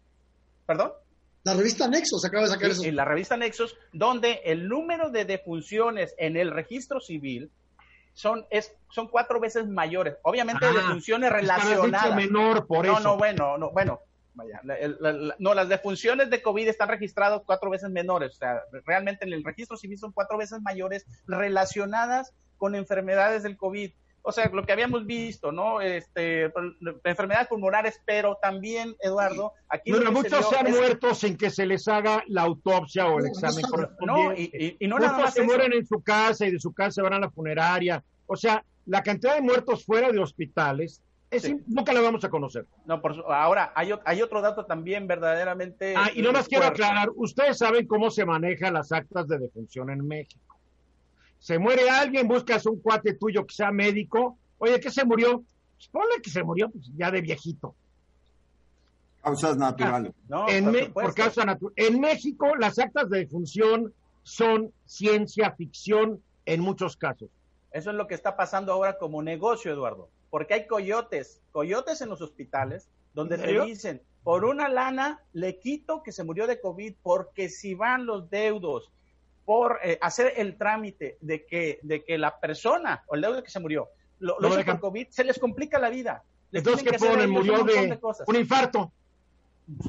¿Perdón? 0.66 0.92
La 1.44 1.54
revista 1.54 1.88
Nexos 1.88 2.26
acaba 2.26 2.46
de 2.46 2.50
sacar 2.50 2.72
eso. 2.72 2.82
Sí, 2.82 2.90
en 2.90 2.96
la 2.96 3.06
revista 3.06 3.38
Nexos, 3.38 3.78
donde 3.94 4.42
el 4.46 4.68
número 4.68 5.12
de 5.12 5.26
defunciones 5.26 6.16
en 6.18 6.38
el 6.38 6.50
registro 6.52 7.00
civil 7.00 7.52
son, 8.16 8.46
es, 8.50 8.74
son 8.90 9.08
cuatro 9.10 9.40
veces 9.40 9.68
mayores. 9.68 10.16
Obviamente, 10.24 10.66
Ah, 10.66 10.72
defunciones 10.74 11.32
relacionadas. 11.32 12.16
menor, 12.16 12.66
por 12.66 12.88
no, 12.88 12.94
eso. 12.94 13.02
no, 13.02 13.18
bueno, 13.18 13.58
no, 13.58 13.72
bueno. 13.72 14.00
vaya, 14.34 14.62
no, 15.38 15.54
las 15.54 15.70
defunciones 15.70 16.30
de 16.30 16.42
COVID 16.42 16.68
están 16.68 16.90
registradas 16.90 17.42
cuatro 17.46 17.70
veces 17.70 17.90
menores, 17.90 18.32
o 18.32 18.38
sea, 18.38 18.62
realmente 18.86 19.26
en 19.26 19.34
el 19.34 19.44
registro 19.44 19.78
civil 19.78 19.98
son 19.98 20.12
cuatro 20.14 20.38
veces 20.38 20.62
mayores 20.62 21.06
relacionadas 21.28 22.34
con 22.58 22.74
enfermedades 22.74 23.44
del 23.44 23.58
COVID. 23.58 23.92
O 24.26 24.32
sea, 24.32 24.50
lo 24.50 24.64
que 24.64 24.72
habíamos 24.74 25.06
visto, 25.06 25.52
¿no? 25.52 25.82
Este, 25.82 26.52
enfermedades 27.04 27.48
pulmonares, 27.48 28.02
pero 28.06 28.38
también, 28.42 28.96
Eduardo, 29.00 29.54
aquí... 29.70 29.92
Bueno, 29.92 30.12
muchos 30.12 30.50
se 30.50 30.58
han 30.58 30.72
muerto 30.72 31.14
sin 31.14 31.38
que 31.38 31.50
se 31.50 31.66
les 31.66 31.88
haga 31.88 32.24
la 32.28 32.42
autopsia 32.42 33.08
o 33.08 33.20
el 33.20 33.28
examen 33.28 33.64
correspondiente. 33.66 34.50
No, 34.58 34.78
y, 34.80 34.88
no 34.88 35.00
nada 35.00 35.20
más 35.20 35.34
se 35.34 35.44
mueren 35.44 35.74
en 35.74 35.86
su 35.86 36.02
casa 36.02 36.48
y 36.48 36.52
de 36.52 36.60
su 36.60 36.74
casa 36.74 36.92
se 36.92 37.02
van 37.04 37.14
a 37.14 37.20
la 37.20 37.30
funeraria. 37.30 38.04
O 38.26 38.36
sea, 38.36 38.66
la 38.88 39.04
cantidad 39.04 39.36
de 39.36 39.42
muertos 39.42 39.86
fuera 39.86 40.12
de 40.12 40.20
hospitales 40.20 41.02
nunca 41.68 41.94
la 41.94 42.02
vamos 42.02 42.24
a 42.24 42.30
conocer. 42.30 42.66
No, 42.86 43.02
por, 43.02 43.14
ahora 43.32 43.72
hay, 43.76 43.92
hay 44.06 44.22
otro 44.22 44.42
dato 44.42 44.66
también 44.66 45.08
verdaderamente. 45.08 45.94
Ah, 45.96 46.10
y 46.14 46.22
no 46.22 46.32
más 46.32 46.48
quiero 46.48 46.66
aclarar, 46.66 47.10
ustedes 47.16 47.58
saben 47.58 47.88
cómo 47.88 48.10
se 48.10 48.26
manejan 48.26 48.74
las 48.74 48.92
actas 48.92 49.28
de 49.28 49.40
defunción 49.40 49.90
en 49.90 50.08
México. 50.08 50.55
Se 51.46 51.60
muere 51.60 51.90
alguien, 51.90 52.28
buscas 52.28 52.66
un 52.66 52.80
cuate 52.80 53.14
tuyo 53.14 53.46
que 53.46 53.54
sea 53.54 53.72
médico. 53.72 54.36
Oye, 54.58 54.80
¿qué 54.80 54.90
se 54.90 55.06
murió? 55.06 55.44
Pues 55.76 55.88
ponle 55.90 56.22
que 56.24 56.32
se 56.32 56.44
murió 56.44 56.70
pues, 56.70 56.90
ya 56.98 57.12
de 57.12 57.22
viejito. 57.22 57.76
Causas 59.22 59.56
naturales. 59.56 60.12
en 60.48 60.92
por, 60.92 61.14
causa 61.14 61.46
natural. 61.46 61.74
En 61.76 62.00
México, 62.00 62.56
las 62.56 62.80
actas 62.80 63.12
de 63.12 63.20
defunción 63.20 63.94
son 64.24 64.72
ciencia 64.86 65.52
ficción 65.52 66.20
en 66.48 66.62
muchos 66.62 66.98
casos. 66.98 67.30
Eso 67.70 67.92
es 67.92 67.96
lo 67.96 68.08
que 68.08 68.16
está 68.16 68.36
pasando 68.36 68.72
ahora 68.72 68.98
como 68.98 69.22
negocio, 69.22 69.72
Eduardo 69.72 70.10
porque 70.36 70.54
hay 70.54 70.68
coyotes, 70.68 71.42
coyotes 71.54 72.02
en 72.02 72.10
los 72.10 72.20
hospitales, 72.20 72.90
donde 73.14 73.38
te 73.38 73.62
dicen, 73.62 74.02
por 74.22 74.44
una 74.44 74.68
lana 74.68 75.24
le 75.32 75.60
quito 75.60 76.04
que 76.04 76.12
se 76.12 76.26
murió 76.26 76.46
de 76.46 76.60
COVID, 76.60 76.96
porque 77.02 77.48
si 77.48 77.74
van 77.74 78.06
los 78.06 78.30
deudos 78.30 78.92
por 79.46 79.80
eh, 79.84 79.98
hacer 80.02 80.34
el 80.38 80.58
trámite 80.58 81.18
de 81.22 81.46
que, 81.46 81.80
de 81.84 82.04
que 82.04 82.18
la 82.18 82.40
persona 82.40 83.04
o 83.08 83.16
el 83.16 83.22
deudo 83.22 83.44
que 83.44 83.52
se 83.52 83.60
murió 83.60 83.90
lo, 84.20 84.40
lo 84.40 84.50
por 84.50 84.80
COVID, 84.80 85.08
se 85.10 85.24
les 85.24 85.38
complica 85.40 85.80
la 85.80 85.90
vida. 85.90 86.24
Entonces, 86.52 86.90
¿qué 86.90 86.98
ponen? 86.98 87.30
Murió 87.30 87.64
de, 87.64 88.00
un 88.28 88.36
infarto. 88.36 88.92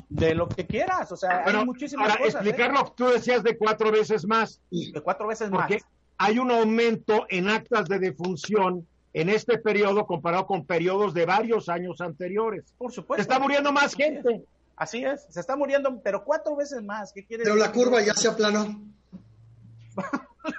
De 0.09 0.35
lo 0.35 0.49
que 0.49 0.67
quieras, 0.67 1.13
o 1.13 1.17
sea, 1.17 1.45
hay 1.45 1.65
muchísimas 1.65 2.09
para 2.09 2.19
cosas. 2.19 2.35
explicar 2.43 2.73
lo 2.73 2.85
que 2.87 2.93
tú 2.97 3.07
decías 3.09 3.43
de 3.43 3.59
cuatro 3.59 3.93
veces 3.93 4.27
más. 4.27 4.61
De 4.71 5.01
cuatro 5.03 5.27
veces 5.27 5.51
porque 5.51 5.75
más. 5.75 5.83
Hay 6.19 6.39
un 6.39 6.51
aumento 6.51 7.27
en 7.29 7.51
actas 7.51 7.87
de 7.89 7.99
defunción 7.99 8.87
en 9.13 9.29
este 9.29 9.59
periodo 9.59 10.07
comparado 10.07 10.47
con 10.47 10.65
periodos 10.65 11.13
de 11.13 11.27
varios 11.27 11.69
años 11.69 12.01
anteriores. 12.01 12.65
Por 12.79 12.91
supuesto. 12.91 13.23
Se 13.23 13.23
está 13.23 13.39
muriendo 13.39 13.71
más 13.71 13.95
gente. 13.95 14.45
Así 14.77 15.05
es, 15.05 15.27
se 15.29 15.41
está 15.41 15.57
muriendo, 15.57 16.01
pero 16.03 16.25
cuatro 16.25 16.57
veces 16.57 16.83
más. 16.83 17.13
¿Qué 17.13 17.25
quiere 17.25 17.45
pero 17.45 17.57
la 17.57 17.71
curva 17.71 18.03
ya 18.03 18.15
se 18.15 18.29
aplanó. 18.29 18.81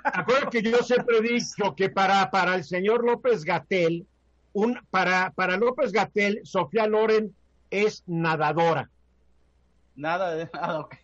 Acuérdate 0.03 0.61
que 0.61 0.71
yo 0.71 0.77
siempre 0.79 1.17
he 1.17 1.21
dicho 1.21 1.75
que 1.75 1.89
para, 1.89 2.29
para 2.29 2.55
el 2.55 2.63
señor 2.63 3.05
López 3.05 3.43
Gatel, 3.43 4.05
un, 4.53 4.79
para, 4.89 5.31
para 5.31 5.57
López 5.57 5.91
Gatel, 5.91 6.41
Sofía 6.43 6.87
Loren 6.87 7.33
es 7.69 8.03
nadadora. 8.07 8.89
Nada 9.95 10.35
de 10.35 10.49
nada, 10.53 10.79
ok. 10.79 10.95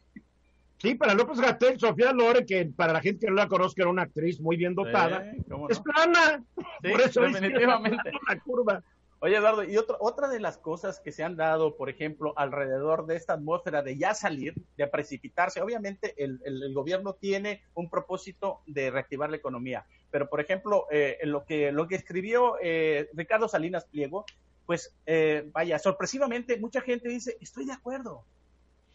Sí, 0.78 0.96
para 0.96 1.14
López 1.14 1.40
Gatel, 1.40 1.80
Sofía 1.80 2.12
Loren, 2.12 2.46
que 2.46 2.66
para 2.66 2.94
la 2.94 3.02
gente 3.02 3.26
que 3.26 3.32
no 3.32 3.38
la 3.38 3.48
conozca 3.48 3.84
era 3.84 3.90
una 3.90 4.02
actriz 4.02 4.42
muy 4.42 4.58
bien 4.58 4.76
dotada, 4.76 5.32
es 5.70 5.80
plana. 5.80 6.44
Por 6.56 7.02
eso 7.02 7.22
definitivamente. 7.22 8.12
la 8.28 8.40
curva. 8.42 8.84
Oye, 9.24 9.38
Eduardo, 9.38 9.64
y 9.64 9.78
otra 9.78 9.96
otra 10.02 10.28
de 10.28 10.42
las 10.42 10.58
cosas 10.58 11.00
que 11.00 11.14
se 11.14 11.24
han 11.24 11.38
dado, 11.38 11.78
por 11.78 11.90
ejemplo, 11.90 12.34
alrededor 12.36 13.06
de 13.06 13.16
esta 13.16 13.36
atmósfera 13.36 13.82
de 13.82 13.98
ya 13.98 14.14
salir, 14.14 14.54
de 14.76 14.86
precipitarse, 14.86 15.62
obviamente 15.62 16.14
el, 16.22 16.42
el, 16.44 16.74
gobierno 16.74 17.14
tiene 17.14 17.64
un 17.74 17.90
propósito 17.90 18.60
de 18.68 18.92
reactivar 18.92 19.30
la 19.30 19.38
economía, 19.38 19.86
pero, 20.12 20.28
por 20.28 20.42
ejemplo, 20.42 20.88
eh, 20.92 21.20
lo, 21.24 21.46
que, 21.46 21.72
lo 21.72 21.88
que 21.88 21.96
escribió 21.96 22.58
eh, 22.62 23.10
Ricardo 23.14 23.48
Salinas 23.48 23.86
Pliego, 23.86 24.26
pues, 24.66 24.94
eh, 25.06 25.50
vaya, 25.54 25.80
sorpresivamente 25.80 26.60
mucha 26.60 26.82
gente 26.82 27.08
dice, 27.08 27.38
estoy 27.40 27.66
de 27.66 27.74
acuerdo, 27.74 28.26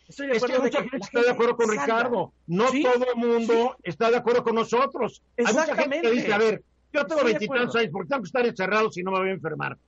Estoy 0.09 0.31
es 0.31 0.45
que 0.45 0.59
mucha 0.59 0.83
gente 0.83 0.99
está 0.99 1.23
de 1.23 1.31
acuerdo 1.31 1.57
con 1.57 1.71
Ricardo. 1.71 2.33
No 2.47 2.67
todo 2.67 3.13
el 3.15 3.17
mundo 3.17 3.77
está 3.83 4.11
de 4.11 4.17
acuerdo 4.19 4.43
con 4.43 4.55
nosotros. 4.55 5.23
Hay 5.39 5.55
mucha 5.55 5.75
gente 5.75 6.03
que 6.03 6.11
dice, 6.11 6.33
a 6.35 6.39
ver, 6.39 6.63
yo 6.93 7.07
tengo 7.07 7.25
veintitantos 7.25 7.77
años, 7.77 7.93
¿por 7.93 8.03
qué 8.05 8.09
tengo 8.09 8.23
que 8.23 8.27
estar 8.27 8.47
encerrado 8.47 8.91
si 8.91 9.03
no 9.03 9.11
me 9.11 9.21
voy 9.21 9.29
a 9.31 9.33
enfermar? 9.33 9.79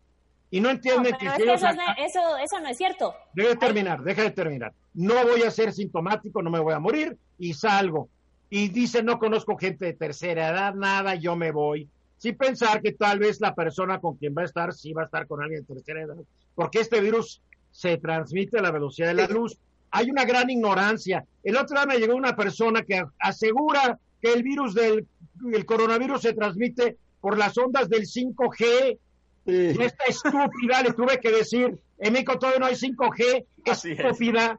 Y 0.51 0.61
no 0.61 0.70
entienden 0.70 1.14
que... 1.16 1.26
eso, 1.26 2.36
eso, 2.38 2.61
no 2.61 2.68
es 2.68 2.76
cierto. 2.76 3.14
Debe 3.34 3.57
terminar, 3.57 4.03
deja 4.03 4.22
de 4.22 4.30
terminar. 4.30 4.72
No 4.94 5.14
voy 5.24 5.42
a 5.42 5.51
ser 5.51 5.72
sintomático, 5.72 6.42
no 6.42 6.51
me 6.51 6.59
voy 6.59 6.74
a 6.74 6.80
morir 6.80 7.16
y 7.38 7.55
salgo. 7.55 8.09
Y 8.48 8.68
dice, 8.68 9.03
no 9.03 9.18
conozco 9.18 9.57
gente 9.57 9.84
de 9.84 9.92
tercera 9.92 10.48
edad, 10.48 10.74
nada, 10.74 11.14
yo 11.14 11.36
me 11.36 11.53
voy. 11.53 11.88
Sin 12.18 12.36
pensar 12.36 12.82
que 12.82 12.92
tal 12.92 13.20
vez 13.20 13.40
la 13.40 13.55
persona 13.55 14.01
con 14.01 14.16
quien 14.16 14.34
va 14.36 14.42
a 14.42 14.46
estar, 14.46 14.74
sí 14.74 14.92
va 14.92 15.03
a 15.03 15.05
estar 15.05 15.26
con 15.26 15.40
alguien 15.40 15.61
de 15.61 15.74
tercera 15.74 16.03
edad. 16.03 16.16
Porque 16.55 16.80
este 16.80 17.01
virus 17.01 17.40
se 17.70 17.96
transmite 17.98 18.59
a 18.59 18.62
la 18.62 18.72
velocidad 18.72 19.09
de 19.09 19.14
la 19.14 19.26
luz 19.28 19.57
hay 19.90 20.11
una 20.11 20.24
gran 20.24 20.48
ignorancia. 20.51 21.24
El 21.42 21.57
otro 21.57 21.76
día 21.76 21.86
me 21.86 21.98
llegó 21.98 22.14
una 22.14 22.36
persona 22.36 22.82
que 22.82 23.03
asegura 23.18 23.98
que 24.20 24.32
el 24.32 24.42
virus 24.42 24.74
del 24.74 25.07
el 25.53 25.64
coronavirus 25.64 26.20
se 26.20 26.34
transmite 26.34 26.98
por 27.20 27.38
las 27.38 27.57
ondas 27.57 27.88
del 27.88 28.03
5G. 28.03 28.98
Esta 29.47 30.05
estúpida 30.05 30.82
le 30.82 30.93
tuve 30.93 31.18
que 31.18 31.30
decir, 31.30 31.78
en 31.99 32.12
México 32.12 32.38
todavía 32.38 32.61
no 32.61 32.66
hay 32.66 32.74
5G, 32.74 33.47
estúpida. 33.64 34.59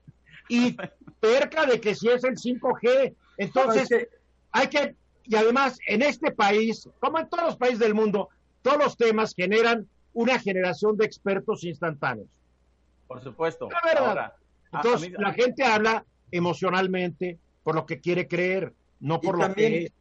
Y 0.50 0.76
cerca 1.22 1.66
de 1.66 1.80
que 1.80 1.96
si 1.96 2.10
es 2.10 2.24
el 2.24 2.36
5G. 2.36 3.16
Entonces, 3.38 4.08
hay 4.52 4.68
que, 4.68 4.96
y 5.24 5.36
además 5.36 5.78
en 5.88 6.02
este 6.02 6.32
país, 6.32 6.90
como 7.00 7.20
en 7.20 7.30
todos 7.30 7.46
los 7.46 7.58
países 7.58 7.80
del 7.80 7.94
mundo, 7.94 8.30
todos 8.62 8.78
los 8.78 8.98
temas 8.98 9.34
generan 9.36 9.88
una 10.14 10.40
generación 10.40 10.98
de 10.98 11.06
expertos 11.06 11.64
instantáneos. 11.64 12.28
Por 13.08 13.24
supuesto. 13.24 13.70
La 13.70 13.82
verdad. 13.84 14.34
Entonces, 14.74 15.12
la 15.18 15.34
gente 15.34 15.64
habla 15.64 16.06
emocionalmente 16.32 17.38
por 17.64 17.76
lo 17.76 17.86
que 17.86 18.00
quiere 18.00 18.28
creer, 18.28 18.74
no 19.00 19.22
por 19.22 19.38
lo 19.38 19.54
que 19.54 19.86
es. 19.86 19.92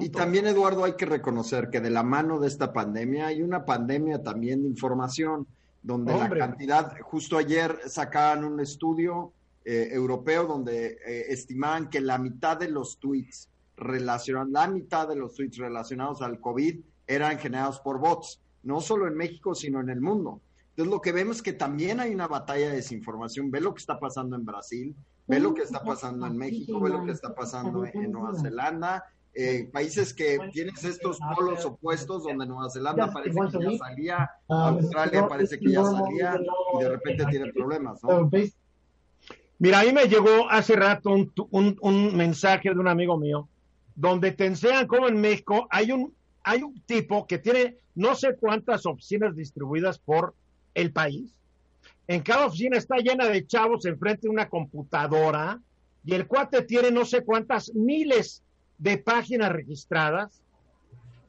Y 0.00 0.08
también, 0.10 0.46
Eduardo, 0.46 0.84
hay 0.84 0.94
que 0.94 1.06
reconocer 1.06 1.70
que 1.70 1.80
de 1.80 1.90
la 1.90 2.02
mano 2.02 2.38
de 2.38 2.48
esta 2.48 2.72
pandemia 2.72 3.26
hay 3.26 3.42
una 3.42 3.64
pandemia 3.64 4.22
también 4.22 4.62
de 4.62 4.68
información, 4.68 5.46
donde 5.82 6.16
la 6.16 6.28
cantidad, 6.28 6.98
justo 7.00 7.38
ayer 7.38 7.78
sacaban 7.86 8.44
un 8.44 8.60
estudio 8.60 9.32
eh, 9.64 9.88
europeo 9.92 10.44
donde 10.44 10.98
eh, 11.06 11.26
estimaban 11.28 11.90
que 11.90 12.00
la 12.00 12.18
mitad 12.18 12.56
de 12.56 12.68
los 12.68 12.98
tweets 12.98 13.48
relacionados, 13.76 14.50
la 14.50 14.68
mitad 14.68 15.08
de 15.08 15.16
los 15.16 15.34
tweets 15.34 15.58
relacionados 15.58 16.22
al 16.22 16.40
COVID 16.40 16.80
eran 17.06 17.38
generados 17.38 17.80
por 17.80 18.00
bots, 18.00 18.40
no 18.62 18.80
solo 18.80 19.06
en 19.06 19.14
México, 19.14 19.54
sino 19.54 19.80
en 19.80 19.90
el 19.90 20.00
mundo. 20.00 20.40
Entonces 20.70 20.92
lo 20.92 21.00
que 21.00 21.12
vemos 21.12 21.36
es 21.36 21.42
que 21.42 21.52
también 21.52 22.00
hay 22.00 22.12
una 22.12 22.28
batalla 22.28 22.68
de 22.68 22.76
desinformación. 22.76 23.50
Ve 23.50 23.60
lo 23.60 23.72
que 23.72 23.80
está 23.80 23.98
pasando 23.98 24.36
en 24.36 24.44
Brasil, 24.44 24.94
ve 25.26 25.40
lo 25.40 25.54
que 25.54 25.62
está 25.62 25.82
pasando 25.82 26.26
en 26.26 26.36
México, 26.36 26.80
ve 26.80 26.90
lo 26.90 27.04
que 27.04 27.12
está 27.12 27.34
pasando 27.34 27.86
en 27.86 28.12
Nueva 28.12 28.38
Zelanda. 28.38 29.04
Eh, 29.38 29.68
países 29.70 30.14
que 30.14 30.38
tienes 30.50 30.82
estos 30.82 31.18
polos 31.36 31.62
opuestos 31.66 32.24
donde 32.24 32.46
Nueva 32.46 32.70
Zelanda 32.70 33.12
parece 33.12 33.38
que 33.38 33.70
ya 33.70 33.76
salía, 33.76 34.30
Australia 34.48 35.28
parece 35.28 35.58
que 35.58 35.72
ya 35.72 35.84
salía 35.84 36.40
y 36.74 36.82
de 36.82 36.88
repente 36.88 37.26
tiene 37.26 37.52
problemas, 37.52 38.02
¿no? 38.02 38.30
Mira, 39.58 39.80
a 39.80 39.84
mí 39.84 39.92
me 39.92 40.06
llegó 40.06 40.48
hace 40.48 40.74
rato 40.74 41.10
un, 41.10 41.30
un, 41.50 41.76
un 41.82 42.16
mensaje 42.16 42.72
de 42.72 42.80
un 42.80 42.88
amigo 42.88 43.18
mío 43.18 43.46
donde 43.94 44.32
te 44.32 44.46
enseñan 44.46 44.86
cómo 44.86 45.06
en 45.06 45.20
México 45.20 45.66
hay 45.70 45.92
un, 45.92 46.14
hay 46.42 46.62
un 46.62 46.80
tipo 46.86 47.26
que 47.26 47.38
tiene 47.38 47.76
no 47.94 48.14
sé 48.14 48.36
cuántas 48.36 48.86
oficinas 48.86 49.36
distribuidas 49.36 49.98
por 49.98 50.34
el 50.72 50.92
país. 50.92 51.30
En 52.08 52.22
cada 52.22 52.46
oficina 52.46 52.78
está 52.78 52.96
llena 52.96 53.26
de 53.26 53.46
chavos 53.46 53.84
enfrente 53.84 54.22
de 54.22 54.30
una 54.30 54.48
computadora 54.48 55.60
y 56.06 56.14
el 56.14 56.26
cuate 56.26 56.62
tiene 56.62 56.90
no 56.90 57.04
sé 57.04 57.22
cuántas 57.22 57.74
miles 57.74 58.42
de 58.78 58.98
páginas 58.98 59.52
registradas, 59.52 60.42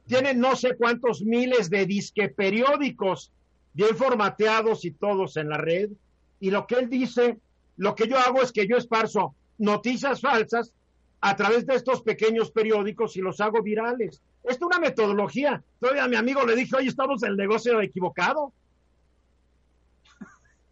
tiene 0.06 0.34
no 0.34 0.56
sé 0.56 0.74
cuántos 0.76 1.22
miles 1.22 1.68
de 1.70 1.86
disque 1.86 2.28
periódicos 2.28 3.30
bien 3.74 3.96
formateados 3.96 4.84
y 4.84 4.90
todos 4.90 5.36
en 5.36 5.50
la 5.50 5.58
red. 5.58 5.90
Y 6.40 6.50
lo 6.50 6.66
que 6.66 6.76
él 6.76 6.88
dice, 6.88 7.38
lo 7.76 7.94
que 7.94 8.08
yo 8.08 8.18
hago 8.18 8.42
es 8.42 8.52
que 8.52 8.66
yo 8.66 8.76
esparzo 8.76 9.34
noticias 9.58 10.20
falsas 10.20 10.72
a 11.20 11.36
través 11.36 11.66
de 11.66 11.74
estos 11.74 12.02
pequeños 12.02 12.50
periódicos 12.50 13.16
y 13.16 13.20
los 13.20 13.40
hago 13.40 13.62
virales. 13.62 14.22
Esto 14.44 14.66
es 14.66 14.76
una 14.76 14.78
metodología. 14.78 15.62
Todavía 15.80 16.04
a 16.04 16.08
mi 16.08 16.16
amigo 16.16 16.44
le 16.46 16.56
dije, 16.56 16.76
oye, 16.76 16.88
estamos 16.88 17.22
en 17.22 17.30
el 17.30 17.36
negocio 17.36 17.80
equivocado. 17.80 18.52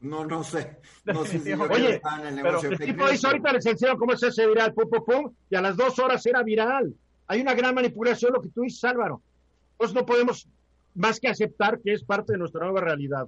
No, 0.00 0.24
no 0.26 0.44
sé. 0.44 0.78
No 1.04 1.24
sé 1.24 1.38
si 1.38 1.52
Oye, 1.52 2.00
en 2.20 2.26
el 2.26 2.36
negocio 2.36 2.70
el 2.70 2.78
tipo 2.78 3.08
dice 3.08 3.26
ahorita 3.26 3.52
les 3.52 3.66
enseño 3.66 3.96
cómo 3.96 4.12
es 4.12 4.22
ese 4.22 4.46
viral, 4.46 4.74
pum, 4.74 4.88
pum, 4.90 5.04
pum, 5.04 5.34
y 5.50 5.56
a 5.56 5.62
las 5.62 5.76
dos 5.76 5.98
horas 5.98 6.24
era 6.26 6.42
viral. 6.42 6.94
Hay 7.26 7.40
una 7.40 7.54
gran 7.54 7.74
manipulación, 7.74 8.32
lo 8.32 8.42
que 8.42 8.50
tú 8.50 8.62
dices, 8.62 8.84
Álvaro. 8.84 9.22
Pues 9.76 9.92
no 9.92 10.06
podemos 10.06 10.48
más 10.94 11.18
que 11.18 11.28
aceptar 11.28 11.80
que 11.80 11.92
es 11.92 12.04
parte 12.04 12.32
de 12.32 12.38
nuestra 12.38 12.64
nueva 12.64 12.80
realidad. 12.80 13.26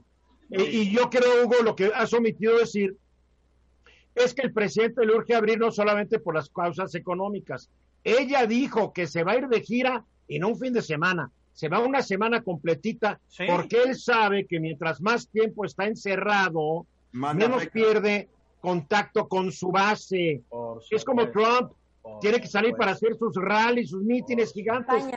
Eh, 0.51 0.63
y 0.71 0.93
yo 0.93 1.11
creo, 1.11 1.45
Hugo, 1.45 1.63
lo 1.63 1.75
que 1.75 1.87
has 1.95 2.13
omitido 2.13 2.59
decir, 2.59 2.97
es 4.15 4.35
que 4.35 4.43
el 4.43 4.53
presidente 4.53 5.05
le 5.05 5.15
urge 5.15 5.35
abrir 5.35 5.59
no 5.59 5.71
solamente 5.71 6.19
por 6.19 6.35
las 6.35 6.49
causas 6.49 6.95
económicas. 6.95 7.71
Ella 8.05 8.47
dijo 8.47 8.93
que 8.93 9.07
se 9.07 9.25
va 9.25 9.33
a 9.33 9.37
ir 9.37 9.49
de 9.49 9.61
gira 9.61 10.05
no 10.39 10.49
un 10.49 10.59
fin 10.59 10.75
de 10.75 10.83
semana, 10.83 11.31
se 11.59 11.69
va 11.69 11.81
una 11.81 12.03
semana 12.03 12.41
completita 12.41 13.19
porque 13.49 13.83
él 13.83 13.97
sabe 13.97 14.47
que 14.47 14.61
mientras 14.61 15.01
más 15.01 15.29
tiempo 15.29 15.65
está 15.65 15.87
encerrado, 15.87 16.87
menos 17.11 17.67
pierde 17.67 18.29
contacto 18.61 19.27
con 19.27 19.51
su 19.51 19.73
base. 19.73 20.41
Es 20.89 21.05
como 21.05 21.29
Trump, 21.31 21.73
tiene 22.21 22.41
que 22.41 22.47
salir 22.47 22.77
para 22.77 22.93
hacer 22.93 23.17
sus 23.17 23.35
rallies, 23.35 23.91
sus 23.91 24.05
mítines 24.05 24.53
gigantes. 24.53 25.09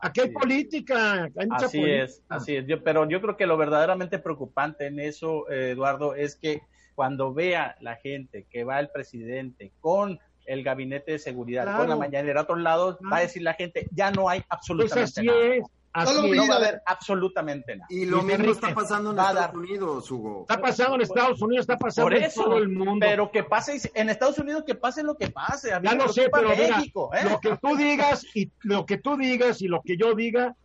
Aquí 0.00 0.22
hay 0.22 0.30
política, 0.30 1.30
hay 1.36 1.46
mucha 1.46 1.66
así 1.66 1.84
es, 1.84 2.20
así 2.28 2.56
es. 2.56 2.66
Yo, 2.66 2.82
pero 2.82 3.08
yo 3.08 3.20
creo 3.20 3.36
que 3.36 3.46
lo 3.46 3.56
verdaderamente 3.56 4.18
preocupante 4.18 4.86
en 4.86 4.98
eso, 4.98 5.48
eh, 5.48 5.70
Eduardo, 5.70 6.16
es 6.16 6.34
que 6.34 6.62
cuando 6.96 7.32
vea 7.32 7.76
la 7.80 7.94
gente 7.94 8.48
que 8.50 8.64
va 8.64 8.80
el 8.80 8.88
presidente 8.88 9.70
con 9.78 10.18
el 10.44 10.64
gabinete 10.64 11.12
de 11.12 11.18
seguridad, 11.20 11.76
con 11.76 11.88
la 11.88 11.94
mañanera 11.94 12.40
a 12.40 12.42
otros 12.42 12.60
lados, 12.60 12.98
va 13.12 13.18
a 13.18 13.20
decir 13.20 13.42
la 13.42 13.54
gente, 13.54 13.86
ya 13.92 14.10
no 14.10 14.28
hay 14.28 14.42
absolutamente 14.48 15.02
pues 15.02 15.18
así 15.18 15.26
nada. 15.26 15.54
Es. 15.54 15.64
Así 15.94 16.30
no 16.30 16.48
va 16.48 16.54
a 16.54 16.58
haber 16.58 16.82
absolutamente 16.86 17.76
nada. 17.76 17.86
Y 17.88 18.04
lo 18.04 18.20
mismo 18.22 18.50
está 18.50 18.74
pasando 18.74 19.12
en 19.12 19.18
Estados 19.18 19.54
Unidos, 19.54 20.10
Hugo. 20.10 20.40
Está 20.40 20.60
pasando 20.60 20.96
en 20.96 21.00
Estados 21.02 21.40
Unidos, 21.40 21.62
está 21.62 21.78
pasando 21.78 22.16
en 22.16 22.34
todo 22.34 22.58
el 22.58 22.68
mundo. 22.68 23.06
Pero 23.06 23.30
que 23.30 23.44
pase 23.44 23.80
en 23.94 24.10
Estados 24.10 24.38
Unidos, 24.38 24.64
que 24.66 24.74
pase 24.74 25.04
lo 25.04 25.16
que 25.16 25.30
pase. 25.30 25.70
ya 25.70 25.94
lo 25.94 26.08
sé, 26.08 26.28
pero 26.32 26.48
México, 26.48 27.12
¿eh? 27.14 27.24
lo 27.30 27.38
que 27.38 27.56
tú 27.56 27.76
digas 27.76 28.26
y 28.34 28.50
lo 28.62 28.84
que 28.84 28.98
tú 28.98 29.16
digas 29.16 29.62
y 29.62 29.68
lo 29.68 29.82
que 29.82 29.96
yo 29.96 30.14
diga, 30.14 30.56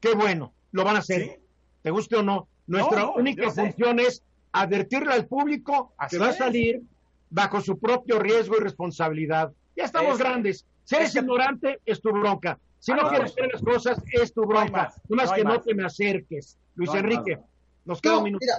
qué 0.00 0.14
bueno, 0.14 0.54
lo 0.72 0.82
van 0.82 0.96
a 0.96 1.00
hacer. 1.00 1.40
¿Te 1.82 1.90
guste 1.90 2.16
o 2.16 2.22
no? 2.22 2.48
Nuestra 2.66 3.06
única 3.08 3.50
función 3.50 4.00
es 4.00 4.22
advertirle 4.50 5.12
al 5.12 5.26
público 5.26 5.92
que 6.08 6.16
va 6.16 6.28
a 6.28 6.32
salir 6.32 6.80
bajo 7.28 7.60
su 7.60 7.78
propio 7.78 8.18
riesgo 8.18 8.56
y 8.56 8.60
responsabilidad. 8.60 9.52
Ya 9.76 9.84
estamos 9.84 10.18
grandes. 10.18 10.64
Si 10.84 10.96
eres 10.96 11.14
ignorante, 11.14 11.80
es 11.84 12.00
tu 12.00 12.10
bronca. 12.12 12.58
Si 12.84 12.92
no, 12.92 13.08
quieres 13.08 13.30
hacer 13.30 13.48
las 13.50 13.62
cosas, 13.62 13.98
es 14.12 14.34
tu 14.34 14.42
bronca. 14.42 14.92
No 15.08 15.16
más, 15.16 15.32
que 15.32 15.42
no 15.42 15.58
te 15.58 15.74
me 15.74 15.86
acerques. 15.86 16.58
Luis 16.74 16.90
Enrique, 16.92 17.38
nos 17.86 17.98
queda 17.98 18.18
un 18.18 18.24
minuto. 18.24 18.44
Mira, 18.44 18.58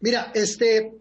mira, 0.00 0.32
este, 0.34 0.92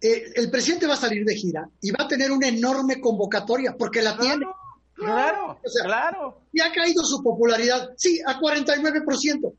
eh, 0.00 0.24
el 0.34 0.50
presidente 0.50 0.88
va 0.88 0.94
a 0.94 0.96
salir 0.96 1.24
de 1.24 1.36
gira 1.36 1.70
y 1.80 1.92
va 1.92 2.06
a 2.06 2.08
tener 2.08 2.32
una 2.32 2.48
enorme 2.48 3.00
convocatoria 3.00 3.76
porque 3.78 4.02
la 4.02 4.18
tiene. 4.18 4.46
Claro, 4.94 5.60
claro. 5.84 6.40
Y 6.52 6.60
ha 6.60 6.72
caído 6.72 7.04
su 7.04 7.22
popularidad, 7.22 7.90
sí, 7.96 8.20
a 8.26 8.40
49%. 8.40 9.52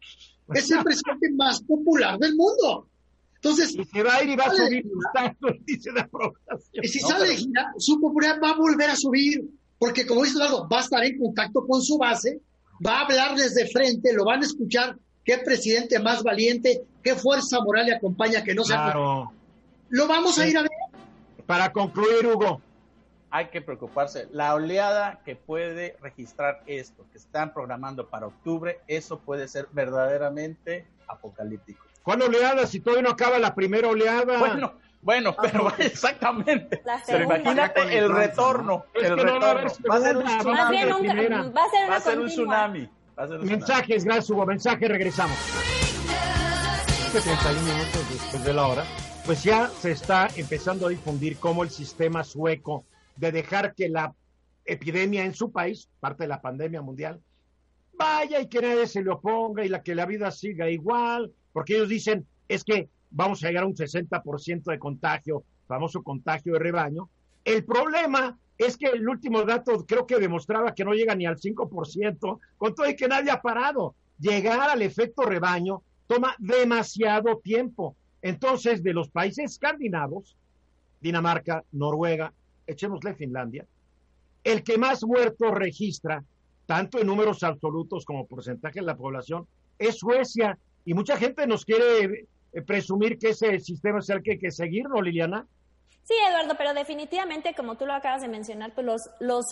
Es 0.53 0.69
el 0.69 0.79
presidente 0.83 1.31
más 1.37 1.61
popular 1.61 2.19
del 2.19 2.35
mundo. 2.35 2.89
Entonces, 3.35 3.73
y 3.73 3.85
se 3.85 4.03
va 4.03 4.15
a 4.15 4.23
ir 4.23 4.31
y 4.31 4.35
va 4.35 4.43
a 4.47 4.53
subir 4.53 4.85
Y 6.73 6.87
si 6.89 6.99
sale 6.99 7.25
de 7.25 7.37
gira, 7.37 7.71
su 7.77 8.01
popularidad 8.01 8.41
va 8.43 8.49
a 8.49 8.57
volver 8.57 8.89
a 8.89 8.97
subir, 8.97 9.49
porque 9.77 10.05
como 10.05 10.23
dice 10.23 10.35
Eduardo, 10.35 10.67
va 10.67 10.79
a 10.79 10.81
estar 10.81 11.01
en 11.05 11.17
contacto 11.17 11.65
con 11.65 11.81
su 11.81 11.97
base, 11.97 12.41
va 12.85 12.99
a 12.99 13.01
hablar 13.01 13.35
desde 13.35 13.67
frente, 13.67 14.13
lo 14.13 14.25
van 14.25 14.41
a 14.41 14.45
escuchar, 14.45 14.97
qué 15.23 15.37
presidente 15.39 15.99
más 15.99 16.23
valiente, 16.23 16.81
qué 17.03 17.15
fuerza 17.15 17.59
moral 17.61 17.87
le 17.87 17.95
acompaña 17.95 18.43
que 18.43 18.55
no 18.55 18.63
sea. 18.63 18.83
Claro. 18.83 19.31
Lo 19.89 20.07
vamos 20.07 20.37
a 20.39 20.47
ir 20.47 20.57
a 20.57 20.61
ver. 20.61 20.71
Para 21.45 21.71
concluir, 21.71 22.25
Hugo. 22.25 22.61
Hay 23.31 23.47
que 23.47 23.61
preocuparse. 23.61 24.27
La 24.31 24.55
oleada 24.55 25.21
que 25.23 25.35
puede 25.35 25.95
registrar 26.01 26.63
esto, 26.65 27.05
que 27.11 27.17
están 27.17 27.53
programando 27.53 28.07
para 28.07 28.27
octubre, 28.27 28.79
eso 28.87 29.19
puede 29.19 29.47
ser 29.47 29.67
verdaderamente 29.71 30.87
apocalíptico. 31.07 31.85
¿Cuál 32.03 32.23
oleada 32.23 32.65
si 32.65 32.79
todavía 32.79 33.03
no 33.03 33.11
acaba 33.11 33.37
la 33.37 33.53
primera 33.53 33.87
oleada? 33.87 34.39
Bueno, 34.39 34.73
bueno, 35.01 35.35
ah, 35.37 35.41
pero 35.41 35.71
exactamente. 35.77 36.81
Pero 37.07 37.23
imagínate 37.23 37.97
el 37.97 38.13
retorno. 38.13 38.85
el 38.93 39.17
retorno. 39.17 39.69
Va 39.89 39.95
a 39.95 40.01
ser 40.01 40.17
un 40.17 40.25
tsunami. 40.25 41.51
Va 41.89 41.95
a 41.95 41.99
ser 41.99 42.19
un 42.19 42.27
tsunami. 42.27 42.89
Mensajes, 43.43 44.05
gracias 44.05 44.29
Hugo. 44.29 44.45
Mensaje, 44.45 44.87
regresamos. 44.87 45.37
71 47.11 47.61
minutos 47.61 48.09
después 48.11 48.43
de 48.43 48.53
la 48.53 48.67
hora, 48.67 48.83
pues 49.25 49.43
ya 49.43 49.67
se 49.67 49.91
está 49.91 50.27
empezando 50.35 50.85
a 50.85 50.89
difundir 50.89 51.37
cómo 51.37 51.63
el 51.63 51.71
sistema 51.71 52.23
sueco 52.23 52.85
de 53.15 53.31
dejar 53.31 53.73
que 53.73 53.89
la 53.89 54.13
epidemia 54.63 55.25
en 55.25 55.33
su 55.33 55.51
país, 55.51 55.89
parte 55.99 56.23
de 56.23 56.27
la 56.27 56.39
pandemia 56.39 56.81
mundial, 56.81 57.19
vaya 57.97 58.39
y 58.39 58.47
que 58.47 58.61
nadie 58.61 58.85
se 58.85 59.03
le 59.03 59.09
oponga 59.09 59.65
y 59.65 59.69
la 59.69 59.81
que 59.81 59.95
la 59.95 60.05
vida 60.05 60.29
siga 60.31 60.69
igual, 60.69 61.33
porque 61.51 61.75
ellos 61.75 61.89
dicen, 61.89 62.27
es 62.47 62.63
que 62.63 62.89
vamos 63.09 63.43
a 63.43 63.47
llegar 63.47 63.63
a 63.63 63.67
un 63.67 63.75
60% 63.75 64.63
de 64.63 64.79
contagio, 64.79 65.43
famoso 65.67 66.03
contagio 66.03 66.53
de 66.53 66.59
rebaño. 66.59 67.09
El 67.43 67.63
problema 67.63 68.37
es 68.57 68.77
que 68.77 68.87
el 68.87 69.07
último 69.07 69.43
dato 69.43 69.85
creo 69.85 70.05
que 70.05 70.19
demostraba 70.19 70.73
que 70.75 70.83
no 70.83 70.93
llega 70.93 71.15
ni 71.15 71.25
al 71.25 71.37
5%, 71.37 72.39
con 72.57 72.75
todo 72.75 72.89
y 72.89 72.95
que 72.95 73.07
nadie 73.07 73.31
ha 73.31 73.41
parado. 73.41 73.95
Llegar 74.19 74.69
al 74.69 74.81
efecto 74.81 75.23
rebaño 75.23 75.81
toma 76.07 76.35
demasiado 76.39 77.37
tiempo. 77.37 77.95
Entonces, 78.21 78.83
de 78.83 78.93
los 78.93 79.09
países 79.09 79.51
escandinavos, 79.51 80.35
Dinamarca, 80.99 81.63
Noruega, 81.71 82.33
echémosle 82.67 83.15
Finlandia, 83.15 83.65
el 84.43 84.63
que 84.63 84.77
más 84.77 85.03
muertos 85.03 85.51
registra, 85.51 86.23
tanto 86.65 86.99
en 86.99 87.07
números 87.07 87.43
absolutos 87.43 88.03
como 88.05 88.27
porcentaje 88.27 88.79
de 88.79 88.85
la 88.85 88.97
población, 88.97 89.47
es 89.77 89.99
Suecia, 89.99 90.57
y 90.83 90.93
mucha 90.93 91.17
gente 91.17 91.47
nos 91.47 91.63
quiere 91.63 92.27
presumir 92.65 93.17
que 93.17 93.29
ese 93.29 93.59
sistema 93.59 93.99
es 93.99 94.09
el 94.09 94.23
que 94.23 94.31
hay 94.31 94.39
que 94.39 94.51
seguir, 94.51 94.87
¿no, 94.89 95.01
Liliana? 95.01 95.47
Sí, 96.03 96.13
Eduardo, 96.27 96.55
pero 96.57 96.73
definitivamente, 96.73 97.53
como 97.53 97.75
tú 97.75 97.85
lo 97.85 97.93
acabas 97.93 98.21
de 98.21 98.27
mencionar, 98.27 98.73
pues 98.73 98.85
los, 98.85 99.01
los 99.19 99.45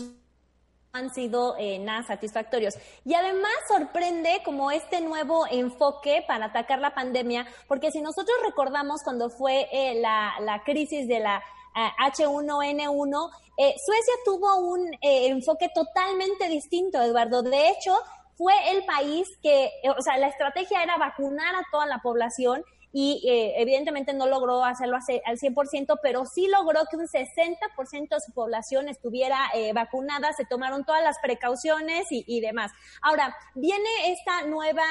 han 0.93 1.13
sido 1.13 1.55
eh, 1.59 1.77
nada 1.79 2.03
satisfactorios. 2.03 2.75
Y 3.05 3.13
además 3.13 3.51
sorprende 3.67 4.41
como 4.43 4.71
este 4.71 5.01
nuevo 5.01 5.45
enfoque 5.51 6.23
para 6.27 6.45
atacar 6.45 6.79
la 6.79 6.95
pandemia, 6.95 7.45
porque 7.67 7.91
si 7.91 8.01
nosotros 8.01 8.35
recordamos 8.43 9.03
cuando 9.03 9.29
fue 9.29 9.67
eh, 9.71 9.99
la, 10.01 10.33
la, 10.41 10.63
crisis 10.63 11.07
de 11.07 11.19
la 11.19 11.43
H1N1, 11.75 13.29
Suecia 13.57 14.13
tuvo 14.25 14.57
un 14.57 14.97
enfoque 15.01 15.69
totalmente 15.73 16.49
distinto, 16.49 16.99
Eduardo. 16.99 17.43
De 17.43 17.69
hecho, 17.69 17.95
fue 18.37 18.53
el 18.71 18.85
país 18.85 19.27
que, 19.41 19.65
eh, 19.65 19.89
o 19.97 20.01
sea, 20.01 20.17
la 20.17 20.27
estrategia 20.27 20.83
era 20.83 20.97
vacunar 20.97 21.55
a 21.55 21.63
toda 21.71 21.87
la 21.87 21.99
población 21.99 22.63
y 22.99 23.21
eh, 23.29 23.61
evidentemente 23.61 24.11
no 24.15 24.25
logró 24.25 24.63
hacerlo 24.63 24.97
al 24.97 25.37
100%, 25.37 25.99
pero 26.01 26.25
sí 26.25 26.47
logró 26.47 26.81
que 26.89 26.97
un 26.97 27.05
60% 27.05 28.09
de 28.09 28.19
su 28.19 28.31
población 28.33 28.89
estuviera 28.89 29.37
eh, 29.53 29.71
vacunada, 29.71 30.33
se 30.33 30.45
tomaron 30.45 30.83
todas 30.83 31.03
las 31.03 31.19
precauciones 31.19 32.07
y, 32.09 32.41
demás. 32.41 32.71
Ahora, 33.03 33.35
viene 33.53 33.87
esta 34.07 34.45
nueva 34.47 34.81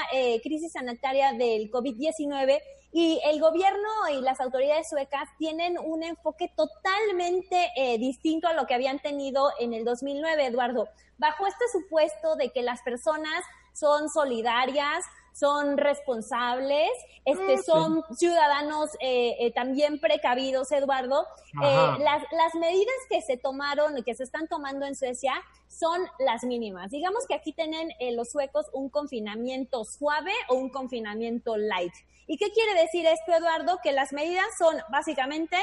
crisis 0.43 0.73
sanitaria 0.73 1.33
del 1.33 1.69
COVID-19 1.69 2.61
y 2.93 3.21
el 3.25 3.41
gobierno 3.41 3.89
y 4.13 4.21
las 4.21 4.41
autoridades 4.41 4.89
suecas 4.89 5.29
tienen 5.37 5.77
un 5.77 6.05
enfoque 6.05 6.53
totalmente 6.55 7.71
distinto 7.99 8.47
a 8.47 8.53
lo 8.53 8.67
que 8.67 8.75
habían 8.75 9.01
tenido 9.01 9.51
en 9.59 9.75
el 9.75 9.85
2009, 9.85 10.47
Eduardo 10.47 10.89
bajo 11.19 11.47
este 11.47 11.65
supuesto 11.73 12.37
de 12.37 12.51
que 12.51 12.63
las 12.63 12.83
personas 12.83 13.43
son 13.73 14.09
solidarias, 14.09 15.05
son 15.39 15.77
responsables, 15.77 16.89
este, 17.27 17.57
mm, 17.57 17.63
son 17.63 18.05
ciudadanos 18.17 18.89
eh, 19.01 19.37
eh, 19.39 19.53
también 19.53 20.01
precavidos, 20.01 20.73
Eduardo. 20.73 21.27
Eh, 21.63 21.99
las, 21.99 22.23
las 22.33 22.55
medidas 22.55 22.95
que 23.11 23.21
se 23.21 23.37
tomaron 23.37 23.99
y 23.99 24.03
que 24.03 24.15
se 24.15 24.23
están 24.23 24.49
tomando 24.49 24.87
en 24.87 24.95
Suecia 24.95 25.35
son 25.69 26.07
las 26.19 26.45
mínimas. 26.45 26.91
Digamos 26.91 27.27
que 27.27 27.35
aquí 27.35 27.53
tienen 27.53 27.91
los 28.17 28.31
suecos 28.31 28.67
un 28.73 28.89
confinamiento 28.89 29.85
suave 29.85 30.33
o 30.49 30.55
un 30.55 30.71
confinamiento 30.71 31.57
light. 31.59 31.93
¿Y 32.27 32.39
qué 32.39 32.51
quiere 32.53 32.81
decir 32.81 33.05
esto, 33.07 33.33
Eduardo? 33.33 33.79
Que 33.83 33.93
las 33.93 34.13
medidas 34.15 34.47
son 34.59 34.77
básicamente 34.91 35.59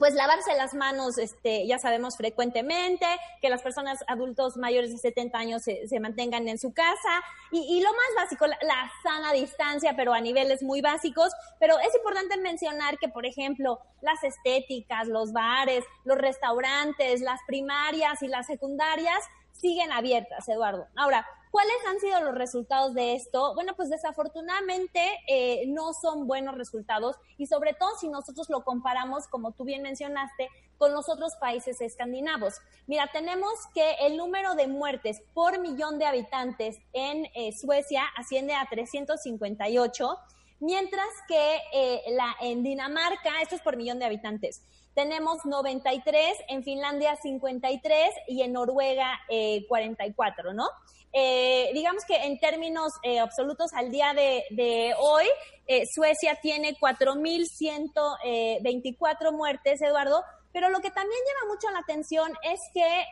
pues 0.00 0.14
lavarse 0.14 0.54
las 0.56 0.72
manos, 0.72 1.18
este, 1.18 1.66
ya 1.66 1.78
sabemos 1.78 2.16
frecuentemente, 2.16 3.06
que 3.42 3.50
las 3.50 3.60
personas 3.60 4.02
adultos 4.08 4.56
mayores 4.56 4.90
de 4.92 4.96
70 4.96 5.38
años 5.38 5.62
se, 5.62 6.00
mantengan 6.00 6.48
en 6.48 6.58
su 6.58 6.72
casa 6.72 7.22
y, 7.52 7.82
lo 7.82 7.90
más 7.90 8.24
básico, 8.24 8.46
la, 8.46 8.56
la, 8.62 8.90
sana 9.02 9.32
distancia, 9.34 9.92
pero 9.94 10.14
a 10.14 10.20
niveles 10.22 10.62
muy 10.62 10.80
básicos. 10.80 11.32
Pero 11.58 11.78
es 11.80 11.94
importante 11.94 12.38
mencionar 12.38 12.96
que, 12.98 13.08
por 13.10 13.26
ejemplo, 13.26 13.78
las 14.00 14.24
estéticas, 14.24 15.06
los 15.06 15.32
bares, 15.32 15.84
los 16.06 16.16
restaurantes, 16.16 17.20
las 17.20 17.40
primarias 17.46 18.22
y 18.22 18.28
las 18.28 18.46
secundarias 18.46 19.22
siguen 19.52 19.92
abiertas, 19.92 20.48
Eduardo. 20.48 20.86
Ahora, 20.96 21.26
¿Cuáles 21.50 21.74
han 21.88 21.98
sido 21.98 22.20
los 22.20 22.36
resultados 22.36 22.94
de 22.94 23.14
esto? 23.14 23.54
Bueno, 23.54 23.74
pues 23.74 23.90
desafortunadamente 23.90 25.00
eh, 25.26 25.64
no 25.66 25.92
son 25.92 26.28
buenos 26.28 26.54
resultados 26.54 27.16
y 27.38 27.46
sobre 27.46 27.74
todo 27.74 27.90
si 27.98 28.08
nosotros 28.08 28.48
lo 28.50 28.62
comparamos, 28.62 29.26
como 29.26 29.50
tú 29.50 29.64
bien 29.64 29.82
mencionaste, 29.82 30.48
con 30.78 30.92
los 30.92 31.08
otros 31.08 31.34
países 31.40 31.80
escandinavos. 31.80 32.54
Mira, 32.86 33.08
tenemos 33.12 33.52
que 33.74 33.94
el 34.00 34.16
número 34.16 34.54
de 34.54 34.68
muertes 34.68 35.22
por 35.34 35.58
millón 35.58 35.98
de 35.98 36.06
habitantes 36.06 36.78
en 36.92 37.26
eh, 37.34 37.52
Suecia 37.52 38.04
asciende 38.16 38.54
a 38.54 38.66
358, 38.70 40.18
mientras 40.60 41.08
que 41.26 41.58
eh, 41.72 42.02
la, 42.12 42.36
en 42.42 42.62
Dinamarca, 42.62 43.42
esto 43.42 43.56
es 43.56 43.62
por 43.62 43.76
millón 43.76 43.98
de 43.98 44.04
habitantes, 44.04 44.62
tenemos 44.94 45.44
93, 45.44 46.36
en 46.48 46.62
Finlandia 46.62 47.16
53 47.16 48.10
y 48.28 48.42
en 48.42 48.52
Noruega 48.52 49.20
44, 49.68 50.52
¿no? 50.52 50.68
Eh, 51.12 51.70
digamos 51.74 52.04
que 52.04 52.14
en 52.16 52.38
términos 52.38 52.92
eh, 53.02 53.18
absolutos 53.18 53.72
al 53.72 53.90
día 53.90 54.14
de, 54.14 54.94
hoy, 54.98 55.24
eh, 55.66 55.82
Suecia 55.92 56.38
tiene 56.40 56.78
4.124 56.78 59.32
muertes, 59.32 59.82
Eduardo, 59.82 60.22
pero 60.52 60.68
lo 60.68 60.78
que 60.80 60.90
también 60.90 61.18
llama 61.26 61.46
mucho 61.54 61.68
la 61.70 61.80
atención 61.80 62.32
es 62.42 62.60
que 62.72 63.04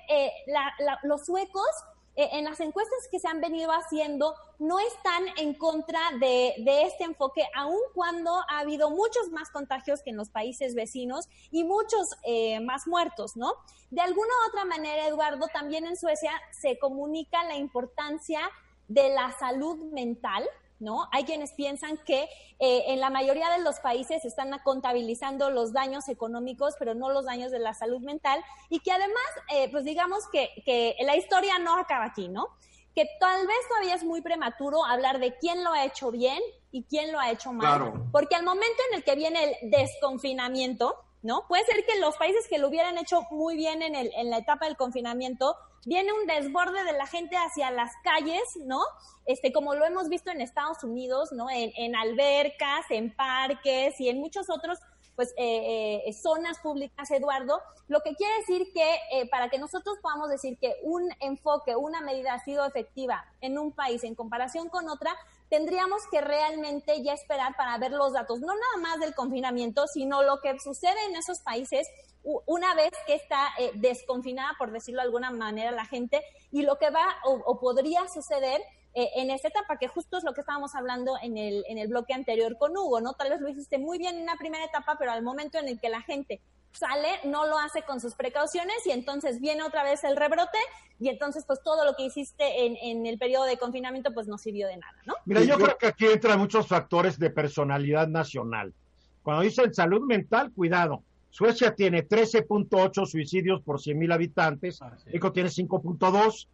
los 1.05 1.25
suecos 1.25 1.71
eh, 2.19 2.31
en 2.33 2.47
las 2.47 2.59
encuestas 2.59 2.99
que 3.13 3.21
se 3.21 3.29
han 3.29 3.41
venido 3.41 3.71
haciendo 3.71 4.35
no 4.59 4.81
están 4.81 5.25
en 5.37 5.55
contra 5.55 6.01
de, 6.19 6.53
este 6.83 7.05
enfoque, 7.05 7.45
aun 7.55 7.79
cuando 7.95 8.35
ha 8.49 8.59
habido 8.59 8.91
muchos 8.91 9.31
más 9.31 9.51
contagios 9.51 10.03
que 10.03 10.11
en 10.11 10.17
los 10.17 10.29
países 10.29 10.75
vecinos 10.75 11.29
y 11.53 11.63
muchos 11.63 12.09
eh, 12.25 12.59
más 12.59 12.89
muertos, 12.89 13.37
¿no? 13.37 13.53
De 13.91 14.01
alguna 14.01 14.27
u 14.27 14.49
otra 14.49 14.65
manera, 14.65 15.07
Eduardo, 15.07 15.47
también 15.55 15.87
en 15.87 15.97
Suecia 15.97 16.33
se 16.51 16.77
comunica 16.81 17.45
la 17.45 17.55
importancia 17.55 18.41
de 18.89 19.11
la 19.11 19.31
salud 19.39 19.77
mental, 19.93 20.45
¿no? 20.81 21.09
Hay 21.13 21.25
quienes 21.25 21.53
piensan 21.53 21.99
que 22.05 22.29
eh, 22.59 22.85
en 22.89 23.01
la 23.01 23.11
mayoría 23.11 23.51
de 23.51 23.63
los 23.63 23.81
países 23.81 24.25
están 24.25 24.57
contabilizando 24.65 25.51
los 25.51 25.73
daños 25.73 26.09
económicos, 26.09 26.75
pero 26.79 26.95
no 26.95 27.11
los 27.11 27.25
daños 27.25 27.51
de 27.51 27.59
la 27.59 27.75
salud 27.75 28.01
mental, 28.01 28.43
y 28.69 28.81
que 28.81 28.93
además, 28.93 29.25
eh, 29.55 29.69
pues 29.71 29.85
digamos 29.85 30.27
que, 30.33 30.51
que 30.65 30.97
la 31.05 31.17
historia 31.17 31.59
no 31.59 31.77
acaba 31.77 32.05
aquí, 32.05 32.29
¿no? 32.29 32.49
Que 32.95 33.09
tal 33.21 33.47
vez 33.47 33.57
todavía 33.69 33.95
es 33.95 34.05
muy 34.05 34.23
prematuro 34.23 34.85
hablar 34.85 35.19
de 35.21 35.37
quién 35.37 35.63
lo 35.63 35.73
ha 35.73 35.85
hecho 35.85 36.11
bien 36.11 36.41
y 36.73 36.85
quién 36.85 37.13
lo 37.13 37.21
ha 37.21 37.31
hecho 37.31 37.53
mal, 37.53 37.93
porque 38.13 38.35
al 38.35 38.45
momento 38.45 38.83
en 38.91 38.99
el 38.99 39.05
que 39.05 39.15
viene 39.15 39.57
el 39.63 39.71
desconfinamiento, 39.71 40.97
¿no? 41.23 41.47
Puede 41.49 41.65
ser 41.65 41.85
que 41.85 41.99
los 41.99 42.17
países 42.17 42.47
que 42.49 42.59
lo 42.59 42.69
hubieran 42.69 42.99
hecho 42.99 43.23
muy 43.31 43.57
bien 43.57 43.83
en, 43.83 43.95
el, 43.95 44.11
en 44.17 44.31
la 44.31 44.39
etapa 44.39 44.67
del 44.67 44.77
confinamiento, 44.77 45.57
viene 45.85 46.13
un 46.13 46.27
desborde 46.27 46.85
de 46.85 46.93
la 46.93 47.07
gente 47.07 47.37
hacia 47.37 47.71
las 47.71 47.93
calles, 48.03 48.43
¿no? 48.65 48.81
Este, 49.27 49.53
como 49.53 49.75
lo 49.75 49.85
hemos 49.85 50.09
visto 50.09 50.31
en 50.31 50.41
Estados 50.41 50.83
Unidos, 50.85 51.33
¿no? 51.33 51.51
En, 51.51 51.73
en 51.77 51.97
albercas, 51.97 52.87
en 52.91 53.15
parques 53.15 54.01
y 54.01 54.09
en 54.09 54.19
muchos 54.21 54.51
otros 54.51 54.79
pues 55.19 55.35
eh, 55.37 56.01
eh, 56.07 56.13
zonas 56.13 56.61
públicas, 56.61 57.11
Eduardo, 57.11 57.61
lo 57.89 58.03
que 58.03 58.15
quiere 58.15 58.33
decir 58.39 58.73
que 58.73 58.99
eh, 59.11 59.29
para 59.29 59.49
que 59.49 59.59
nosotros 59.59 59.99
podamos 60.01 60.29
decir 60.29 60.57
que 60.61 60.77
un 60.85 61.11
enfoque, 61.19 61.75
una 61.75 62.01
medida 62.01 62.35
ha 62.35 62.45
sido 62.45 62.65
efectiva 62.65 63.25
en 63.41 63.59
un 63.59 63.73
país 63.73 64.05
en 64.05 64.15
comparación 64.15 64.69
con 64.69 64.89
otra, 64.89 65.17
tendríamos 65.49 66.03
que 66.13 66.21
realmente 66.21 67.03
ya 67.03 67.15
esperar 67.15 67.57
para 67.57 67.77
ver 67.79 67.91
los 67.91 68.13
datos, 68.13 68.39
no 68.39 68.47
nada 68.47 68.77
más 68.81 69.01
del 69.01 69.13
confinamiento, 69.17 69.89
sino 69.89 70.23
lo 70.23 70.41
que 70.41 70.57
sucede 70.61 71.05
en 71.09 71.17
esos 71.17 71.41
países 71.41 71.89
una 72.23 72.75
vez 72.75 72.91
que 73.07 73.15
está 73.15 73.49
desconfinada, 73.75 74.55
por 74.59 74.71
decirlo 74.71 75.01
de 75.01 75.07
alguna 75.07 75.31
manera, 75.31 75.71
la 75.71 75.87
gente, 75.87 76.23
y 76.51 76.63
lo 76.63 76.77
que 76.77 76.91
va 76.91 77.07
o 77.25 77.59
podría 77.59 78.07
suceder 78.09 78.61
eh, 78.95 79.11
en 79.15 79.31
esta 79.31 79.47
etapa, 79.47 79.77
que 79.77 79.87
justo 79.87 80.17
es 80.19 80.25
lo 80.25 80.33
que 80.33 80.41
estábamos 80.41 80.75
hablando 80.75 81.17
en 81.23 81.37
el, 81.37 81.65
en 81.69 81.79
el 81.79 81.89
bloque 81.89 82.15
anterior 82.15 82.57
con 82.59 82.77
Hugo, 82.77 83.01
¿no? 83.01 83.13
Tal 83.13 83.31
vez 83.31 83.41
lo 83.41 83.49
hiciste 83.49 83.79
muy 83.79 83.97
bien 83.97 84.17
en 84.17 84.23
una 84.23 84.37
primera 84.37 84.65
etapa, 84.65 84.97
pero 84.99 85.13
al 85.13 85.23
momento 85.23 85.57
en 85.59 85.69
el 85.69 85.79
que 85.79 85.89
la 85.89 86.01
gente 86.03 86.41
sale, 86.73 87.09
no 87.25 87.47
lo 87.47 87.59
hace 87.59 87.83
con 87.83 88.01
sus 88.01 88.15
precauciones 88.15 88.85
y 88.87 88.91
entonces 88.91 89.41
viene 89.41 89.63
otra 89.63 89.85
vez 89.85 90.03
el 90.05 90.17
rebrote 90.17 90.59
y 90.99 91.11
entonces 91.11 91.45
pues 91.47 91.63
todo 91.63 91.85
lo 91.85 91.95
que 91.95 92.05
hiciste 92.05 92.67
en, 92.67 92.77
en 92.77 93.07
el 93.07 93.19
periodo 93.19 93.45
de 93.45 93.57
confinamiento 93.57 94.13
pues 94.13 94.27
no 94.27 94.37
sirvió 94.37 94.67
de 94.67 94.79
nada, 94.79 94.97
¿no? 95.07 95.15
Mira, 95.27 95.43
yo 95.43 95.57
creo 95.57 95.79
que 95.79 95.87
aquí 95.87 96.07
entran 96.07 96.39
muchos 96.39 96.67
factores 96.67 97.19
de 97.19 97.31
personalidad 97.31 98.09
nacional. 98.09 98.75
Cuando 99.23 99.43
dicen 99.43 99.73
salud 99.73 100.01
mental, 100.01 100.51
cuidado. 100.53 101.03
Suecia 101.39 101.73
tiene 101.73 102.05
13.8 102.05 103.07
suicidios 103.07 103.63
por 103.63 103.79
100.000 103.79 104.13
habitantes, 104.13 104.83
ah, 104.83 104.91
México 105.07 105.31
tiene 105.31 105.51
5.2 105.51 106.49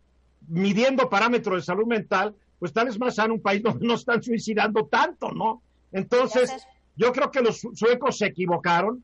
midiendo 0.48 1.08
parámetros 1.08 1.56
de 1.56 1.62
salud 1.62 1.86
mental, 1.86 2.34
pues 2.58 2.74
tal 2.74 2.88
vez 2.88 2.98
más 3.00 3.14
sano 3.14 3.32
un 3.32 3.40
país 3.40 3.62
donde 3.62 3.86
no 3.86 3.94
están 3.94 4.22
suicidando 4.22 4.84
tanto, 4.84 5.30
¿no? 5.30 5.62
Entonces, 5.90 6.66
yo 6.96 7.12
creo 7.12 7.30
que 7.30 7.40
los 7.40 7.66
suecos 7.72 8.18
se 8.18 8.26
equivocaron 8.26 9.02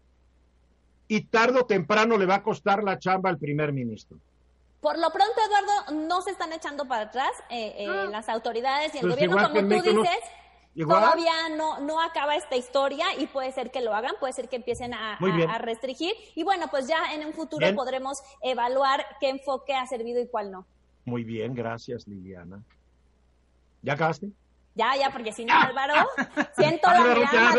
y 1.09 1.23
tarde 1.23 1.61
o 1.61 1.65
temprano 1.65 2.19
le 2.19 2.27
va 2.27 2.35
a 2.35 2.43
costar 2.43 2.85
la 2.85 2.99
chamba 2.99 3.31
al 3.31 3.39
primer 3.39 3.73
ministro. 3.73 4.19
Por 4.83 4.99
lo 4.99 5.11
pronto, 5.11 5.33
Eduardo, 5.47 6.07
no 6.09 6.21
se 6.21 6.33
están 6.33 6.53
echando 6.53 6.87
para 6.89 7.05
atrás 7.05 7.31
eh, 7.49 7.77
eh, 7.79 7.87
ah. 7.89 8.07
las 8.11 8.29
autoridades 8.29 8.95
y 8.95 8.99
el 8.99 9.05
pues 9.05 9.15
gobierno, 9.15 9.49
como 9.49 9.83
tú 9.83 9.83
dices. 9.83 10.21
Todavía 10.77 11.49
no, 11.57 11.81
no 11.81 12.01
acaba 12.01 12.37
esta 12.37 12.57
historia 12.57 13.07
y 13.19 13.27
puede 13.27 13.51
ser 13.53 13.71
que 13.71 13.81
lo 13.81 13.95
hagan, 13.95 14.15
puede 14.21 14.33
ser 14.33 14.49
que 14.49 14.57
empiecen 14.57 14.95
a, 14.95 15.19
restringir. 15.59 16.15
Y 16.35 16.45
bueno, 16.45 16.69
pues 16.71 16.87
ya 16.87 17.13
en 17.13 17.27
un 17.27 17.33
futuro 17.33 17.67
podremos 17.75 18.23
evaluar 18.41 19.05
qué 19.21 19.31
enfoque 19.31 19.75
ha 19.75 19.87
servido 19.87 20.21
y 20.21 20.29
cuál 20.29 20.51
no. 20.51 20.67
Muy 21.05 21.25
bien, 21.25 21.55
gracias 21.55 22.07
Liliana. 22.07 22.63
¿Ya 23.83 23.95
acabaste? 23.95 24.31
Ya, 24.75 24.97
ya, 24.97 25.11
porque 25.11 25.33
si 25.33 25.45
no, 25.45 25.55
Álvaro, 25.55 25.95
siento 26.57 26.89
la 26.89 27.15
mirada 27.15 27.53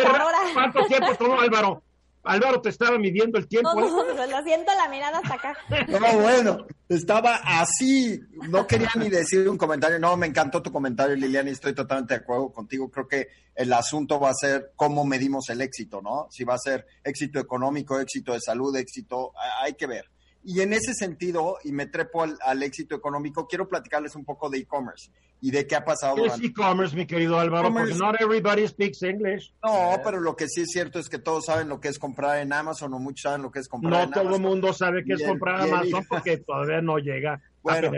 ¿Cuánto 0.54 0.86
tiempo 0.86 1.16
tomó 1.16 1.40
Álvaro? 1.40 1.84
Álvaro 2.24 2.62
te 2.62 2.70
estaba 2.70 2.98
midiendo 2.98 3.38
el 3.38 3.48
tiempo. 3.48 3.74
No, 3.74 3.82
no, 3.82 4.24
¿eh? 4.24 4.28
lo 4.30 4.44
siento 4.44 4.72
la 4.76 4.90
mirada 4.90 5.20
hasta 5.20 5.34
acá. 5.34 5.58
No, 5.88 6.20
bueno, 6.20 6.66
estaba 6.88 7.36
así, 7.44 8.20
no 8.50 8.68
quería 8.68 8.92
ni 8.96 9.10
decir 9.10 9.48
un 9.50 9.58
comentario. 9.58 10.00
No, 10.00 10.16
me 10.18 10.28
encantó 10.28 10.62
tu 10.62 10.72
comentario, 10.72 11.16
Liliana, 11.16 11.50
y 11.50 11.54
estoy 11.54 11.74
totalmente 11.74 12.14
de 12.14 12.20
acuerdo 12.20 12.52
contigo. 12.52 12.90
Creo 12.90 13.08
que 13.08 13.28
el 13.56 13.74
asunto 13.74 14.20
va 14.20 14.30
a 14.30 14.36
ser 14.36 14.74
cómo 14.76 15.04
medimos 15.06 15.50
el 15.50 15.62
éxito, 15.62 16.02
¿no? 16.02 16.28
Si 16.30 16.44
va 16.44 16.56
a 16.56 16.60
ser 16.60 16.86
éxito 17.04 17.40
económico, 17.40 18.00
éxito 18.00 18.34
de 18.34 18.40
salud, 18.40 18.76
éxito, 18.76 19.34
hay 19.62 19.74
que 19.74 19.88
ver. 19.88 20.10
Y 20.44 20.62
en 20.62 20.74
ese 20.74 20.94
sentido, 20.94 21.58
y 21.64 21.72
me 21.72 21.86
trepo 21.86 22.24
al, 22.24 22.64
éxito 22.64 22.96
económico, 22.96 23.48
quiero 23.48 23.68
platicarles 23.68 24.16
un 24.16 24.26
poco 24.26 24.50
de 24.50 24.60
e-commerce 24.60 25.12
y 25.40 25.52
de 25.52 25.68
qué 25.68 25.76
ha 25.76 25.86
pasado. 25.86 26.16
¿Qué 26.16 26.26
es 26.26 26.42
e-commerce, 26.42 26.96
mi 26.96 27.06
querido 27.06 27.40
Álvaro? 27.40 27.72
Porque 27.72 27.94
not 27.94 28.20
everybody 28.20 28.68
speaks 28.68 29.04
English. 29.04 29.54
No, 29.64 30.00
pero 30.04 30.20
lo 30.20 30.36
que 30.36 30.48
sí 30.48 30.62
es 30.62 30.70
cierto 30.72 31.00
es 31.00 31.10
que 31.10 31.20
todos 31.20 31.46
saben 31.46 31.70
lo 31.70 31.80
que 31.80 31.90
es 31.90 32.00
comprar 32.00 32.40
en 32.40 32.54
Amazon 32.54 32.94
o 32.94 33.00
muchos 33.00 33.24
saben 33.24 33.44
lo 33.44 33.52
que 33.52 33.60
es 33.60 33.68
comprar 33.68 33.94
en 33.94 34.00
Amazon. 34.00 34.24
No 34.24 34.30
todo 34.30 34.36
el 34.36 34.42
mundo 34.42 34.74
sabe 34.74 35.04
qué 35.04 35.14
es 35.14 35.24
comprar 35.24 35.68
en 35.68 35.74
Amazon 35.74 36.06
porque 36.10 36.38
todavía 36.38 36.82
no 36.82 36.98
llega. 36.98 37.42
Bueno, 37.64 37.92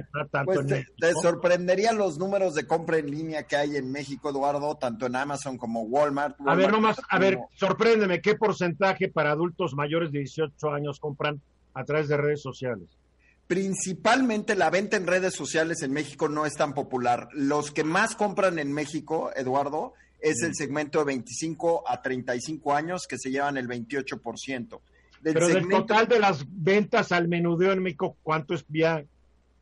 pues 0.43 0.67
te, 0.67 0.85
te, 0.99 1.13
sorprendería 1.21 1.93
los 1.93 2.17
números 2.17 2.53
de 2.53 2.67
compra 2.67 2.97
en 2.97 3.09
línea 3.09 3.43
que 3.43 3.55
hay 3.55 3.77
en 3.77 3.93
México, 3.93 4.29
Eduardo, 4.29 4.75
tanto 4.75 5.05
en 5.05 5.15
Amazon 5.15 5.57
como 5.57 5.83
Walmart. 5.83 6.35
a 6.45 6.53
ver, 6.53 6.69
nomás, 6.69 6.99
a 7.07 7.17
ver, 7.17 7.39
sorpréndeme, 7.53 8.19
¿qué 8.19 8.35
porcentaje 8.35 9.07
para 9.07 9.31
adultos 9.31 9.73
mayores 9.73 10.11
de 10.11 10.19
18 10.19 10.69
años 10.69 10.99
compran 10.99 11.41
a 11.73 11.83
través 11.83 12.07
de 12.07 12.17
redes 12.17 12.41
sociales? 12.41 12.87
Principalmente 13.47 14.55
la 14.55 14.69
venta 14.69 14.97
en 14.97 15.05
redes 15.05 15.35
sociales 15.35 15.81
en 15.81 15.91
México 15.91 16.29
no 16.29 16.45
es 16.45 16.53
tan 16.53 16.73
popular. 16.73 17.27
Los 17.33 17.71
que 17.71 17.83
más 17.83 18.15
compran 18.15 18.57
en 18.57 18.71
México, 18.71 19.31
Eduardo, 19.35 19.93
es 20.19 20.41
el 20.41 20.55
segmento 20.55 20.99
de 20.99 21.05
25 21.05 21.83
a 21.87 22.01
35 22.01 22.73
años 22.73 23.03
que 23.07 23.17
se 23.17 23.29
llevan 23.29 23.57
el 23.57 23.67
28%. 23.67 24.79
Del 25.21 25.33
Pero 25.33 25.47
del 25.47 25.67
total 25.67 26.07
de 26.07 26.19
las 26.19 26.45
ventas 26.49 27.11
al 27.11 27.27
menudeo 27.27 27.73
en 27.73 27.83
México, 27.83 28.17
¿cuánto 28.23 28.53
es 28.53 28.65
vía 28.67 29.05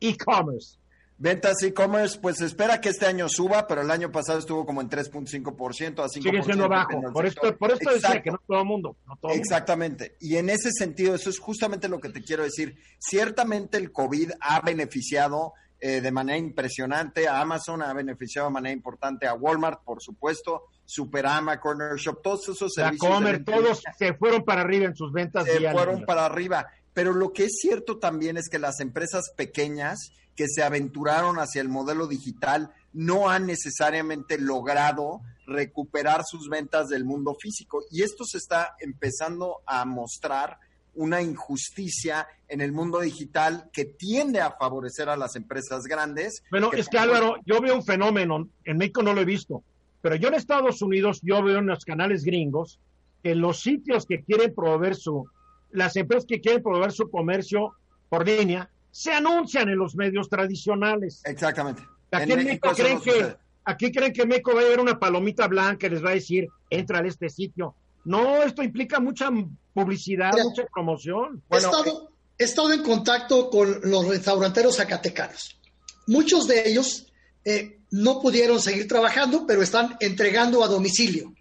e-commerce? 0.00 0.76
Ventas 1.18 1.62
e-commerce, 1.62 2.18
pues 2.20 2.40
espera 2.40 2.80
que 2.80 2.88
este 2.88 3.06
año 3.06 3.28
suba, 3.28 3.66
pero 3.68 3.82
el 3.82 3.90
año 3.90 4.10
pasado 4.10 4.40
estuvo 4.40 4.66
como 4.66 4.80
en 4.80 4.90
3.5% 4.90 6.00
a 6.00 6.06
5%. 6.06 6.08
Sigue 6.08 6.42
siendo 6.42 6.68
bajo. 6.68 7.00
Por 7.12 7.26
esto, 7.26 7.56
por 7.56 7.70
esto 7.70 7.90
decía 7.92 8.20
que 8.22 8.30
no 8.30 8.40
todo 8.46 8.60
el 8.60 8.66
mundo. 8.66 8.96
Exactamente. 9.30 10.16
Y 10.20 10.36
en 10.36 10.50
ese 10.50 10.70
sentido, 10.72 11.14
eso 11.14 11.30
es 11.30 11.38
justamente 11.38 11.88
lo 11.88 12.00
que 12.00 12.08
te 12.08 12.22
quiero 12.22 12.42
decir. 12.42 12.76
Ciertamente 12.98 13.78
el 13.78 13.92
COVID 13.92 14.32
ha 14.40 14.60
beneficiado 14.62 15.54
eh, 15.84 16.00
de 16.00 16.12
manera 16.12 16.38
impresionante 16.38 17.26
a 17.26 17.40
Amazon, 17.40 17.82
ha 17.82 17.92
beneficiado 17.92 18.46
de 18.46 18.54
manera 18.54 18.72
importante 18.72 19.26
a 19.26 19.34
Walmart, 19.34 19.82
por 19.82 20.00
supuesto, 20.00 20.68
Superama, 20.84 21.58
Corner 21.58 21.96
Shop, 21.96 22.22
todos 22.22 22.48
esos 22.50 22.72
servicios. 22.72 23.08
La 23.08 23.16
Comer, 23.16 23.44
todos 23.44 23.82
se 23.98 24.14
fueron 24.14 24.44
para 24.44 24.60
arriba 24.60 24.86
en 24.86 24.94
sus 24.94 25.12
ventas. 25.12 25.44
Se 25.44 25.58
fueron 25.72 26.04
para 26.04 26.24
arriba. 26.24 26.68
Pero 26.94 27.12
lo 27.12 27.32
que 27.32 27.46
es 27.46 27.56
cierto 27.60 27.98
también 27.98 28.36
es 28.36 28.48
que 28.48 28.60
las 28.60 28.78
empresas 28.78 29.32
pequeñas 29.36 30.12
que 30.36 30.48
se 30.48 30.62
aventuraron 30.62 31.36
hacia 31.36 31.60
el 31.60 31.68
modelo 31.68 32.06
digital 32.06 32.72
no 32.92 33.28
han 33.28 33.46
necesariamente 33.46 34.38
logrado 34.38 35.20
recuperar 35.46 36.24
sus 36.24 36.48
ventas 36.48 36.88
del 36.88 37.04
mundo 37.04 37.34
físico. 37.40 37.82
Y 37.90 38.02
esto 38.02 38.24
se 38.24 38.38
está 38.38 38.74
empezando 38.80 39.62
a 39.66 39.84
mostrar 39.84 40.58
una 40.94 41.22
injusticia 41.22 42.26
en 42.48 42.60
el 42.60 42.72
mundo 42.72 43.00
digital 43.00 43.70
que 43.72 43.84
tiende 43.86 44.40
a 44.40 44.52
favorecer 44.52 45.08
a 45.08 45.16
las 45.16 45.36
empresas 45.36 45.84
grandes. 45.84 46.42
Bueno, 46.50 46.70
es 46.72 46.88
que 46.88 46.98
Álvaro, 46.98 47.36
yo 47.46 47.60
veo 47.60 47.74
un 47.74 47.84
fenómeno, 47.84 48.48
en 48.64 48.76
México 48.76 49.02
no 49.02 49.14
lo 49.14 49.22
he 49.22 49.26
visto, 49.26 49.62
pero 50.02 50.16
yo 50.16 50.28
en 50.28 50.34
Estados 50.34 50.82
Unidos, 50.82 51.20
yo 51.22 51.42
veo 51.42 51.58
en 51.58 51.66
los 51.66 51.84
canales 51.84 52.24
gringos 52.24 52.78
que 53.22 53.34
los 53.34 53.60
sitios 53.60 54.04
que 54.04 54.22
quieren 54.22 54.54
proveer 54.54 54.96
su, 54.96 55.26
las 55.70 55.96
empresas 55.96 56.26
que 56.26 56.40
quieren 56.40 56.62
proveer 56.62 56.92
su 56.92 57.08
comercio 57.10 57.72
por 58.08 58.26
línea, 58.26 58.68
se 58.92 59.10
anuncian 59.10 59.70
en 59.70 59.78
los 59.78 59.96
medios 59.96 60.28
tradicionales. 60.28 61.22
Exactamente. 61.24 61.82
Aquí 62.12 62.30
en, 62.30 62.44
México, 62.44 62.70
creen 62.76 63.00
que, 63.00 63.36
aquí 63.64 63.90
creen 63.90 64.12
que 64.12 64.24
va 64.24 64.60
a 64.60 64.64
haber 64.64 64.78
una 64.78 65.00
palomita 65.00 65.48
blanca 65.48 65.86
y 65.86 65.90
les 65.90 66.04
va 66.04 66.10
a 66.10 66.14
decir, 66.14 66.46
entra 66.68 66.98
a 66.98 67.06
este 67.06 67.30
sitio. 67.30 67.74
No, 68.04 68.42
esto 68.42 68.62
implica 68.62 69.00
mucha 69.00 69.30
publicidad, 69.72 70.32
mucha 70.42 70.64
promoción. 70.72 71.42
he, 71.50 71.56
estado, 71.56 72.12
he 72.36 72.44
estado 72.44 72.72
en 72.72 72.82
contacto 72.82 73.48
con 73.48 73.80
los 73.82 74.06
restauranteros 74.06 74.76
zacatecanos. 74.76 75.58
Muchos 76.06 76.46
de 76.46 76.68
ellos 76.68 77.06
eh, 77.46 77.78
no 77.92 78.20
pudieron 78.20 78.60
seguir 78.60 78.86
trabajando, 78.88 79.46
pero 79.46 79.62
están 79.62 79.96
entregando 80.00 80.62
a 80.62 80.68
domicilio. 80.68 81.32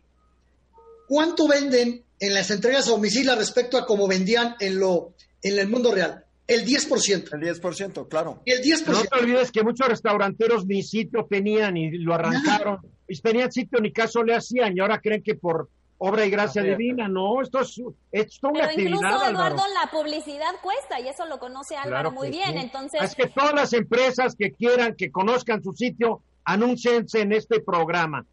¿Cuánto 1.08 1.50
venden 1.50 2.06
en 2.18 2.34
las 2.34 2.50
entregas 2.50 2.88
a 2.88 2.92
domicilio 2.92 3.36
respecto 3.36 3.78
a 3.78 3.86
cómo 3.86 4.08
vendían 4.08 4.56
en, 4.62 4.80
lo, 4.80 5.16
en 5.42 5.60
el 5.60 5.68
mundo 5.68 5.92
real? 5.92 6.24
El 6.52 6.66
10%. 6.66 7.34
El 7.34 7.62
10%, 7.62 8.08
claro. 8.10 8.42
El 8.46 8.62
10%. 8.62 8.88
No 8.88 9.04
te 9.04 9.20
olvides 9.20 9.52
que 9.52 9.64
muchos 9.64 9.88
restauranteros 9.88 10.66
ni 10.66 10.84
sitio 10.84 11.26
tenían 11.30 11.78
y 11.78 11.92
lo 11.92 12.14
arrancaron. 12.14 12.80
Y 13.08 13.18
tenían 13.20 13.52
sitio 13.52 13.80
ni 13.80 13.92
caso 13.92 14.24
le 14.24 14.36
hacían 14.36 14.76
y 14.76 14.82
ahora 14.82 15.00
creen 15.00 15.24
que 15.24 15.36
por 15.36 15.70
obra 15.98 16.26
y 16.26 16.30
gracia 16.32 16.64
divina, 16.64 17.08
no, 17.08 17.42
esto 17.42 17.60
es, 17.60 17.80
esto 18.12 18.50
una 18.50 18.68
Pero 18.68 18.82
incluso, 18.82 19.06
actividad, 19.06 19.32
Eduardo, 19.32 19.62
Álvaro. 19.62 19.74
la 19.84 19.92
publicidad 19.92 20.52
cuesta 20.62 21.00
y 21.00 21.08
eso 21.08 21.26
lo 21.28 21.38
conoce 21.38 21.76
Álvaro 21.76 22.10
Claro 22.10 22.12
muy 22.12 22.32
bien. 22.32 22.54
sí. 22.54 22.58
Entonces, 22.58 23.02
Es 23.04 23.16
que 23.16 23.28
todas 23.28 23.54
las 23.54 23.72
empresas 23.74 24.36
que 24.36 24.52
quieran 24.52 24.96
que 24.96 25.12
conozcan 25.12 25.62
su 25.62 25.74
sitio, 25.74 26.22
anúnciense 26.44 27.22
en 27.22 27.34
este 27.34 27.60
programa. 27.62 28.26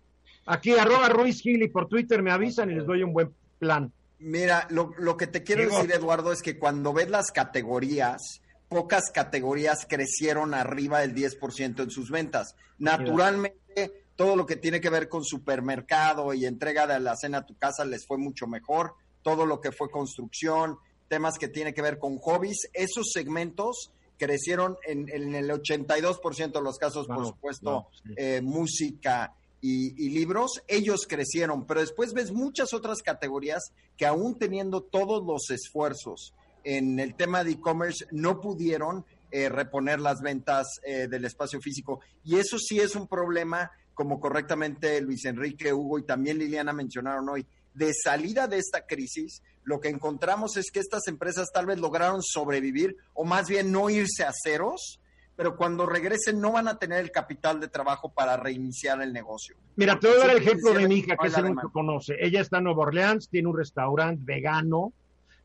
Aquí, 0.47 0.73
arroba 0.73 1.11
Ruiz 1.11 1.43
Gil 1.43 1.63
y 1.63 1.69
por 1.69 1.89
Twitter 1.89 2.23
me 2.23 2.31
avisan 2.31 2.71
y 2.71 2.75
les 2.75 2.87
doy 2.87 3.03
un 3.03 3.13
buen 3.13 3.35
plan. 3.59 3.93
Mira, 4.21 4.67
lo, 4.71 4.93
lo 4.99 5.17
que 5.17 5.27
te 5.27 5.43
quiero 5.45 5.63
Digo- 5.63 5.77
decir, 5.77 5.93
Eduardo, 5.93 6.33
es 6.33 6.43
que 6.43 6.59
cuando 6.59 6.93
ves 6.93 7.09
las 7.11 7.31
categorías, 7.31 8.41
pocas 8.69 9.11
categorías 9.13 9.87
crecieron 9.89 10.55
arriba 10.55 11.01
del 11.01 11.15
10% 11.15 11.83
en 11.83 11.91
sus 11.91 12.11
ventas. 12.11 12.55
Naturalmente, 12.79 14.05
todo 14.17 14.35
lo 14.37 14.47
que 14.47 14.57
tiene 14.57 14.81
que 14.81 14.91
ver 14.91 15.09
con 15.09 15.25
supermercado 15.25 16.35
y 16.35 16.45
entrega 16.47 16.87
de 16.87 16.99
la 17.01 17.15
cena 17.17 17.39
a 17.39 17.47
tu 17.47 17.57
casa 17.57 17.85
les 17.85 18.07
fue 18.07 18.19
mucho 18.19 18.47
mejor. 18.47 18.95
Todo 19.23 19.47
lo 19.47 19.61
que 19.61 19.73
fue 19.73 19.91
construcción, 19.91 20.79
temas 21.09 21.39
que 21.39 21.49
tiene 21.49 21.73
que 21.73 21.83
ver 21.83 21.99
con 21.99 22.19
hobbies, 22.19 22.69
esos 22.73 23.11
segmentos 23.13 23.93
crecieron 24.19 24.77
en, 24.85 25.09
en 25.09 25.35
el 25.37 25.49
82% 25.51 26.53
de 26.53 26.61
los 26.63 26.77
casos, 26.79 27.07
por 27.07 27.25
supuesto, 27.25 27.87
sí. 28.03 28.15
eh, 28.17 28.41
música 28.43 29.33
y, 29.61 30.11
libros, 30.11 30.63
ellos 30.69 31.07
crecieron, 31.09 31.67
pero 31.67 31.81
después 31.81 32.13
ves 32.13 32.31
muchas 32.31 32.73
otras 32.73 33.03
categorías 33.03 33.73
que 33.97 34.07
aún 34.07 34.39
teniendo 34.39 34.83
todos 34.83 35.25
los 35.25 35.51
esfuerzos 35.51 36.33
en 36.65 37.01
el 37.01 37.15
tema 37.15 37.45
de 37.45 37.53
e-commerce, 37.53 38.07
no 38.11 38.41
pudieron 38.41 39.05
eh, 39.31 39.49
reponer 39.49 40.01
las 40.01 40.21
ventas 40.21 40.81
eh, 40.85 41.09
del 41.09 41.25
espacio 41.25 41.61
físico. 41.61 42.01
Y 42.25 42.37
eso 42.37 42.59
sí 42.59 42.79
es 42.79 42.95
un 42.95 43.07
problema, 43.07 43.71
como 43.95 44.21
correctamente 44.21 45.01
Luis 45.01 45.25
Enrique, 45.25 45.73
Hugo 45.73 45.99
y 45.99 46.05
también 46.05 46.39
Liliana 46.39 46.73
mencionaron 46.73 47.29
hoy, 47.29 47.47
de 47.75 47.93
salida 47.95 48.49
de 48.49 48.59
esta 48.59 48.87
crisis, 48.87 49.43
lo 49.65 49.81
que 49.81 49.89
encontramos 49.89 50.57
es 50.57 50.71
que 50.71 50.81
estas 50.81 51.07
empresas 51.09 51.51
tal 51.53 51.67
vez 51.67 51.79
lograron 51.79 52.23
sobrevivir 52.23 52.97
o 53.15 53.25
más 53.25 53.49
bien 53.49 53.71
no 53.71 53.91
irse 53.91 54.25
a 54.25 54.33
ceros, 54.33 54.99
pero 55.39 55.57
cuando 55.57 55.87
regresen 55.87 56.41
no 56.41 56.51
van 56.51 56.67
a 56.67 56.81
tener 56.81 56.99
el 56.99 57.13
capital 57.13 57.61
de 57.61 57.69
trabajo 57.69 58.09
para 58.09 58.37
reiniciar 58.37 59.01
el 59.03 59.13
negocio. 59.13 59.55
Mira, 59.77 59.97
te 59.97 60.09
voy 60.09 60.17
a 60.17 60.21
dar 60.27 60.31
el 60.31 60.39
ejemplo 60.39 60.73
de 60.73 60.89
mi 60.89 60.97
hija, 60.97 61.17
que 61.17 61.29
es 61.29 61.39
el 61.39 61.45
único 61.45 61.69
que 61.69 61.73
conoce. 61.73 62.17
Ella 62.19 62.41
está 62.41 62.59
en 62.59 62.65
Nueva 62.65 62.83
Orleans, 62.83 63.29
tiene 63.29 63.47
un 63.47 63.57
restaurante 63.57 64.21
vegano, 64.25 64.93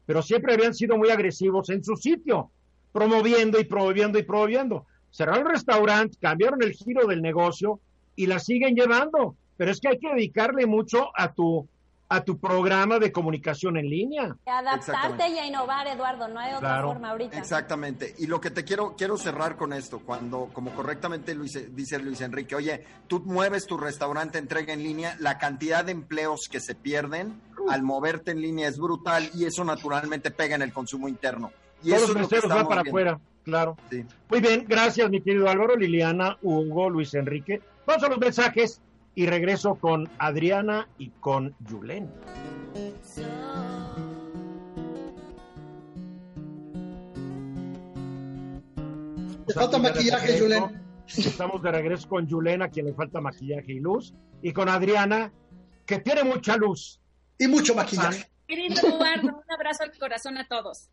pero 0.08 0.24
siempre 0.24 0.56
habían 0.56 0.74
sido 0.74 0.98
muy 0.98 1.12
agresivos 1.12 1.70
en 1.70 1.84
su 1.84 1.96
sitio, 1.96 2.50
promoviendo 2.92 3.60
y 3.60 3.66
promoviendo 3.66 4.18
y 4.18 4.24
promoviendo. 4.24 4.88
Cerraron 5.12 5.46
el 5.46 5.54
restaurante, 5.54 6.18
cambiaron 6.20 6.64
el 6.64 6.72
giro 6.72 7.06
del 7.06 7.22
negocio 7.22 7.80
y 8.16 8.26
la 8.26 8.40
siguen 8.40 8.74
llevando. 8.74 9.36
Pero 9.58 9.70
es 9.70 9.80
que 9.80 9.90
hay 9.90 10.00
que 10.00 10.10
dedicarle 10.10 10.66
mucho 10.66 11.12
a 11.16 11.32
tu, 11.32 11.68
a 12.16 12.24
tu 12.24 12.38
programa 12.38 13.00
de 13.00 13.12
comunicación 13.12 13.78
en 13.78 13.90
línea. 13.90 14.36
adaptarte 14.46 14.92
Exactamente. 14.92 15.30
y 15.30 15.38
a 15.40 15.48
innovar, 15.48 15.88
Eduardo, 15.88 16.28
no 16.28 16.40
hay 16.40 16.50
otra 16.54 16.60
Claro. 16.70 16.88
forma 16.90 17.10
ahorita. 17.10 17.38
Exactamente. 17.38 18.14
Y 18.20 18.28
lo 18.28 18.40
que 18.40 18.52
te 18.52 18.64
quiero, 18.64 18.96
quiero 18.96 19.18
cerrar 19.18 19.56
con 19.56 19.74
esto, 19.74 20.00
cuando, 20.00 20.50
como 20.54 20.72
correctamente 20.72 21.34
Luis, 21.36 21.58
dice 21.76 21.98
Luis 22.00 22.22
Enrique, 22.22 22.56
oye, 22.56 22.84
tú 23.08 23.22
mueves 23.26 23.66
tu 23.66 23.78
restaurante, 23.78 24.38
entrega 24.38 24.74
en 24.74 24.84
línea, 24.84 25.16
la 25.20 25.38
cantidad 25.38 25.84
de 25.84 25.92
empleos 25.94 26.48
que 26.52 26.60
se 26.60 26.76
pierden 26.76 27.40
al 27.70 27.82
moverte 27.84 28.32
en 28.32 28.42
línea 28.42 28.68
es 28.68 28.78
brutal 28.78 29.30
y 29.34 29.46
eso 29.46 29.64
naturalmente 29.64 30.30
pega 30.32 30.56
en 30.56 30.62
el 30.62 30.72
consumo 30.74 31.08
interno. 31.08 31.52
Y 31.84 31.90
Todos 31.90 32.04
eso 32.04 32.14
los 32.14 32.16
es 32.16 32.22
lo 32.24 32.30
que 32.30 32.36
meseros 32.36 32.56
van 32.58 32.68
para 32.68 32.82
afuera, 32.82 33.20
claro. 33.44 33.78
Sí. 33.90 34.06
Muy 34.30 34.40
bien, 34.40 34.66
gracias 34.68 35.10
mi 35.10 35.22
querido 35.22 35.50
Álvaro, 35.50 35.76
Liliana, 35.76 36.38
Hugo, 36.42 36.90
Luis 36.90 37.14
Enrique. 37.14 37.62
Vamos 37.86 38.04
a 38.04 38.10
los 38.10 38.18
mensajes 38.20 38.80
y 39.16 39.26
regreso 39.26 39.76
con 39.76 40.10
Adriana 40.18 40.88
y 40.98 41.10
con 41.10 41.56
Yulén. 41.60 42.10
Te 49.46 49.54
falta 49.54 49.78
maquillaje. 49.78 50.40
Julen. 50.40 50.82
Estamos 51.08 51.62
de 51.62 51.72
regreso 51.72 52.08
con 52.08 52.28
Yulén, 52.28 52.62
a 52.62 52.70
quien 52.70 52.86
le 52.86 52.94
falta 52.94 53.22
maquillaje 53.22 53.74
y 53.74 53.80
luz, 53.80 54.14
y 54.42 54.52
con 54.54 54.70
Adriana, 54.70 55.32
que 55.86 56.00
tiene 56.00 56.24
mucha 56.24 56.56
luz. 56.56 57.00
Y 57.38 57.48
mucho 57.48 57.76
maquillaje. 57.76 58.30
Querido 58.48 58.76
Eduardo, 58.88 59.44
un 59.46 59.54
abrazo 59.54 59.84
al 59.84 59.98
corazón 59.98 60.38
a 60.38 60.48
todos. 60.48 60.90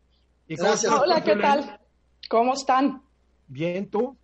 ¿Y 0.47 0.57
cómo 0.57 0.69
Gracias. 0.69 0.91
Hola, 0.91 1.23
¿qué 1.23 1.31
Yulén? 1.31 1.41
tal? 1.41 1.79
¿Cómo 2.29 2.53
están? 2.53 3.01
Bien, 3.47 3.89
¿tú? 3.89 4.17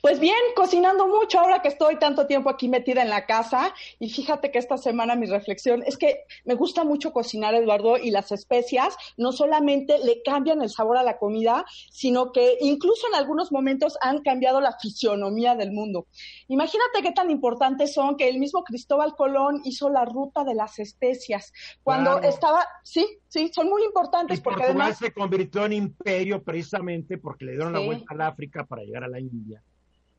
Pues 0.00 0.18
bien, 0.18 0.36
cocinando 0.56 1.06
mucho 1.06 1.38
ahora 1.38 1.62
que 1.62 1.68
estoy 1.68 1.96
tanto 1.98 2.26
tiempo 2.26 2.50
aquí 2.50 2.68
metida 2.68 3.02
en 3.02 3.10
la 3.10 3.26
casa 3.26 3.72
y 3.98 4.10
fíjate 4.10 4.50
que 4.50 4.58
esta 4.58 4.76
semana 4.76 5.14
mi 5.14 5.26
reflexión 5.26 5.82
es 5.86 5.96
que 5.96 6.24
me 6.44 6.54
gusta 6.54 6.84
mucho 6.84 7.12
cocinar, 7.12 7.54
Eduardo, 7.54 7.96
y 7.96 8.10
las 8.10 8.32
especias 8.32 8.96
no 9.16 9.32
solamente 9.32 9.98
le 9.98 10.22
cambian 10.22 10.62
el 10.62 10.70
sabor 10.70 10.96
a 10.96 11.02
la 11.02 11.18
comida, 11.18 11.64
sino 11.90 12.32
que 12.32 12.58
incluso 12.60 13.06
en 13.08 13.14
algunos 13.14 13.52
momentos 13.52 13.96
han 14.00 14.22
cambiado 14.22 14.60
la 14.60 14.76
fisionomía 14.78 15.54
del 15.54 15.72
mundo. 15.72 16.06
Imagínate 16.48 17.02
qué 17.02 17.12
tan 17.12 17.30
importantes 17.30 17.94
son 17.94 18.16
que 18.16 18.28
el 18.28 18.38
mismo 18.38 18.64
Cristóbal 18.64 19.14
Colón 19.14 19.60
hizo 19.64 19.88
la 19.88 20.04
ruta 20.04 20.44
de 20.44 20.54
las 20.54 20.78
especias 20.78 21.52
cuando 21.82 22.12
Claro. 22.12 22.28
estaba, 22.28 22.66
sí, 22.82 23.06
sí, 23.28 23.50
son 23.54 23.68
muy 23.68 23.84
importantes 23.84 24.38
Y 24.38 24.42
porque 24.42 24.60
Portugal 24.60 24.80
además 24.82 24.98
se 24.98 25.12
convirtió 25.12 25.64
en 25.66 25.72
imperio 25.74 26.42
precisamente 26.42 27.18
porque 27.18 27.44
le 27.44 27.52
dieron 27.52 27.72
la 27.72 27.80
vuelta 27.80 28.06
al 28.08 28.20
África 28.22 28.64
para 28.64 28.82
llegar 28.82 29.04
a 29.04 29.08
la 29.08 29.20
India. 29.20 29.59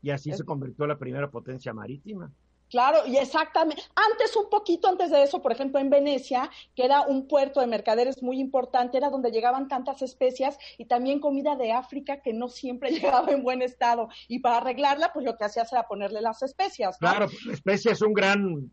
Y 0.02 0.10
así 0.10 0.32
Es- 0.32 0.38
se 0.38 0.44
convirtió 0.46 0.86
en 0.86 0.90
la 0.90 0.98
primera 0.98 1.30
potencia 1.30 1.74
marítima. 1.74 2.32
Claro, 2.70 3.00
y 3.06 3.18
exactamente. 3.18 3.84
Antes, 3.96 4.34
un 4.38 4.50
poquito 4.50 4.88
antes 4.88 5.12
de 5.12 5.22
eso, 5.24 5.42
por 5.42 5.52
ejemplo, 5.52 5.78
en 5.82 5.90
Venecia, 5.90 6.50
que 6.74 6.86
era 6.86 7.02
un 7.02 7.28
puerto 7.28 7.60
de 7.60 7.68
mercaderes 7.68 8.24
muy 8.24 8.40
importante, 8.40 8.96
era 8.98 9.10
donde 9.10 9.30
llegaban 9.30 9.68
tantas 9.68 10.02
especias 10.02 10.58
y 10.78 10.86
también 10.86 11.20
comida 11.20 11.58
de 11.58 11.74
África 11.74 12.22
que 12.22 12.32
no 12.32 12.48
siempre 12.48 12.90
llegaba 13.26 13.30
en 13.34 13.44
buen 13.44 13.62
estado. 13.62 14.08
Y 14.30 14.40
para 14.40 14.58
arreglarla, 14.58 15.12
pues 15.12 15.26
lo 15.26 15.36
que 15.36 15.44
hacías 15.44 15.72
era 15.74 15.84
ponerle 15.84 16.22
las 16.22 16.44
especias. 16.44 16.96
¿no? 17.02 17.10
Claro, 17.10 17.28
la 17.46 17.54
especia 17.54 17.92
es 17.92 18.02
un 18.02 18.14
gran... 18.14 18.72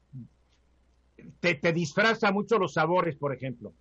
Te, 1.41 1.57
te 1.57 1.72
disfraza 1.72 2.31
mucho 2.31 2.57
los 2.59 2.74
sabores, 2.74 3.16
por 3.16 3.35
ejemplo. 3.35 3.72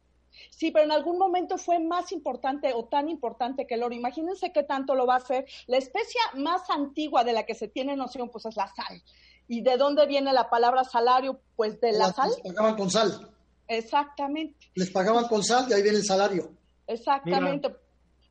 Sí, 0.49 0.71
pero 0.71 0.85
en 0.85 0.91
algún 0.91 1.17
momento 1.17 1.57
fue 1.57 1.79
más 1.79 2.11
importante 2.11 2.73
o 2.73 2.85
tan 2.85 3.09
importante 3.09 3.65
que 3.67 3.75
el 3.75 3.83
oro. 3.83 3.93
Imagínense 3.95 4.51
qué 4.51 4.63
tanto 4.63 4.95
lo 4.95 5.05
va 5.05 5.15
a 5.15 5.17
hacer. 5.17 5.45
La 5.67 5.77
especia 5.77 6.21
más 6.35 6.69
antigua 6.69 7.23
de 7.23 7.33
la 7.33 7.43
que 7.45 7.55
se 7.55 7.67
tiene 7.67 7.95
noción, 7.95 8.29
pues 8.29 8.45
es 8.45 8.55
la 8.55 8.67
sal. 8.67 9.01
¿Y 9.47 9.61
de 9.61 9.77
dónde 9.77 10.05
viene 10.07 10.33
la 10.33 10.49
palabra 10.49 10.83
salario? 10.83 11.39
Pues 11.55 11.79
de 11.79 11.93
la 11.93 12.11
sal. 12.11 12.29
Les 12.43 12.53
pagaban 12.53 12.75
con 12.75 12.89
sal. 12.89 13.31
Exactamente, 13.69 14.69
Les 14.75 14.89
pagaban 14.91 15.27
con 15.27 15.43
sal 15.43 15.65
y 15.69 15.73
ahí 15.73 15.81
viene 15.81 15.97
el 15.97 16.05
salario. 16.05 16.51
exactamente. 16.87 17.69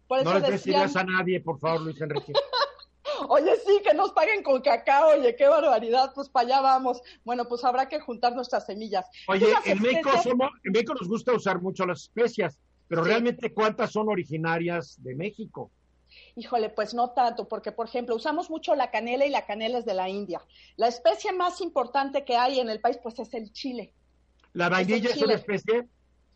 Por 0.09 0.21
eso 0.21 0.29
No 0.31 0.39
les 0.39 0.43
des 0.51 0.65
decían, 0.65 0.89
a 0.97 1.03
nadie, 1.05 1.41
por 1.41 1.59
favor, 1.59 1.81
Luis 1.81 2.01
Enrique. 2.01 2.33
Oye, 3.29 3.53
sí, 3.67 3.81
que 3.83 3.95
nos 3.95 4.13
paguen 4.13 4.43
con 4.43 4.61
cacao, 4.61 5.11
oye, 5.19 5.35
qué 5.37 5.47
barbaridad, 5.49 6.13
pues 6.15 6.29
para 6.29 6.47
allá 6.47 6.61
vamos. 6.61 7.01
Bueno, 7.25 7.47
pues 7.47 7.65
habrá 7.65 7.89
que 7.89 8.01
juntar 8.01 8.35
nuestras 8.35 8.67
semillas. 8.67 9.07
Oye, 9.29 9.47
en 9.65 9.81
México, 9.83 10.11
somos, 10.23 10.51
en 10.65 10.73
México 10.73 10.95
nos 10.95 11.09
gusta 11.09 11.33
usar 11.33 11.61
mucho 11.61 11.87
las 11.87 12.03
especias, 12.03 12.59
pero 12.89 13.03
Sí. 13.05 13.11
realmente 13.11 13.53
¿cuántas 13.53 13.93
son 13.93 14.09
originarias 14.09 14.97
de 15.03 15.15
México? 15.15 15.71
Híjole, 16.37 16.71
pues 16.71 16.95
no 16.95 17.11
tanto, 17.11 17.47
porque 17.49 17.73
por 17.73 17.87
ejemplo, 17.89 18.15
usamos 18.15 18.49
mucho 18.49 18.75
la 18.75 18.91
canela 18.91 19.27
y 19.27 19.31
la 19.31 19.45
canela 19.45 19.79
es 19.79 19.85
de 19.85 19.95
la 19.95 20.09
India. 20.09 20.41
La 20.77 20.89
especie 20.89 21.33
más 21.33 21.61
importante 21.61 22.25
que 22.25 22.37
hay 22.37 22.61
en 22.61 22.71
el 22.71 22.81
país, 22.81 22.99
pues 23.03 23.19
es 23.19 23.33
el 23.35 23.53
chile. 23.53 23.93
¿La 24.53 24.69
vainilla 24.69 25.11
es 25.11 25.21
una 25.23 25.35
especie? 25.35 25.87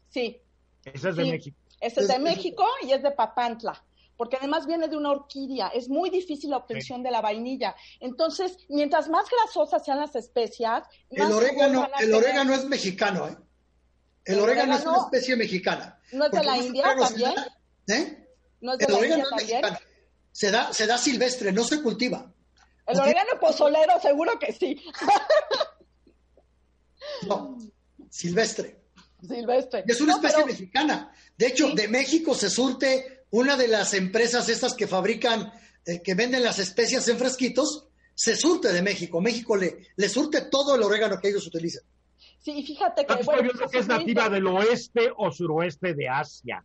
Sí, 0.08 0.40
Esa 0.84 1.10
es 1.10 1.16
de 1.16 1.24
Sí. 1.24 1.30
México. 1.30 1.56
es 1.80 1.94
de 1.94 2.02
Es- 2.14 2.20
México 2.20 2.64
y 2.82 2.92
es 2.92 3.02
de 3.02 3.10
Papantla. 3.10 3.82
Porque 4.20 4.36
además 4.36 4.66
viene 4.66 4.86
de 4.86 4.98
una 4.98 5.12
orquídea, 5.12 5.68
es 5.68 5.88
muy 5.88 6.10
difícil 6.10 6.50
la 6.50 6.58
obtención 6.58 7.02
de 7.02 7.10
la 7.10 7.22
vainilla. 7.22 7.74
Entonces, 8.00 8.54
mientras 8.68 9.08
más 9.08 9.24
grasosas 9.30 9.82
sean 9.82 9.98
las 9.98 10.14
especias, 10.14 10.86
El 11.08 11.22
orégano, 11.32 11.86
el 11.86 11.90
tener. 12.10 12.14
orégano 12.16 12.52
es 12.52 12.66
mexicano, 12.66 13.28
¿eh? 13.28 13.36
El, 14.26 14.34
El 14.34 14.40
orégano, 14.40 14.74
es 14.76 14.84
una 14.84 14.98
especie 14.98 15.36
mexicana. 15.36 15.98
¿No 16.12 16.26
es 16.26 16.32
de 16.32 16.44
la 16.44 16.58
India 16.58 16.84
también? 16.98 17.34
da- 17.34 17.96
¿Eh? 17.96 18.28
¿No 18.60 18.72
es 18.74 18.78
de 18.80 18.84
El 18.84 18.92
la 18.92 18.98
orégano 18.98 19.22
India 19.22 19.24
es 19.24 19.30
también? 19.40 19.60
mexicano. 19.62 19.78
Se 20.32 20.50
da, 20.50 20.72
se 20.74 20.86
da 20.86 20.98
silvestre, 20.98 21.50
no 21.50 21.64
se 21.64 21.82
cultiva. 21.82 22.30
El 22.88 23.00
orégano 23.00 23.40
pozolero, 23.40 23.98
seguro 24.02 24.38
que 24.38 24.52
sí. 24.52 24.78
No, 27.26 27.56
silvestre. 28.10 28.76
Silvestre. 29.26 29.84
Es 29.86 30.00
una 30.02 30.12
No, 30.12 30.16
especie 30.18 30.44
pero- 30.44 30.46
mexicana. 30.46 31.12
De 31.36 31.46
hecho, 31.46 31.68
Sí. 31.68 31.74
de 31.74 31.88
México 31.88 32.34
se 32.34 32.50
surte 32.50 33.19
una 33.30 33.56
de 33.56 33.68
las 33.68 33.94
empresas 33.94 34.48
estas 34.48 34.74
que 34.74 34.86
fabrican, 34.86 35.52
eh, 35.86 36.00
que 36.02 36.14
venden 36.14 36.42
las 36.42 36.58
especias 36.58 37.06
en 37.08 37.18
frasquitos, 37.18 37.86
se 38.14 38.36
surte 38.36 38.72
de 38.72 38.82
México. 38.82 39.20
México 39.20 39.56
le, 39.56 39.86
le 39.96 40.08
surte 40.08 40.42
todo 40.50 40.74
el 40.74 40.82
orégano 40.82 41.18
que 41.20 41.28
ellos 41.28 41.46
utilizan. 41.46 41.82
Sí, 42.40 42.52
y 42.58 42.66
fíjate 42.66 43.06
que. 43.06 43.22
Bueno, 43.24 43.50
pues 43.58 43.70
que 43.70 43.78
es 43.78 43.88
nativa 43.88 44.28
del 44.28 44.46
oeste 44.46 45.10
o 45.16 45.30
suroeste 45.30 45.94
de 45.94 46.08
Asia. 46.08 46.64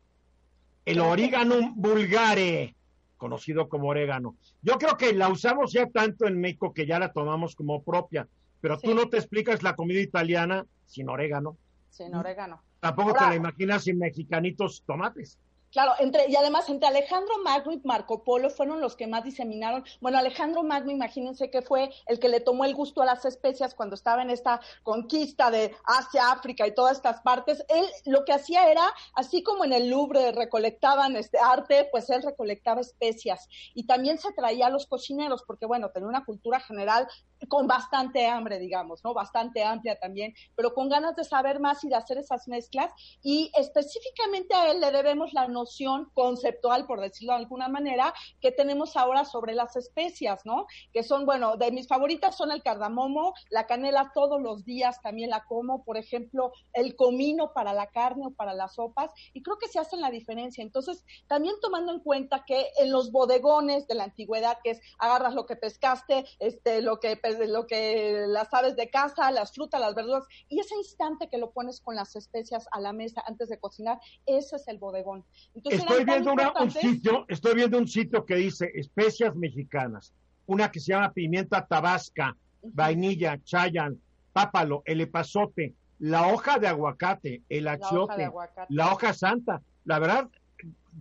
El 0.86 1.00
oríganum 1.00 1.74
vulgare, 1.76 2.76
conocido 3.18 3.68
como 3.68 3.88
orégano. 3.90 4.36
Yo 4.62 4.78
creo 4.78 4.96
que 4.98 5.14
la 5.14 5.30
usamos 5.30 5.74
ya 5.74 5.88
tanto 5.88 6.28
en 6.28 6.40
México 6.40 6.74
que 6.74 6.86
ya 6.86 7.00
la 7.00 7.12
tomamos 7.12 7.56
como 7.56 7.82
propia. 7.84 8.28
Pero 8.62 8.78
tú 8.80 8.94
no 8.96 9.10
te 9.10 9.18
explicas 9.18 9.64
la 9.64 9.76
comida 9.76 10.00
italiana 10.00 10.66
sin 10.86 11.10
orégano. 11.10 11.58
Sin 11.90 12.14
orégano. 12.16 12.62
Tampoco 12.80 13.10
Ahora- 13.10 13.22
te 13.22 13.30
la 13.30 13.36
imaginas 13.36 13.84
sin 13.84 13.98
mexicanitos 13.98 14.84
tomates. 14.86 15.38
Claro, 15.76 15.92
entre, 16.00 16.30
y 16.30 16.36
además 16.38 16.70
entre 16.70 16.88
Alejandro 16.88 17.38
Magno 17.44 17.74
y 17.74 17.82
Marco 17.84 18.24
Polo 18.24 18.50
fueron 18.50 18.80
los 18.80 18.96
que 18.96 19.08
más 19.08 19.26
diseminaron. 19.26 19.84
Bueno, 20.00 20.18
Alejandro 20.18 20.64
Magno, 20.64 20.90
imagínense 20.90 21.52
que 21.52 21.62
fue 21.62 21.92
el 22.06 22.18
que 22.18 22.30
le 22.30 22.40
tomó 22.40 22.64
el 22.64 22.74
gusto 22.74 23.02
a 23.02 23.06
las 23.06 23.26
especias 23.26 23.76
cuando 23.76 23.96
estaba 23.96 24.22
en 24.22 24.30
esta 24.30 24.62
conquista 24.84 25.52
de 25.52 25.76
Asia, 25.84 26.32
África 26.32 26.66
y 26.66 26.74
todas 26.74 26.96
estas 26.96 27.20
partes. 27.24 27.62
Él 27.68 27.86
lo 28.06 28.24
que 28.24 28.32
hacía 28.32 28.72
era, 28.72 28.86
así 29.16 29.44
como 29.44 29.66
en 29.66 29.74
el 29.74 29.90
Louvre 29.90 30.32
recolectaban 30.32 31.18
este 31.18 31.40
arte, 31.40 31.90
pues 31.92 32.10
él 32.10 32.24
recolectaba 32.24 32.80
especias. 32.80 33.50
Y 33.74 33.86
también 33.86 34.18
se 34.18 34.32
traía 34.32 34.68
a 34.68 34.70
los 34.70 34.86
cocineros, 34.86 35.44
porque 35.46 35.66
bueno, 35.66 35.92
tenía 35.92 36.08
una 36.08 36.24
cultura 36.24 36.62
general 36.62 37.06
con 37.50 37.68
bastante 37.68 38.26
hambre, 38.28 38.60
digamos, 38.60 39.04
¿no? 39.04 39.14
Bastante 39.14 39.62
amplia 39.62 40.00
también, 40.00 40.34
pero 40.56 40.74
con 40.74 40.88
ganas 40.88 41.18
de 41.18 41.26
saber 41.26 41.60
más 41.60 41.84
y 41.84 41.90
de 41.90 41.96
hacer 41.96 42.18
esas 42.18 42.48
mezclas. 42.48 42.94
Y 43.22 43.52
específicamente 43.56 44.56
a 44.56 44.72
él 44.72 44.80
le 44.80 44.90
debemos 44.92 45.34
la 45.34 45.50
noción 45.50 45.65
conceptual, 46.14 46.86
por 46.86 47.02
decirlo 47.02 47.34
de 47.34 47.40
alguna 47.40 47.68
manera, 47.68 48.14
que 48.42 48.52
tenemos 48.52 48.96
ahora 48.96 49.26
sobre 49.26 49.54
las 49.54 49.76
especias, 49.76 50.46
¿no? 50.46 50.68
Que 50.94 51.04
son, 51.04 51.26
bueno, 51.26 51.58
de 51.58 51.72
mis 51.72 51.88
favoritas 51.88 52.36
son 52.36 52.52
el 52.52 52.64
cardamomo, 52.64 53.34
la 53.50 53.68
canela 53.68 54.12
todos 54.14 54.42
los 54.42 54.66
días 54.66 55.02
también 55.02 55.30
la 55.30 55.46
como, 55.46 55.84
por 55.84 55.98
ejemplo, 55.98 56.52
el 56.74 56.96
comino 56.96 57.54
para 57.54 57.74
la 57.74 57.88
carne 57.88 58.28
o 58.28 58.32
para 58.32 58.54
las 58.54 58.76
sopas, 58.76 59.12
y 59.34 59.42
creo 59.42 59.58
que 59.58 59.68
se 59.68 59.80
hacen 59.80 60.02
la 60.02 60.12
diferencia. 60.12 60.62
Entonces, 60.62 61.04
también 61.28 61.56
tomando 61.62 61.92
en 61.92 62.00
cuenta 62.00 62.44
que 62.46 62.68
en 62.78 62.92
los 62.92 63.12
bodegones 63.12 63.88
de 63.88 63.96
la 63.96 64.06
antigüedad, 64.06 64.58
que 64.64 64.72
es 64.72 64.82
agarras 65.00 65.34
lo 65.34 65.46
que 65.46 65.56
pescaste, 65.56 66.26
este, 66.40 66.82
lo 66.82 67.00
que, 67.00 67.20
lo 67.48 67.68
que 67.68 68.26
las 68.28 68.54
aves 68.54 68.76
de 68.76 68.90
casa, 68.90 69.32
las 69.32 69.54
frutas, 69.54 69.82
las 69.82 69.96
verduras, 69.96 70.26
y 70.50 70.60
ese 70.60 70.76
instante 70.76 71.30
que 71.30 71.38
lo 71.38 71.52
pones 71.52 71.82
con 71.82 71.96
las 71.96 72.16
especias 72.16 72.68
a 72.72 72.80
la 72.80 72.94
mesa 72.94 73.24
antes 73.26 73.50
de 73.50 73.60
cocinar, 73.60 74.00
ese 74.26 74.56
es 74.58 74.68
el 74.68 74.78
bodegón. 74.78 75.26
Entonces, 75.56 75.82
Estoy 75.82 76.04
viendo 76.04 76.34
una- 76.34 76.54
un 76.60 76.70
sitio, 76.72 77.26
estoy 77.30 77.56
viendo 77.56 77.78
un 77.78 77.88
sitio 77.88 78.26
que 78.26 78.36
dice 78.36 78.72
especias 78.76 79.36
mexicanas. 79.36 80.14
Una 80.48 80.70
que 80.70 80.80
se 80.80 80.92
llama 80.92 81.12
pimienta 81.14 81.66
tabasca, 81.66 82.36
vainilla, 82.62 83.40
chayan, 83.44 84.00
pápalo, 84.34 84.82
el 84.86 85.02
epazote, 85.02 85.74
la 86.00 86.28
hoja 86.28 86.60
de 86.60 86.68
aguacate, 86.68 87.42
el 87.48 87.64
La 87.64 87.72
hoja 87.76 87.80
de 87.80 87.86
achiote, 87.86 88.24
aguacate. 88.26 88.74
la 88.74 88.92
hoja 88.94 89.14
santa. 89.14 89.62
La 89.86 90.00
verdad, 90.00 90.28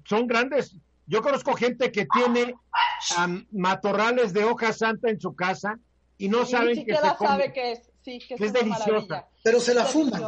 son 0.04 0.26
grandes. 0.28 0.76
Yo 1.06 1.20
conozco 1.20 1.54
gente 1.54 1.90
que 1.90 2.06
tiene 2.06 2.54
am, 3.18 3.46
matorrales 3.50 4.32
de 4.32 4.44
hoja 4.44 4.72
santa 4.72 5.10
en 5.10 5.20
su 5.20 5.34
casa 5.34 5.78
y 6.16 6.28
no 6.28 6.42
Y 6.42 6.46
saben 6.46 6.76
ni 6.76 6.84
que 6.84 6.94
se 6.94 7.00
come. 7.16 7.28
sabe 7.28 7.52
que 7.52 7.72
es, 7.72 7.90
sí, 8.02 8.18
que 8.20 8.34
es, 8.34 8.40
Es 8.40 8.52
deliciosa. 8.52 8.88
maravilla. 8.92 9.26
Pero 9.42 9.60
se 9.60 9.74
la 9.74 9.84
fuman. 9.84 10.22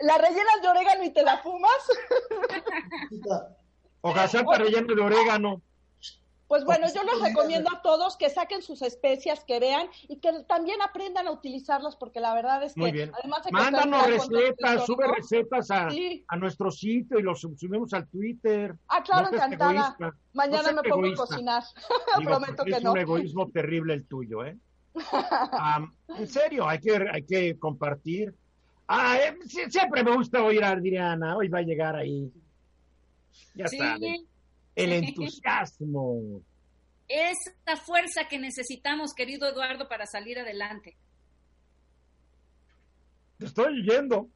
La 0.00 0.18
rellenas 0.18 0.62
de 0.62 0.68
orégano 0.68 1.04
y 1.04 1.10
te 1.10 1.22
la 1.22 1.38
fumas. 1.38 1.70
Hoja 4.00 4.28
santa 4.28 4.58
relleno 4.58 4.94
de 4.94 5.02
orégano. 5.02 5.62
Pues 6.48 6.64
bueno, 6.64 6.86
yo 6.94 7.02
les 7.02 7.20
recomiendo 7.20 7.68
a 7.74 7.82
todos 7.82 8.16
que 8.16 8.30
saquen 8.30 8.62
sus 8.62 8.80
especias, 8.82 9.42
que 9.44 9.58
vean 9.58 9.88
y 10.06 10.18
que 10.20 10.30
también 10.46 10.80
aprendan 10.80 11.26
a 11.26 11.32
utilizarlas, 11.32 11.96
porque 11.96 12.20
la 12.20 12.34
verdad 12.34 12.62
es 12.62 12.74
que 12.74 12.80
Muy 12.80 12.92
bien. 12.92 13.10
además 13.18 13.42
de 13.42 13.50
que 13.50 13.52
Mándanos 13.52 14.06
recetas, 14.06 14.86
sube 14.86 15.08
recetas 15.08 15.70
a, 15.72 15.90
Sí. 15.90 16.24
a 16.28 16.36
nuestro 16.36 16.70
sitio 16.70 17.18
y 17.18 17.22
los 17.22 17.40
sub- 17.40 17.58
subimos 17.58 17.92
al 17.94 18.06
Twitter. 18.08 18.76
Ah, 18.86 19.02
claro, 19.02 19.30
No 19.30 19.34
encantada. 19.36 19.72
egoísta. 19.72 20.16
Mañana 20.34 20.70
No 20.70 20.82
me 20.82 20.88
pongo 20.88 21.06
egoísta. 21.06 21.24
a 21.24 21.26
cocinar. 21.26 21.62
Digo, 22.18 22.30
Prometo 22.30 22.64
que 22.64 22.70
es 22.70 22.82
no. 22.84 22.92
un 22.92 22.98
egoísmo 22.98 23.50
terrible 23.50 23.94
el 23.94 24.06
tuyo, 24.06 24.44
¿eh? 24.44 24.56
En 26.18 26.26
serio, 26.28 26.66
hay 26.68 26.78
que, 26.80 26.96
hay 27.12 27.22
que 27.24 27.58
compartir. 27.58 28.34
Ah, 28.88 29.18
eh, 29.18 29.36
siempre 29.68 30.04
me 30.04 30.14
gusta 30.14 30.42
oír 30.42 30.62
a 30.64 30.70
Adriana. 30.70 31.36
Hoy 31.36 31.48
va 31.48 31.58
a 31.58 31.62
llegar 31.62 31.96
ahí. 31.96 32.32
Ya 33.54 33.66
Sí, 33.68 33.78
saben, 33.78 34.26
el 34.74 34.92
entusiasmo. 34.92 36.40
Esa 37.08 37.76
fuerza 37.76 38.28
que 38.28 38.38
necesitamos, 38.38 39.12
querido 39.14 39.48
Eduardo, 39.48 39.88
para 39.88 40.06
salir 40.06 40.38
adelante. 40.38 40.96
Te 43.38 43.46
estoy 43.46 43.80
oyendo. 43.80 44.28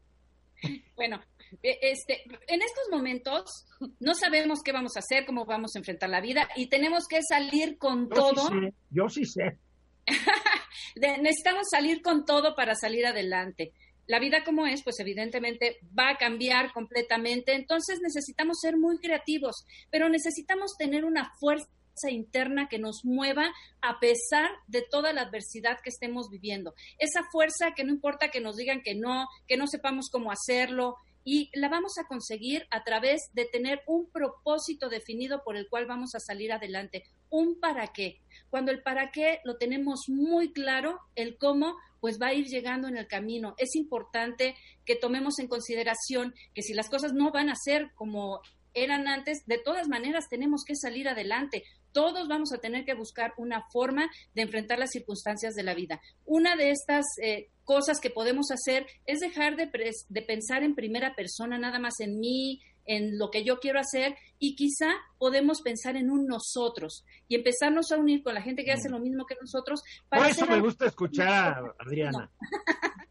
Bueno, 0.95 1.21
eh, 1.63 1.79
este, 1.81 2.23
en 2.49 2.61
estos 2.63 2.85
momentos 2.91 3.67
no 3.99 4.15
sabemos 4.15 4.61
qué 4.63 4.73
vamos 4.73 4.97
a 4.97 4.99
hacer, 5.01 5.25
cómo 5.25 5.47
vamos 5.47 5.75
a 5.75 5.79
enfrentar 5.79 6.11
la 6.11 6.21
vida 6.21 6.49
y 6.55 6.69
tenemos 6.69 7.07
que 7.09 7.21
salir 7.23 7.79
con 7.79 8.09
Yo 8.11 8.15
todo. 8.15 8.49
sí 8.49 8.61
sé, 8.61 8.75
yo 8.91 9.09
sí 9.09 9.25
sé. 9.25 9.59
Necesitamos 10.97 11.69
salir 11.71 12.03
con 12.03 12.25
todo 12.25 12.55
para 12.55 12.75
salir 12.75 13.07
adelante. 13.07 13.73
La 14.07 14.19
vida 14.19 14.43
como 14.45 14.67
es, 14.67 14.83
pues 14.83 14.99
evidentemente 14.99 15.79
va 15.97 16.11
a 16.11 16.17
cambiar 16.17 16.73
completamente, 16.73 17.55
entonces 17.55 18.01
necesitamos 18.03 18.59
ser 18.61 18.77
muy 18.77 18.99
creativos, 18.99 19.65
pero 19.91 20.09
necesitamos 20.09 20.77
tener 20.77 21.05
una 21.05 21.33
fuerza 21.39 21.69
interna 22.09 22.69
que 22.69 22.79
nos 22.79 23.05
mueva 23.05 23.53
a 23.83 24.01
pesar 24.01 24.51
de 24.67 24.83
toda 24.83 25.13
la 25.13 25.23
adversidad 25.23 25.79
que 25.83 25.91
estemos 25.91 26.29
viviendo. 26.29 26.75
Esa 26.99 27.23
fuerza 27.31 27.73
que 27.77 27.85
no 27.85 27.93
importa 27.93 28.31
que 28.31 28.41
nos 28.41 28.57
digan 28.57 28.83
que 28.83 28.97
no, 28.97 29.29
que 29.47 29.57
no 29.57 29.69
sepamos 29.69 30.09
cómo 30.11 30.33
hacerlo, 30.33 30.97
y 31.25 31.51
la 31.53 31.69
vamos 31.69 31.99
a 31.99 32.07
conseguir 32.07 32.67
a 32.71 32.83
través 32.83 33.31
de 33.35 33.45
tener 33.45 33.83
un 33.87 34.11
propósito 34.11 34.89
definido 34.89 35.43
por 35.45 35.57
el 35.57 35.69
cual 35.69 35.87
vamos 35.87 36.15
a 36.15 36.21
salir 36.21 36.53
adelante, 36.53 37.05
un 37.29 37.61
para 37.61 37.89
qué. 37.89 38.21
Cuando 38.51 38.73
el 38.73 38.83
para 38.83 39.11
qué 39.11 39.41
lo 39.45 39.57
tenemos 39.57 40.01
muy 40.09 40.53
claro, 40.53 40.99
el 41.15 41.39
cómo 41.39 41.77
pues 42.01 42.21
va 42.21 42.29
a 42.29 42.35
ir 42.35 42.47
llegando 42.47 42.89
en 42.89 42.97
el 42.97 43.07
camino. 43.07 43.55
Es 43.59 43.75
importante 43.77 44.55
que 44.85 44.97
tomemos 44.97 45.39
en 45.39 45.49
consideración 45.49 46.35
que 46.55 46.63
si 46.63 46.75
las 46.75 46.89
cosas 46.89 47.13
no 47.13 47.31
van 47.31 47.51
a 47.51 47.55
ser 47.57 47.91
como 47.95 48.41
eran 48.75 49.09
antes, 49.09 49.45
de 49.47 49.59
todas 49.59 49.89
maneras 49.89 50.29
tenemos 50.29 50.65
que 50.65 50.77
salir 50.77 51.09
adelante. 51.09 51.65
Todos 51.93 52.29
vamos 52.29 52.53
a 52.53 52.59
tener 52.59 52.85
que 52.85 52.95
buscar 52.95 53.35
una 53.37 53.65
forma 53.73 54.09
de 54.35 54.43
enfrentar 54.43 54.79
las 54.79 54.91
circunstancias 54.91 55.55
de 55.55 55.65
la 55.65 55.75
vida. 55.75 56.01
Una 56.25 56.55
de 56.55 56.71
estas 56.71 57.05
eh, 57.23 57.49
cosas 57.65 58.01
que 58.01 58.11
podemos 58.11 58.51
hacer 58.51 58.87
es 59.07 59.19
dejar 59.19 59.57
de, 59.57 59.71
de 60.09 60.23
pensar 60.23 60.63
en 60.63 60.77
primera 60.77 61.15
persona, 61.15 61.59
nada 61.59 61.81
más 61.81 61.99
en 61.99 62.21
mí, 62.21 62.61
en 62.87 63.19
lo 63.19 63.31
que 63.31 63.45
yo 63.45 63.59
quiero 63.61 63.79
hacer 63.81 64.17
y 64.39 64.57
quizá 64.57 64.89
podemos 65.19 65.61
pensar 65.63 65.97
en 65.97 66.11
un 66.11 66.27
nosotros 66.27 67.05
y 67.29 67.35
empezarnos 67.37 67.93
a 67.93 67.97
unir 67.99 68.23
con 68.23 68.35
la 68.35 68.43
gente 68.43 68.65
que 68.65 68.73
hace 68.73 68.89
lo 68.89 68.99
mismo 68.99 69.27
que 69.27 69.37
nosotros 69.41 69.83
para 70.09 70.23
Por 70.23 70.31
eso 70.31 70.41
hacer 70.41 70.49
me 70.49 70.55
algo- 70.57 70.67
gusta 70.67 70.87
escuchar 70.87 71.29
a 71.29 71.63
Adriana. 71.85 72.31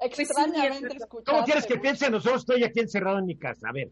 Pues 0.00 0.20
Extrañamente. 0.20 0.96
¿Cómo 1.26 1.44
quieres 1.44 1.66
que 1.66 1.76
piense 1.78 2.08
nosotros? 2.08 2.42
Estoy 2.42 2.62
aquí 2.62 2.78
encerrado 2.78 3.18
en 3.18 3.26
mi 3.26 3.36
casa. 3.36 3.68
A 3.68 3.72
ver. 3.72 3.90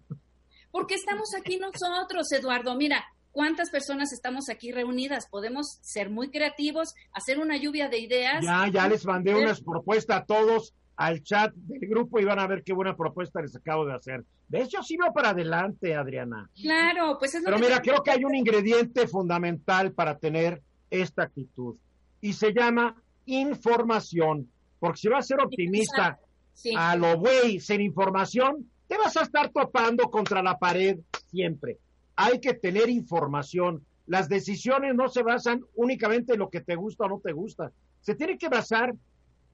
Porque 0.70 0.94
estamos 0.94 1.30
aquí 1.36 1.58
nosotros, 1.58 2.30
Eduardo. 2.30 2.76
Mira, 2.76 3.04
cuántas 3.32 3.70
personas 3.70 4.12
estamos 4.12 4.48
aquí 4.48 4.70
reunidas. 4.70 5.26
Podemos 5.28 5.78
ser 5.82 6.08
muy 6.10 6.30
creativos, 6.30 6.94
hacer 7.12 7.40
una 7.40 7.56
lluvia 7.56 7.88
de 7.88 7.98
ideas. 7.98 8.44
Ya, 8.44 8.68
ya 8.72 8.88
les 8.88 9.04
mandé 9.04 9.34
unas 9.34 9.60
propuestas 9.60 10.22
a 10.22 10.24
todos 10.26 10.74
al 10.96 11.22
chat 11.22 11.52
del 11.54 11.88
grupo 11.88 12.18
y 12.18 12.24
van 12.24 12.38
a 12.38 12.46
ver 12.46 12.62
qué 12.62 12.72
buena 12.72 12.96
propuesta 12.96 13.40
les 13.42 13.54
acabo 13.54 13.84
de 13.84 13.94
hacer. 13.94 14.24
De 14.48 14.62
hecho, 14.62 14.82
sí 14.82 14.96
va 14.96 15.12
para 15.12 15.30
adelante, 15.30 15.94
Adriana. 15.94 16.48
Claro, 16.60 17.18
pues 17.18 17.34
es 17.34 17.42
lo 17.42 17.46
Pero 17.46 17.58
mira, 17.58 17.80
creo 17.82 18.02
que 18.02 18.10
hay 18.12 18.24
un 18.24 18.34
ingrediente 18.34 19.06
fundamental 19.06 19.92
para 19.92 20.16
tener 20.18 20.62
esta 20.90 21.24
actitud 21.24 21.76
y 22.20 22.32
se 22.32 22.52
llama 22.52 22.96
información. 23.26 24.48
Porque 24.78 24.98
si 25.00 25.08
vas 25.08 25.24
a 25.24 25.28
ser 25.28 25.40
optimista 25.40 26.18
Sí. 26.54 26.72
a 26.76 26.96
lo 26.96 27.18
güey 27.18 27.60
sin 27.60 27.82
información, 27.82 28.70
te 28.88 28.96
vas 28.96 29.16
a 29.18 29.22
estar 29.22 29.50
topando 29.50 30.10
contra 30.10 30.42
la 30.42 30.56
pared 30.58 30.98
siempre. 31.30 31.76
Hay 32.14 32.40
que 32.40 32.54
tener 32.54 32.88
información. 32.88 33.84
Las 34.06 34.28
decisiones 34.30 34.94
no 34.94 35.08
se 35.08 35.22
basan 35.22 35.62
únicamente 35.74 36.32
en 36.32 36.38
lo 36.38 36.48
que 36.48 36.62
te 36.62 36.74
gusta 36.76 37.04
o 37.04 37.08
no 37.08 37.20
te 37.22 37.32
gusta. 37.32 37.72
Se 38.00 38.14
tiene 38.14 38.38
que 38.38 38.48
basar 38.48 38.94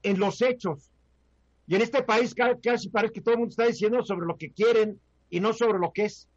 en 0.03 0.19
los 0.19 0.41
hechos. 0.41 0.89
Y 1.67 1.75
en 1.75 1.81
este 1.81 2.03
país 2.03 2.33
ca- 2.33 2.57
casi 2.61 2.89
parece 2.89 3.13
que 3.13 3.21
todo 3.21 3.33
el 3.35 3.39
mundo 3.39 3.51
está 3.51 3.65
diciendo 3.65 4.03
sobre 4.03 4.25
lo 4.25 4.35
que 4.37 4.51
quieren 4.51 4.99
y 5.29 5.39
no 5.39 5.53
sobre 5.53 5.79
lo 5.79 5.91
que 5.91 6.05
es. 6.05 6.27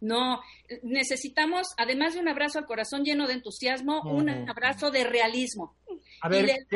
No, 0.00 0.40
necesitamos, 0.82 1.68
además 1.76 2.14
de 2.14 2.20
un 2.20 2.28
abrazo 2.28 2.58
al 2.58 2.64
corazón 2.64 3.04
lleno 3.04 3.26
de 3.26 3.34
entusiasmo, 3.34 4.00
un 4.02 4.30
abrazo 4.48 4.90
de 4.90 5.04
realismo. 5.04 5.76
A 6.22 6.28
ver, 6.28 6.66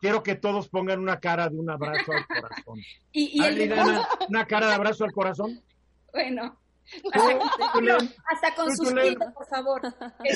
quiero, 0.00 0.22
que 0.22 0.36
todos 0.36 0.68
pongan 0.68 1.00
una 1.00 1.18
cara 1.18 1.48
de 1.48 1.56
un 1.56 1.68
abrazo 1.70 2.12
al 2.12 2.26
corazón. 2.26 2.80
y, 3.12 3.40
una 4.28 4.46
cara 4.46 4.68
de 4.68 4.74
abrazo 4.74 5.04
al 5.04 5.12
corazón. 5.12 5.60
Bueno, 6.12 6.56
hasta, 8.32 8.54
con 8.54 8.76
sus 8.76 8.92
por 8.92 9.48
favor. 9.48 9.82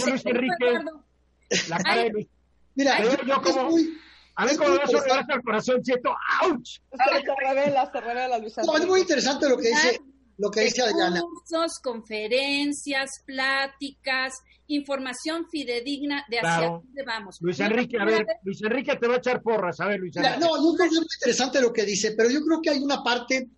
Luis 0.07 0.26
Enrique, 0.26 0.80
la 1.68 1.78
cara 1.78 2.02
de 2.02 2.11
Luis. 2.11 2.26
Mira, 2.74 3.02
yo, 3.24 3.40
como, 3.42 3.76
a 4.37 4.45
ver 4.45 4.57
cómo 4.57 4.76
vas 4.76 4.95
a 4.95 5.32
al 5.32 5.43
corazón, 5.43 5.82
siento, 5.82 6.11
¡ouch! 6.45 6.78
Se 6.93 7.34
revela, 7.49 7.91
se 7.91 8.01
revela, 8.01 8.39
Luis 8.39 8.55
No, 8.66 8.76
es 8.76 8.87
muy 8.87 9.01
interesante 9.01 9.49
lo 9.49 9.57
que 9.57 9.68
dice, 9.68 10.01
lo 10.37 10.51
que 10.51 10.61
dice 10.61 10.82
Adriana. 10.82 11.22
Cursos, 11.22 11.78
conferencias, 11.82 13.11
pláticas, 13.24 14.34
información 14.66 15.47
fidedigna 15.51 16.22
de 16.28 16.41
hacia 16.41 16.68
dónde 16.68 17.03
vamos. 17.05 17.39
Luis 17.41 17.59
Enrique, 17.61 17.97
a 17.99 18.05
ver, 18.05 18.26
Luis 18.43 18.62
Enrique 18.62 18.95
te 18.97 19.09
va 19.09 19.14
a 19.14 19.18
echar 19.18 19.41
porras, 19.43 19.80
a 19.80 19.87
ver, 19.87 20.01
Luis 20.01 20.14
Enrique. 20.16 20.39
no, 20.39 20.49
yo 20.49 20.76
creo 20.76 20.89
que 20.91 20.95
es 20.95 21.01
muy 21.01 21.09
interesante 21.18 21.61
lo 21.62 21.72
que 21.72 21.84
dice, 21.87 22.12
pero 22.14 22.28
yo 22.28 22.41
creo 22.45 22.61
que 22.61 22.70
hay 22.70 22.78
una 22.78 23.03
parte, 23.03 23.49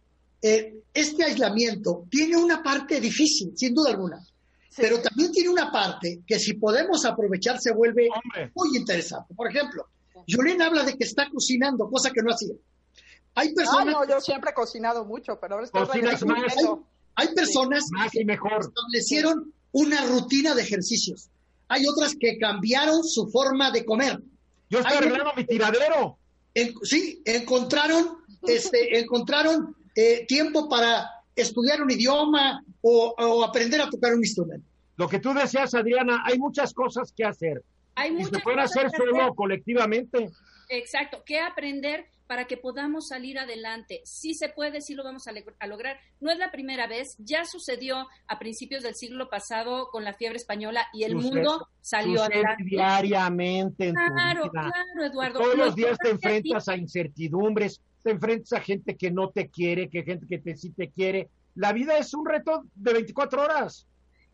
eh, 0.41 0.75
este 0.95 1.25
aislamiento 1.25 2.05
tiene 2.09 2.37
una 2.37 2.63
parte 2.63 3.01
difícil, 3.01 3.53
sin 3.57 3.75
duda 3.75 3.91
alguna. 3.91 4.21
Pero 4.77 5.01
también 5.01 5.33
tiene 5.33 5.49
una 5.49 5.73
parte 5.73 6.21
que 6.25 6.39
si 6.39 6.55
podemos 6.55 7.05
aprovechar 7.05 7.59
se 7.59 7.73
vuelve 7.73 8.09
muy 8.55 8.77
interesante. 8.77 9.35
Por 9.35 9.51
ejemplo, 9.51 9.89
Yolene 10.27 10.65
habla 10.65 10.83
de 10.83 10.97
que 10.97 11.05
está 11.05 11.29
cocinando, 11.31 11.89
cosa 11.89 12.11
que 12.11 12.23
no 12.23 12.33
hacía. 12.33 12.55
Hay 13.35 13.55
personas. 13.55 13.95
no, 13.95 14.09
yo 14.09 14.21
siempre 14.21 14.51
he 14.51 14.55
cocinado 14.55 15.05
mucho, 15.05 15.39
pero 15.41 15.55
ahora 15.55 15.67
estoy 15.67 16.03
más. 16.03 16.23
Hay, 17.15 17.35
personas 17.35 17.85
que 18.13 18.21
establecieron 18.21 19.53
una 19.73 20.05
rutina 20.07 20.55
de 20.55 20.63
ejercicios. 20.63 21.29
Hay 21.69 21.85
otras 21.87 22.15
que 22.19 22.39
cambiaron 22.39 23.05
su 23.05 23.29
forma 23.29 23.71
de 23.71 23.85
comer. 23.85 24.21
Yo 24.71 24.81
estoy 24.81 24.99
arreglando 24.99 25.33
mi 25.37 25.45
tiradero. 25.45 26.19
sí, 26.83 27.21
encontraron, 27.25 28.19
este, 28.43 28.99
encontraron 29.01 29.77
eh, 29.95 30.27
tiempo 30.27 30.69
para 30.69 31.11
estudiar 31.35 31.83
un 31.83 31.91
idioma 31.91 32.63
o, 32.81 33.45
aprender 33.45 33.81
a 33.81 33.91
tocar 33.91 34.15
un 34.15 34.21
instrumento. 34.21 34.67
Lo 34.97 35.09
que 35.09 35.21
tú 35.21 35.33
deseas, 35.33 35.75
Adriana, 35.75 36.23
hay 36.25 36.39
muchas 36.39 36.73
cosas 36.73 37.13
que 37.13 37.25
hacer. 37.25 37.63
Hay 37.99 38.17
y 38.17 38.25
se 38.25 38.39
puede 38.39 38.61
hacer 38.61 38.91
solo 38.91 39.35
colectivamente. 39.35 40.31
Exacto, 40.69 41.23
¿qué 41.25 41.41
aprender 41.41 42.07
para 42.27 42.47
que 42.47 42.57
podamos 42.57 43.09
salir 43.09 43.39
adelante? 43.39 44.03
Sí 44.05 44.35
se 44.35 44.51
puede, 44.51 44.81
sí 44.83 44.95
lo 44.95 45.03
vamos 45.03 45.27
a, 45.27 45.33
lograr. 45.67 45.99
No 46.21 46.31
es 46.31 46.39
la 46.39 46.53
primera 46.53 46.87
vez, 46.87 47.17
ya 47.19 47.45
sucedió 47.45 48.07
a 48.29 48.39
principios 48.39 48.85
del 48.85 48.95
siglo 48.95 49.29
pasado 49.29 49.89
con 49.91 50.05
la 50.05 50.15
fiebre 50.15 50.37
española 50.37 50.87
y 50.93 51.05
el 51.05 51.17
mundo 51.17 51.69
salió 51.81 52.23
adelante. 52.23 52.65
diariamente 52.65 53.89
en 53.89 53.95
claro, 53.95 54.45
tu 54.45 54.51
Claro, 54.51 55.05
Eduardo. 55.05 55.41
Todos 55.41 55.57
los 55.57 55.75
días 55.75 55.99
te 55.99 56.11
enfrentas 56.11 56.69
a 56.69 56.77
incertidumbres, 56.77 57.81
te 58.05 58.11
enfrentas 58.11 58.53
a 58.53 58.61
gente 58.61 58.97
que 58.97 59.11
no 59.11 59.31
te 59.31 59.49
quiere, 59.49 59.89
que 59.89 60.05
gente 60.05 60.27
que 60.27 60.39
te, 60.39 60.57
sí 60.57 60.71
te 60.71 60.91
quiere. 60.91 61.31
La 61.55 61.73
vida 61.73 61.99
es 61.99 62.15
un 62.15 62.25
reto 62.25 62.63
de 62.77 62.93
24 62.93 63.43
horas. 63.43 63.88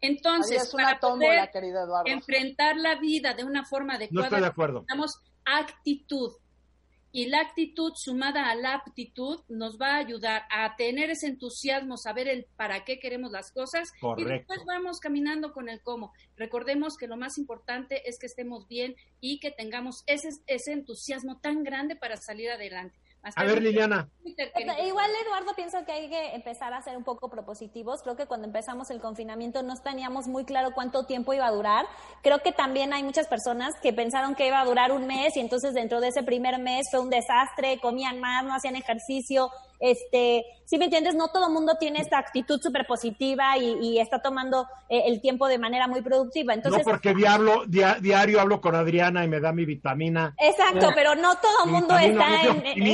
Entonces, 0.07 0.71
para 0.73 1.01
poder 1.01 1.51
enfrentar 2.05 2.77
la 2.77 2.97
vida 2.97 3.35
de 3.35 3.45
una 3.45 3.65
forma 3.65 3.95
adecuada, 3.95 4.21
no 4.21 4.25
estoy 4.25 4.41
de 4.41 4.47
acuerdo. 4.47 4.81
necesitamos 4.81 5.21
actitud. 5.45 6.33
Y 7.11 7.27
la 7.27 7.41
actitud 7.41 7.93
sumada 7.95 8.51
a 8.51 8.57
la 8.57 8.75
aptitud 8.75 9.41
nos 9.49 9.79
va 9.81 9.95
a 9.95 9.99
ayudar 9.99 10.43
a 10.51 10.75
tener 10.75 11.11
ese 11.11 11.29
entusiasmo, 11.29 11.97
saber 11.97 12.27
el 12.27 12.47
para 12.57 12.85
qué 12.85 12.99
queremos 12.99 13.31
las 13.31 13.53
cosas 13.53 13.93
y 14.17 14.25
después 14.25 14.59
vamos 14.67 14.99
caminando 14.99 15.53
con 15.53 15.69
el 15.69 15.81
cómo. 15.81 16.13
Recordemos 16.37 16.97
que 16.97 17.07
lo 17.07 17.17
más 17.17 17.39
importante 17.39 18.09
es 18.09 18.19
que 18.19 18.27
estemos 18.27 18.67
bien 18.67 18.97
y 19.21 19.39
que 19.39 19.53
tengamos 19.53 20.03
ese, 20.09 20.31
ese 20.49 20.73
entusiasmo 20.73 21.39
tan 21.39 21.63
grande 21.63 21.95
para 21.95 22.17
salir 22.17 22.51
adelante. 22.51 22.99
A 23.35 23.45
ver, 23.45 23.63
Liliana. 23.63 24.09
Igual, 24.85 25.11
Eduardo, 25.25 25.55
pienso 25.55 25.85
que 25.85 25.93
hay 25.93 26.09
que 26.09 26.35
empezar 26.35 26.73
a 26.75 26.83
ser 26.83 26.97
un 26.97 27.05
poco 27.05 27.31
propositivos. 27.31 28.03
Creo 28.03 28.17
que 28.17 28.27
cuando 28.27 28.47
empezamos 28.47 28.91
el 28.91 29.01
confinamiento 29.01 29.63
no 29.63 29.75
teníamos 29.77 30.27
muy 30.27 30.45
claro 30.45 30.71
cuánto 30.75 31.07
tiempo 31.07 31.33
iba 31.33 31.47
a 31.47 31.51
durar. 31.51 31.87
Creo 32.23 32.41
que 32.41 32.53
también 32.53 32.93
hay 32.93 33.03
muchas 33.03 33.29
personas 33.29 33.75
que 33.83 33.93
pensaron 33.93 34.35
que 34.35 34.47
iba 34.47 34.61
a 34.61 34.65
durar 34.65 34.93
un 34.93 35.07
mes 35.07 35.37
y 35.37 35.41
entonces 35.41 35.75
dentro 35.75 36.01
de 36.01 36.09
ese 36.09 36.23
primer 36.23 36.59
mes 36.59 36.87
fue 36.91 37.01
un 37.01 37.11
desastre, 37.11 37.79
comían 37.81 38.21
más, 38.21 38.45
no 38.45 38.55
hacían 38.55 38.77
ejercicio, 38.77 39.51
este, 39.81 40.45
si 40.65 40.79
me 40.79 40.87
entiendes, 40.87 41.15
no 41.15 41.29
todo 41.29 41.49
el 41.49 41.53
mundo 41.53 41.75
tiene 41.79 42.01
esta 42.01 42.19
actitud 42.19 42.61
súper 42.61 42.87
positiva 42.87 43.57
y, 43.59 43.99
está 43.99 44.21
tomando 44.21 44.67
eh, 44.89 45.05
el 45.07 45.21
tiempo 45.21 45.47
de 45.47 45.59
manera 45.59 45.89
muy 45.89 46.03
productiva. 46.03 46.55
Entonces, 46.55 46.85
no, 46.85 46.93
porque 46.93 47.15
diablo, 47.15 47.65
diario 47.67 48.41
hablo 48.41 48.61
con 48.61 48.75
Adriana 48.75 49.25
y 49.25 49.29
me 49.29 49.41
da 49.41 49.53
mi 49.53 49.65
vitamina. 49.65 50.35
Exacto, 50.39 50.91
pero 50.95 51.15
no 51.15 51.37
todo 51.37 51.65
el 51.65 51.71
mundo 51.71 51.97
está 51.97 52.43
en, 52.43 52.87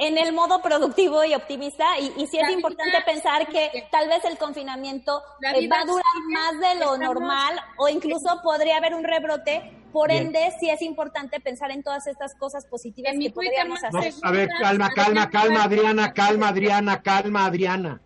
el 0.00 0.32
modo 0.32 0.62
productivo 0.62 1.24
y 1.24 1.34
optimista 1.34 1.98
y, 1.98 2.26
sí 2.26 2.38
es 2.38 2.50
importante 2.50 2.98
pensar 3.04 3.46
que 3.46 3.86
tal 3.90 4.08
vez 4.08 4.24
el 4.24 4.38
confinamiento 4.38 5.22
eh, 5.42 5.68
va 5.68 5.80
a 5.80 5.84
durar 5.84 6.04
más 6.32 6.58
de 6.58 6.80
lo 6.80 6.96
normal 6.96 7.60
o 7.76 7.88
incluso 7.88 8.40
podría 8.42 8.78
haber 8.78 8.94
un 8.94 9.04
rebrote 9.04 9.76
por 9.92 10.10
ende, 10.10 10.52
sí 10.58 10.70
es 10.70 10.82
importante 10.82 11.40
pensar 11.40 11.70
en 11.70 11.82
todas 11.82 12.06
estas 12.06 12.34
cosas 12.36 12.64
positivas 12.66 13.12
que 13.20 13.30
podríamos 13.30 13.82
hacer. 13.82 14.14
a 14.22 14.30
ver, 14.30 14.48
calma, 14.60 14.90
calma, 14.94 15.28
calma, 15.30 15.64
Adriana, 15.64 16.12
calma, 16.12 16.48
Adriana, 16.48 17.02
calma, 17.02 17.46
Adriana. 17.46 18.00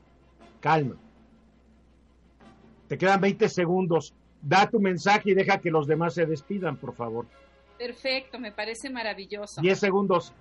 Calma. 0.60 0.96
Te 2.88 2.96
quedan 2.96 3.20
20 3.20 3.48
segundos. 3.48 4.14
Da 4.40 4.68
tu 4.68 4.80
mensaje 4.80 5.30
y 5.30 5.34
deja 5.34 5.58
que 5.58 5.70
los 5.70 5.86
demás 5.86 6.14
se 6.14 6.26
despidan, 6.26 6.76
por 6.76 6.94
favor. 6.94 7.26
Perfecto, 7.78 8.38
me 8.38 8.52
parece 8.52 8.88
maravilloso. 8.88 9.60
10 9.60 9.78
segundos. 9.78 10.32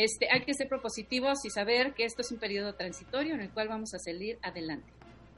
Este, 0.00 0.28
hay 0.32 0.40
que 0.40 0.54
ser 0.54 0.66
propositivos 0.66 1.44
y 1.44 1.50
saber 1.50 1.92
que 1.92 2.06
esto 2.06 2.22
es 2.22 2.32
un 2.32 2.38
periodo 2.38 2.74
transitorio 2.74 3.34
en 3.34 3.42
el 3.42 3.50
cual 3.50 3.68
vamos 3.68 3.92
a 3.92 3.98
salir 3.98 4.38
adelante. 4.40 4.90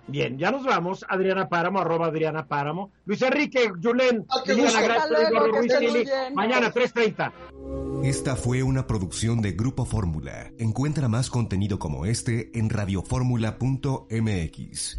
Bien, 0.07 0.39
ya 0.39 0.53
nos 0.53 0.65
vamos. 0.65 1.05
Adriana 1.09 1.49
Páramo, 1.49 1.81
arroba 1.81 2.07
Adriana 2.07 2.47
Páramo. 2.47 2.93
Luis 3.05 3.21
Enrique, 3.23 3.73
Julen, 3.83 4.25
ah, 4.29 4.45
Mañana, 6.33 6.73
3.30. 6.73 7.33
Esta 8.05 8.37
fue 8.37 8.63
una 8.63 8.87
producción 8.87 9.43
de 9.43 9.51
Grupo 9.51 9.85
Fórmula. 9.85 10.53
Encuentra 10.59 11.09
más 11.09 11.29
contenido 11.29 11.81
como 11.81 12.07
este 12.07 12.57
en 12.57 12.71
radioformula.mx. 12.71 14.99